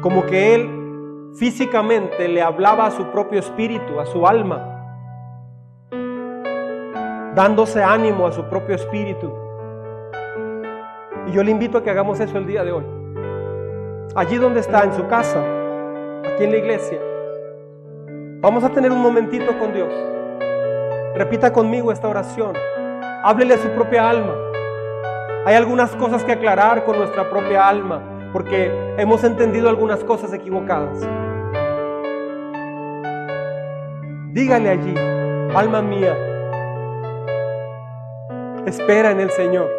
Como 0.01 0.25
que 0.27 0.55
él 0.55 1.33
físicamente 1.35 2.29
le 2.29 2.43
hablaba 2.43 2.87
a 2.87 2.91
su 2.91 3.11
propio 3.11 3.41
espíritu, 3.41 4.01
a 4.01 4.07
su 4.07 4.27
alma 4.27 4.73
dándose 7.37 7.83
ánimo 7.83 8.27
a 8.27 8.33
su 8.33 8.45
propio 8.45 8.75
espíritu. 8.75 9.31
Y 11.27 11.33
yo 11.33 11.45
le 11.45 11.51
invito 11.51 11.77
a 11.77 11.83
que 11.83 11.91
hagamos 11.91 12.19
eso 12.19 12.39
el 12.39 12.47
día 12.47 12.65
de 12.65 12.73
hoy. 12.73 12.85
Allí 14.15 14.37
donde 14.39 14.61
está, 14.61 14.85
en 14.85 14.95
su 14.95 15.07
casa, 15.07 15.45
aquí 16.25 16.45
en 16.45 16.53
la 16.53 16.57
iglesia. 16.57 16.99
Vamos 18.41 18.65
a 18.65 18.71
tener 18.71 18.91
un 18.91 19.03
momentito 19.03 19.59
con 19.59 19.75
Dios. 19.75 19.93
Repita 21.15 21.53
conmigo 21.53 21.93
esta 21.93 22.09
oración. 22.09 22.55
Háblele 23.29 23.55
a 23.55 23.59
su 23.59 23.69
propia 23.71 24.09
alma. 24.09 24.37
Hay 25.47 25.57
algunas 25.57 25.97
cosas 25.97 26.23
que 26.23 26.31
aclarar 26.31 26.85
con 26.85 26.97
nuestra 26.97 27.29
propia 27.29 27.67
alma, 27.67 28.01
porque 28.33 28.71
hemos 28.99 29.25
entendido 29.25 29.69
algunas 29.69 30.05
cosas 30.05 30.33
equivocadas. 30.33 31.01
Dígale 34.33 34.69
allí, 34.69 34.95
alma 35.57 35.83
mía, 35.83 36.17
Espera 38.65 39.11
en 39.11 39.19
el 39.19 39.31
Señor. 39.31 39.77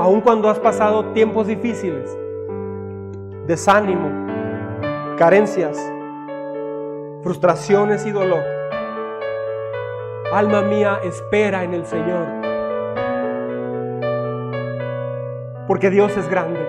Aun 0.00 0.20
cuando 0.22 0.50
has 0.50 0.58
pasado 0.58 1.12
tiempos 1.12 1.46
difíciles, 1.46 2.18
desánimo, 3.46 4.10
carencias, 5.16 5.78
frustraciones 7.22 8.04
y 8.06 8.10
dolor. 8.10 8.53
Alma 10.34 10.62
mía, 10.62 11.00
espera 11.04 11.64
en 11.64 11.74
el 11.74 11.86
Señor. 11.86 12.26
Porque 15.66 15.90
Dios 15.90 16.16
es 16.16 16.28
grande. 16.28 16.60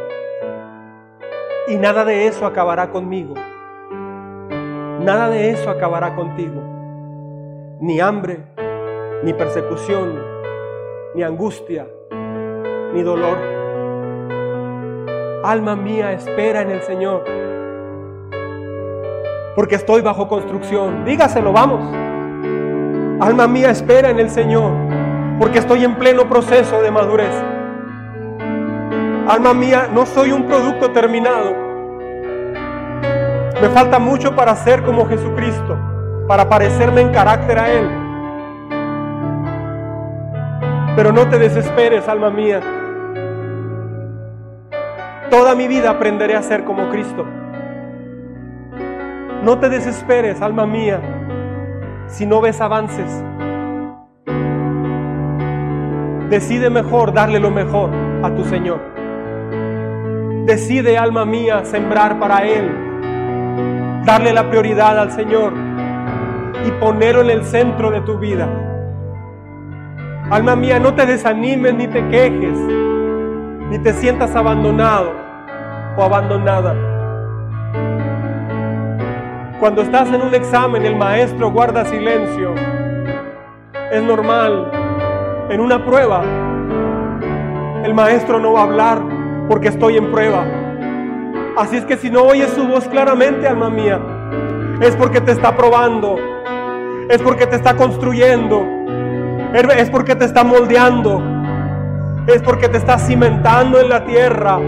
Y 1.68 1.78
nada 1.78 2.06
de 2.06 2.28
eso 2.28 2.46
acabará 2.46 2.92
conmigo. 2.92 3.34
Nada 5.02 5.30
de 5.30 5.50
eso 5.50 5.70
acabará 5.70 6.16
contigo 6.16 6.76
ni 7.80 8.00
hambre, 8.00 8.40
ni 9.24 9.34
persecución, 9.34 10.20
ni 11.14 11.24
angustia, 11.24 11.88
ni 12.94 13.04
dolor. 13.04 13.38
Alma 15.44 15.76
mía, 15.76 16.14
espera 16.14 16.62
en 16.62 16.72
el 16.72 16.82
Señor, 16.82 17.24
porque 19.56 19.76
estoy 19.76 20.02
bajo 20.02 20.28
construcción. 20.28 21.06
Dígaselo, 21.06 21.52
vamos. 21.52 22.05
Alma 23.20 23.48
mía, 23.48 23.70
espera 23.70 24.10
en 24.10 24.20
el 24.20 24.30
Señor, 24.30 24.72
porque 25.40 25.60
estoy 25.60 25.84
en 25.84 25.96
pleno 25.96 26.28
proceso 26.28 26.82
de 26.82 26.92
madurez. 26.92 27.34
Alma 29.28 29.54
mía, 29.54 29.90
no 29.94 30.06
soy 30.06 30.32
un 30.32 30.46
producto 30.46 30.92
terminado. 30.92 31.54
Me 33.62 33.70
falta 33.70 34.00
mucho 34.00 34.36
para 34.36 34.56
ser 34.56 34.84
como 34.84 35.08
Jesucristo 35.08 35.78
para 36.28 36.50
parecerme 36.50 37.02
en 37.02 37.12
carácter 37.12 37.60
a 37.60 37.72
Él. 37.72 37.90
Pero 40.96 41.12
no 41.12 41.28
te 41.28 41.38
desesperes, 41.38 42.08
alma 42.08 42.30
mía. 42.30 42.62
Toda 45.30 45.56
mi 45.56 45.68
vida 45.68 45.90
aprenderé 45.90 46.36
a 46.36 46.42
ser 46.42 46.64
como 46.64 46.90
Cristo. 46.90 47.26
No 49.44 49.60
te 49.60 49.70
desesperes, 49.70 50.42
alma 50.42 50.66
mía, 50.66 51.00
si 52.08 52.26
no 52.26 52.42
ves 52.42 52.62
avances. 52.62 53.24
Decide 56.30 56.70
mejor 56.70 57.14
darle 57.14 57.40
lo 57.40 57.52
mejor 57.52 57.90
a 58.24 58.34
tu 58.34 58.44
Señor. 58.46 58.80
Decide, 60.46 60.98
alma 60.98 61.26
mía, 61.26 61.66
sembrar 61.66 62.20
para 62.20 62.46
Él. 62.46 64.04
Darle 64.06 64.34
la 64.34 64.50
prioridad 64.50 65.00
al 65.00 65.12
Señor 65.12 65.54
y 66.66 66.72
ponerlo 66.72 67.22
en 67.22 67.30
el 67.30 67.44
centro 67.44 67.92
de 67.92 68.02
tu 68.02 68.18
vida. 68.18 68.48
Alma 70.30 70.56
mía, 70.56 70.80
no 70.80 70.94
te 70.94 71.06
desanimes 71.06 71.74
ni 71.76 71.88
te 71.88 72.08
quejes, 72.10 72.58
ni 73.70 73.80
te 73.80 73.94
sientas 73.94 74.36
abandonado 74.36 75.14
o 75.98 76.04
abandonada. 76.04 76.76
Cuando 79.60 79.84
estás 79.84 80.10
en 80.10 80.22
un 80.22 80.36
examen, 80.36 80.86
el 80.86 80.98
maestro 80.98 81.50
guarda 81.50 81.86
silencio. 81.86 82.54
Es 83.90 84.04
normal. 84.04 84.70
En 85.50 85.62
una 85.62 85.86
prueba, 85.86 86.24
el 87.84 87.94
maestro 87.94 88.38
no 88.40 88.52
va 88.52 88.62
a 88.62 88.64
hablar 88.64 89.02
porque 89.48 89.70
estoy 89.70 89.96
en 89.96 90.12
prueba. 90.12 90.44
Así 91.56 91.78
es 91.78 91.86
que 91.86 91.96
si 91.96 92.10
no 92.10 92.24
oyes 92.24 92.50
su 92.50 92.68
voz 92.68 92.86
claramente, 92.90 93.48
alma 93.48 93.70
mía, 93.70 94.02
es 94.82 94.94
porque 94.98 95.22
te 95.22 95.32
está 95.32 95.56
probando, 95.56 96.18
es 97.08 97.22
porque 97.22 97.48
te 97.48 97.56
está 97.56 97.78
construyendo, 97.78 98.62
es 99.54 99.90
porque 99.90 100.16
te 100.16 100.26
está 100.26 100.44
moldeando, 100.44 101.24
es 102.28 102.42
porque 102.42 102.68
te 102.68 102.78
está 102.78 102.98
cimentando 102.98 103.80
en 103.80 103.88
la 103.88 104.04
tierra, 104.04 104.60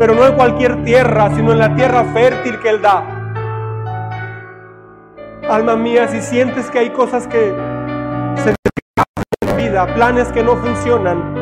pero 0.00 0.16
no 0.16 0.26
en 0.26 0.32
cualquier 0.32 0.82
tierra, 0.82 1.30
sino 1.36 1.52
en 1.52 1.60
la 1.60 1.72
tierra 1.76 2.02
fértil 2.12 2.58
que 2.58 2.70
Él 2.70 2.82
da. 2.82 3.13
Alma 5.48 5.76
mía, 5.76 6.08
si 6.08 6.22
sientes 6.22 6.70
que 6.70 6.78
hay 6.78 6.90
cosas 6.90 7.28
que 7.28 7.54
se 8.36 8.54
en 9.46 9.56
vida, 9.56 9.86
planes 9.94 10.32
que 10.32 10.42
no 10.42 10.56
funcionan, 10.56 11.34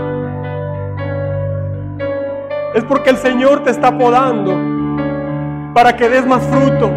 es 2.74 2.82
porque 2.84 3.10
el 3.10 3.16
Señor 3.16 3.62
te 3.62 3.70
está 3.70 3.96
podando 3.96 4.58
para 5.72 5.94
que 5.94 6.08
des 6.08 6.26
más 6.26 6.42
fruto. 6.48 6.90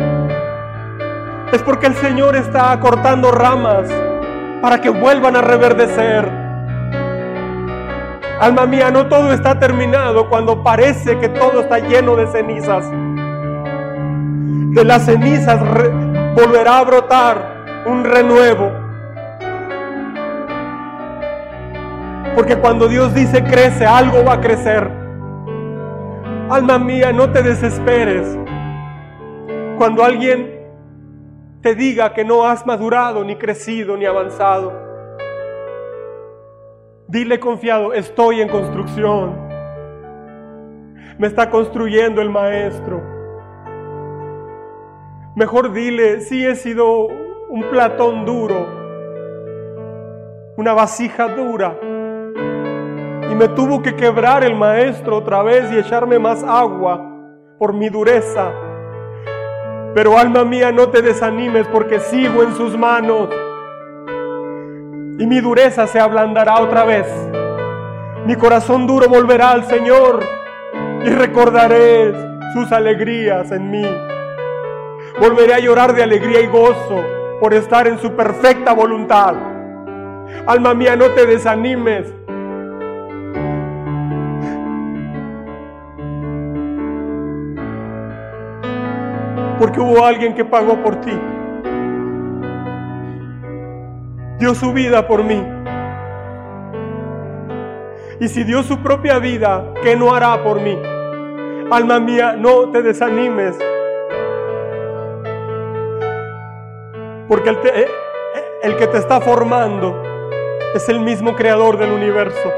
Es 1.52 1.62
porque 1.62 1.86
el 1.86 1.96
Señor 1.96 2.36
está 2.36 2.78
cortando 2.80 3.32
ramas 3.32 3.88
para 4.62 4.82
que 4.82 4.90
vuelvan 4.90 5.36
a 5.36 5.42
reverdecer. 5.42 6.28
Alma 8.40 8.66
mía, 8.66 8.90
no 8.90 9.06
todo 9.08 9.32
está 9.32 9.60
terminado 9.60 10.28
cuando 10.28 10.64
parece 10.64 11.20
que 11.20 11.30
todo 11.30 11.62
está 11.62 11.78
lleno 11.80 12.16
de 12.16 12.26
cenizas. 12.28 12.90
De 14.74 14.84
las 14.84 15.04
cenizas 15.04 15.62
volverá 16.36 16.80
a 16.80 16.84
brotar 16.84 17.84
un 17.86 18.04
renuevo. 18.04 18.70
Porque 22.36 22.58
cuando 22.58 22.90
Dios 22.90 23.14
dice 23.14 23.42
crece, 23.44 23.86
algo 23.86 24.26
va 24.26 24.34
a 24.34 24.42
crecer. 24.42 24.92
Alma 26.50 26.78
mía, 26.78 27.14
no 27.14 27.32
te 27.32 27.42
desesperes. 27.42 28.38
Cuando 29.78 30.04
alguien 30.04 30.60
te 31.62 31.74
diga 31.74 32.14
que 32.14 32.26
no 32.26 32.46
has 32.46 32.66
madurado, 32.66 33.24
ni 33.24 33.38
crecido, 33.38 33.96
ni 33.96 34.06
avanzado, 34.06 34.74
dile 37.08 37.40
confiado, 37.40 37.94
estoy 37.94 38.42
en 38.42 38.50
construcción. 38.50 39.46
Me 41.18 41.28
está 41.28 41.50
construyendo 41.50 42.22
el 42.22 42.30
maestro. 42.30 43.15
Mejor 45.36 45.74
dile, 45.74 46.22
sí 46.22 46.46
he 46.46 46.56
sido 46.56 47.08
un 47.50 47.64
platón 47.70 48.24
duro, 48.24 48.66
una 50.56 50.74
vasija 50.74 51.28
dura 51.28 51.78
y 53.30 53.36
me 53.36 53.50
tuvo 53.50 53.82
que 53.82 53.98
quebrar 53.98 54.46
el 54.46 54.56
maestro 54.56 55.18
otra 55.18 55.44
vez 55.44 55.70
y 55.74 55.78
echarme 55.78 56.20
más 56.20 56.42
agua 56.42 57.06
por 57.60 57.74
mi 57.74 57.90
dureza. 57.90 58.50
Pero 59.94 60.18
alma 60.18 60.46
mía, 60.46 60.72
no 60.72 60.88
te 60.88 61.02
desanimes 61.02 61.68
porque 61.68 62.00
sigo 62.00 62.42
en 62.42 62.56
sus 62.56 62.78
manos. 62.78 63.28
Y 65.20 65.28
mi 65.28 65.42
dureza 65.42 65.86
se 65.86 66.00
ablandará 66.00 66.62
otra 66.62 66.86
vez. 66.86 67.08
Mi 68.26 68.38
corazón 68.38 68.88
duro 68.88 69.10
volverá 69.10 69.52
al 69.52 69.66
Señor 69.66 70.24
y 71.04 71.10
recordaré 71.10 72.14
sus 72.54 72.72
alegrías 72.72 73.52
en 73.52 73.70
mí. 73.70 73.86
Volveré 75.20 75.54
a 75.54 75.60
llorar 75.60 75.94
de 75.94 76.04
alegría 76.04 76.42
y 76.42 76.48
gozo 76.48 77.04
por 77.40 77.54
estar 77.54 77.88
en 77.88 78.00
su 78.00 78.12
perfecta 78.16 78.74
voluntad. 78.74 79.34
Alma 80.48 80.74
mía, 80.74 80.96
no 80.96 81.06
te 81.12 81.26
desanimes 81.26 82.14
porque 89.60 89.80
hubo 89.80 90.06
alguien 90.06 90.36
que 90.36 90.46
pagó 90.46 90.82
por 90.84 91.02
ti. 91.02 91.18
Dio 94.40 94.54
su 94.54 94.74
vida 94.74 95.08
por 95.08 95.24
mí. 95.24 95.44
Y 98.20 98.28
si 98.28 98.44
dio 98.44 98.64
su 98.64 98.80
propia 98.80 99.20
vida, 99.20 99.74
¿qué 99.82 99.96
no 99.96 100.14
hará 100.14 100.44
por 100.44 100.62
mí? 100.62 100.78
Alma 101.72 102.00
mía, 102.00 102.36
no 102.38 102.70
te 102.70 102.82
desanimes. 102.82 103.58
Porque 107.28 107.50
el, 107.50 107.58
eh, 107.66 107.88
el 108.64 108.78
que 108.78 108.88
te 108.88 108.98
está 108.98 109.20
formando 109.20 110.02
es 110.76 110.90
el 110.90 111.00
mismo 111.00 111.36
creador 111.36 111.78
del 111.78 111.92
universo. 111.92 112.52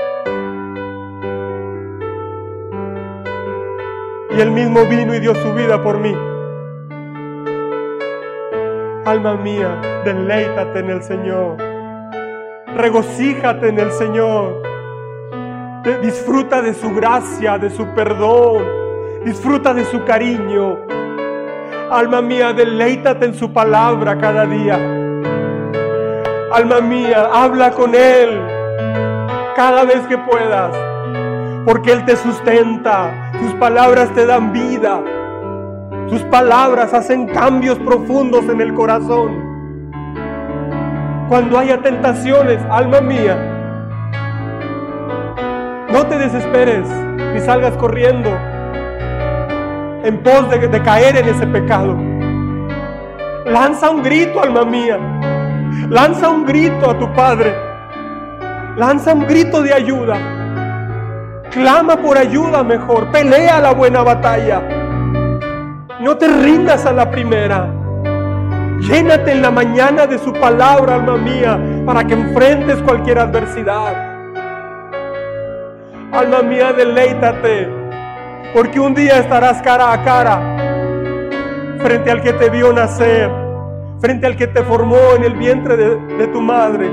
Y 4.36 4.42
él 4.42 4.52
mismo 4.52 4.86
vino 4.86 5.16
y 5.16 5.20
dio 5.20 5.34
su 5.36 5.54
vida 5.54 5.82
por 5.82 6.00
mí. 6.00 6.14
Alma 9.06 9.36
mía, 9.36 9.80
deleítate 10.04 10.80
en 10.80 10.90
el 10.90 11.04
Señor. 11.04 11.58
Regocíjate 12.76 13.70
en 13.70 13.80
el 13.80 13.92
Señor. 13.92 14.62
Disfruta 16.02 16.62
de 16.62 16.74
su 16.74 16.94
gracia, 16.94 17.58
de 17.58 17.70
su 17.70 17.88
perdón. 17.96 18.66
Disfruta 19.24 19.74
de 19.74 19.86
su 19.86 20.04
cariño. 20.04 20.97
Alma 21.90 22.22
mía, 22.22 22.52
deleítate 22.52 23.28
en 23.28 23.34
su 23.34 23.54
palabra 23.54 24.18
cada 24.18 24.46
día. 24.46 24.76
Alma 26.52 26.82
mía, 26.82 27.30
habla 27.34 27.72
con 27.72 27.96
Él 27.96 28.42
cada 29.56 29.86
vez 29.86 30.02
que 30.08 30.18
puedas. 30.18 30.76
Porque 31.66 31.94
Él 31.94 32.04
te 32.04 32.18
sustenta. 32.18 33.32
Sus 33.42 33.54
palabras 33.54 34.14
te 34.14 34.26
dan 34.26 34.52
vida. 34.52 35.02
Sus 36.10 36.24
palabras 36.24 36.94
hacen 36.94 37.28
cambios 37.28 37.80
profundos 37.80 38.50
en 38.50 38.60
el 38.60 38.74
corazón. 38.74 39.42
Cuando 41.30 41.58
haya 41.58 41.82
tentaciones, 41.82 42.62
alma 42.70 43.00
mía, 43.00 43.38
no 45.90 46.06
te 46.06 46.18
desesperes 46.18 46.88
ni 47.34 47.40
salgas 47.40 47.78
corriendo 47.78 48.30
en 50.08 50.24
pos 50.24 50.50
de, 50.50 50.82
caer 50.84 51.18
en 51.18 51.28
ese 51.28 51.46
pecado. 51.48 51.96
Lanza 53.46 53.90
un 53.90 54.02
grito, 54.02 54.42
alma 54.42 54.64
mía. 54.64 54.98
Lanza 55.90 56.30
un 56.30 56.46
grito 56.46 56.90
a 56.90 56.98
tu 56.98 57.12
Padre. 57.14 57.54
Lanza 58.78 59.14
un 59.14 59.28
grito 59.28 59.62
de 59.62 59.74
ayuda. 59.74 60.18
Clama 61.52 61.98
por 61.98 62.18
ayuda 62.18 62.64
mejor. 62.64 63.12
Pelea 63.12 63.60
la 63.60 63.74
buena 63.74 64.02
batalla. 64.02 64.62
No 66.00 66.16
te 66.16 66.28
rindas 66.28 66.86
a 66.86 66.94
la 66.94 67.12
primera. 67.12 67.68
Llénate 68.80 69.32
en 69.32 69.42
la 69.42 69.52
mañana 69.52 70.08
de 70.08 70.20
su 70.20 70.32
palabra, 70.32 70.96
alma 70.96 71.18
mía, 71.18 71.60
para 71.86 72.06
que 72.06 72.14
enfrentes 72.14 72.78
cualquier 72.84 73.20
adversidad. 73.20 73.94
Alma 76.14 76.42
mía, 76.44 76.72
deleítate, 76.72 77.77
porque 78.54 78.80
un 78.80 78.94
día 78.94 79.20
estarás 79.20 79.62
cara 79.62 79.94
a 79.94 80.04
cara 80.04 80.42
frente 81.82 82.12
al 82.12 82.22
que 82.22 82.34
te 82.34 82.50
vio 82.50 82.74
nacer, 82.74 83.30
frente 84.00 84.26
al 84.28 84.36
que 84.36 84.48
te 84.48 84.64
formó 84.64 85.16
en 85.16 85.24
el 85.24 85.36
vientre 85.36 85.78
de, 85.78 86.28
tu 86.28 86.42
madre. 86.42 86.90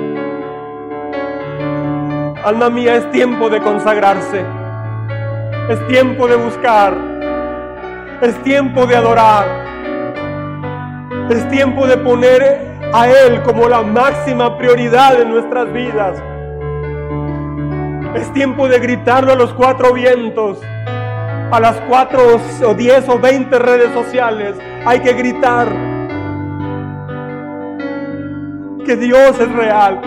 Alma 2.45 2.69
mía, 2.69 2.97
es 2.97 3.11
tiempo 3.11 3.49
de 3.49 3.61
consagrarse, 3.61 4.45
es 5.71 5.87
tiempo 5.89 6.29
de 6.29 6.37
buscar 6.37 7.15
es 8.25 8.43
tiempo 8.43 8.87
de 8.87 8.97
adorar. 8.97 9.45
Es 11.31 11.49
tiempo 11.49 11.87
de 11.87 11.97
poner 11.99 12.59
a 12.93 13.09
Él 13.09 13.43
como 13.43 13.69
la 13.69 13.83
máxima 13.83 14.57
prioridad 14.57 15.21
en 15.21 15.31
nuestras 15.31 15.73
vidas. 15.73 16.23
Es 18.15 18.33
tiempo 18.33 18.69
de 18.69 18.79
gritarlo 18.79 19.33
a 19.33 19.35
los 19.35 19.53
cuatro 19.53 19.93
vientos, 19.93 20.61
a 21.55 21.61
las 21.61 21.81
cuatro 21.83 22.21
o 22.67 22.75
diez 22.75 23.09
o 23.09 23.17
veinte 23.17 23.61
redes 23.61 23.93
sociales. 23.93 24.57
Hay 24.85 24.99
que 24.99 25.13
gritar 25.13 25.69
que 28.85 28.97
Dios 28.97 29.39
es 29.39 29.53
real. 29.53 30.01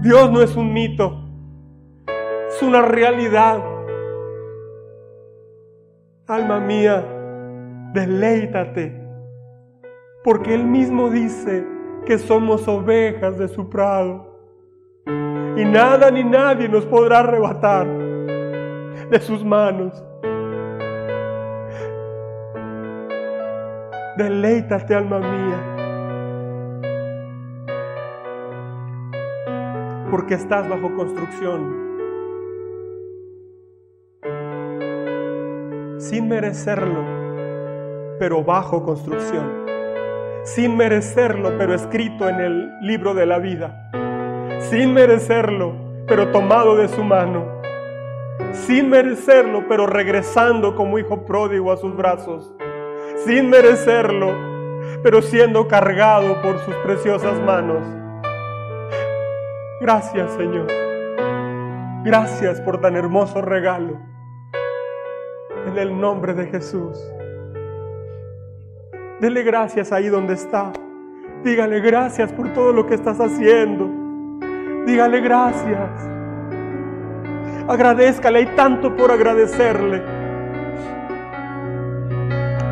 Dios 0.00 0.30
no 0.30 0.40
es 0.40 0.56
un 0.56 0.72
mito, 0.72 1.22
es 2.48 2.62
una 2.62 2.80
realidad. 2.80 3.62
Alma 6.26 6.58
mía, 6.58 7.04
deleítate, 7.92 8.98
porque 10.24 10.54
Él 10.54 10.64
mismo 10.64 11.10
dice 11.10 11.66
que 12.06 12.18
somos 12.18 12.66
ovejas 12.68 13.36
de 13.36 13.48
su 13.48 13.68
prado. 13.68 14.34
y 15.06 15.64
nada 15.64 16.10
ni 16.10 16.24
nadie 16.24 16.68
nos 16.68 16.86
podrá 16.86 17.20
arrebatar 17.20 18.05
de 19.10 19.20
sus 19.20 19.44
manos. 19.44 20.02
Deleítate, 24.16 24.94
alma 24.94 25.18
mía, 25.18 25.58
porque 30.10 30.34
estás 30.34 30.68
bajo 30.68 30.94
construcción. 30.94 31.86
Sin 35.98 36.28
merecerlo, 36.28 37.04
pero 38.18 38.42
bajo 38.42 38.82
construcción. 38.82 39.66
Sin 40.44 40.76
merecerlo, 40.76 41.52
pero 41.58 41.74
escrito 41.74 42.28
en 42.28 42.40
el 42.40 42.80
libro 42.80 43.12
de 43.12 43.26
la 43.26 43.38
vida 43.38 43.86
sin 44.70 44.92
merecerlo, 44.92 45.74
pero 46.06 46.28
tomado 46.32 46.76
de 46.76 46.88
su 46.88 47.04
mano, 47.04 47.55
sin 48.52 48.90
merecerlo, 48.90 49.64
pero 49.68 49.86
regresando 49.86 50.74
como 50.74 50.98
hijo 50.98 51.24
pródigo 51.24 51.72
a 51.72 51.76
sus 51.76 51.96
brazos, 51.96 52.54
sin 53.24 53.50
merecerlo, 53.50 54.32
pero 55.02 55.22
siendo 55.22 55.68
cargado 55.68 56.40
por 56.42 56.58
sus 56.60 56.74
preciosas 56.76 57.40
manos. 57.42 57.82
Gracias 59.80 60.32
Señor, 60.32 60.66
gracias 62.04 62.60
por 62.60 62.80
tan 62.80 62.96
hermoso 62.96 63.42
regalo, 63.42 63.98
en 65.66 65.78
el 65.78 65.98
nombre 65.98 66.34
de 66.34 66.46
Jesús. 66.46 66.98
Dele 69.20 69.42
gracias 69.42 69.92
ahí 69.92 70.08
donde 70.08 70.34
está. 70.34 70.72
Dígale 71.42 71.80
gracias 71.80 72.32
por 72.32 72.52
todo 72.52 72.72
lo 72.72 72.86
que 72.86 72.94
estás 72.94 73.18
haciendo. 73.18 73.88
Dígale 74.86 75.20
gracias. 75.20 76.15
Agradezcale, 77.68 78.38
hay 78.38 78.46
tanto 78.54 78.94
por 78.94 79.10
agradecerle. 79.10 80.00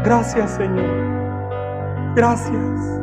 Gracias 0.05 0.53
Señor. 0.53 0.85
Gracias. 2.15 3.01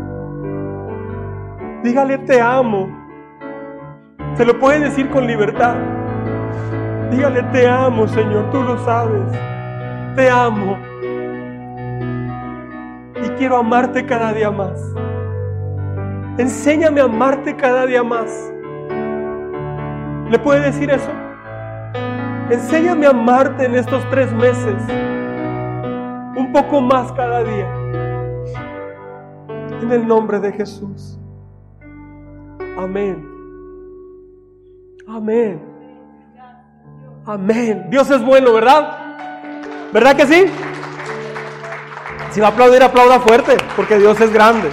Dígale 1.84 2.18
te 2.20 2.40
amo. 2.40 2.90
Se 4.36 4.46
lo 4.46 4.58
puede 4.58 4.80
decir 4.80 5.10
con 5.10 5.28
libertad. 5.28 5.76
Dígale 7.10 7.44
te 7.52 7.68
amo 7.68 8.08
Señor, 8.08 8.50
tú 8.52 8.64
lo 8.64 8.78
sabes. 8.86 9.32
Te 10.16 10.30
amo. 10.30 10.78
Y 13.22 13.30
quiero 13.38 13.58
amarte 13.58 14.06
cada 14.06 14.32
día 14.32 14.50
más. 14.50 14.80
Enséñame 16.38 17.02
a 17.02 17.06
amarte 17.06 17.56
cada 17.58 17.86
día 17.86 18.04
más. 18.04 18.54
¿Le 20.30 20.40
puede 20.40 20.62
decir 20.62 20.90
eso? 20.90 21.12
Enséñame 22.52 23.08
a 23.08 23.12
amarte 23.12 23.64
en 23.64 23.76
estos 23.76 24.04
tres 24.10 24.30
meses. 24.34 24.76
Un 26.36 26.52
poco 26.52 26.82
más 26.82 27.10
cada 27.14 27.46
día. 27.46 27.74
En 29.82 29.90
el 29.90 30.06
nombre 30.06 30.38
de 30.38 30.52
Jesús. 30.52 31.18
Amén. 32.78 33.26
Amén. 35.08 35.62
Amén. 37.26 37.88
Dios 37.90 38.12
es 38.12 38.22
bueno, 38.22 38.54
¿verdad? 38.54 38.98
¿Verdad 39.94 40.16
que 40.18 40.26
sí? 40.26 40.46
Si 42.32 42.42
va 42.42 42.48
a 42.48 42.52
aplaudir, 42.52 42.84
aplauda 42.84 43.22
fuerte, 43.22 43.56
porque 43.78 43.98
Dios 43.98 44.20
es 44.20 44.34
grande. 44.34 44.70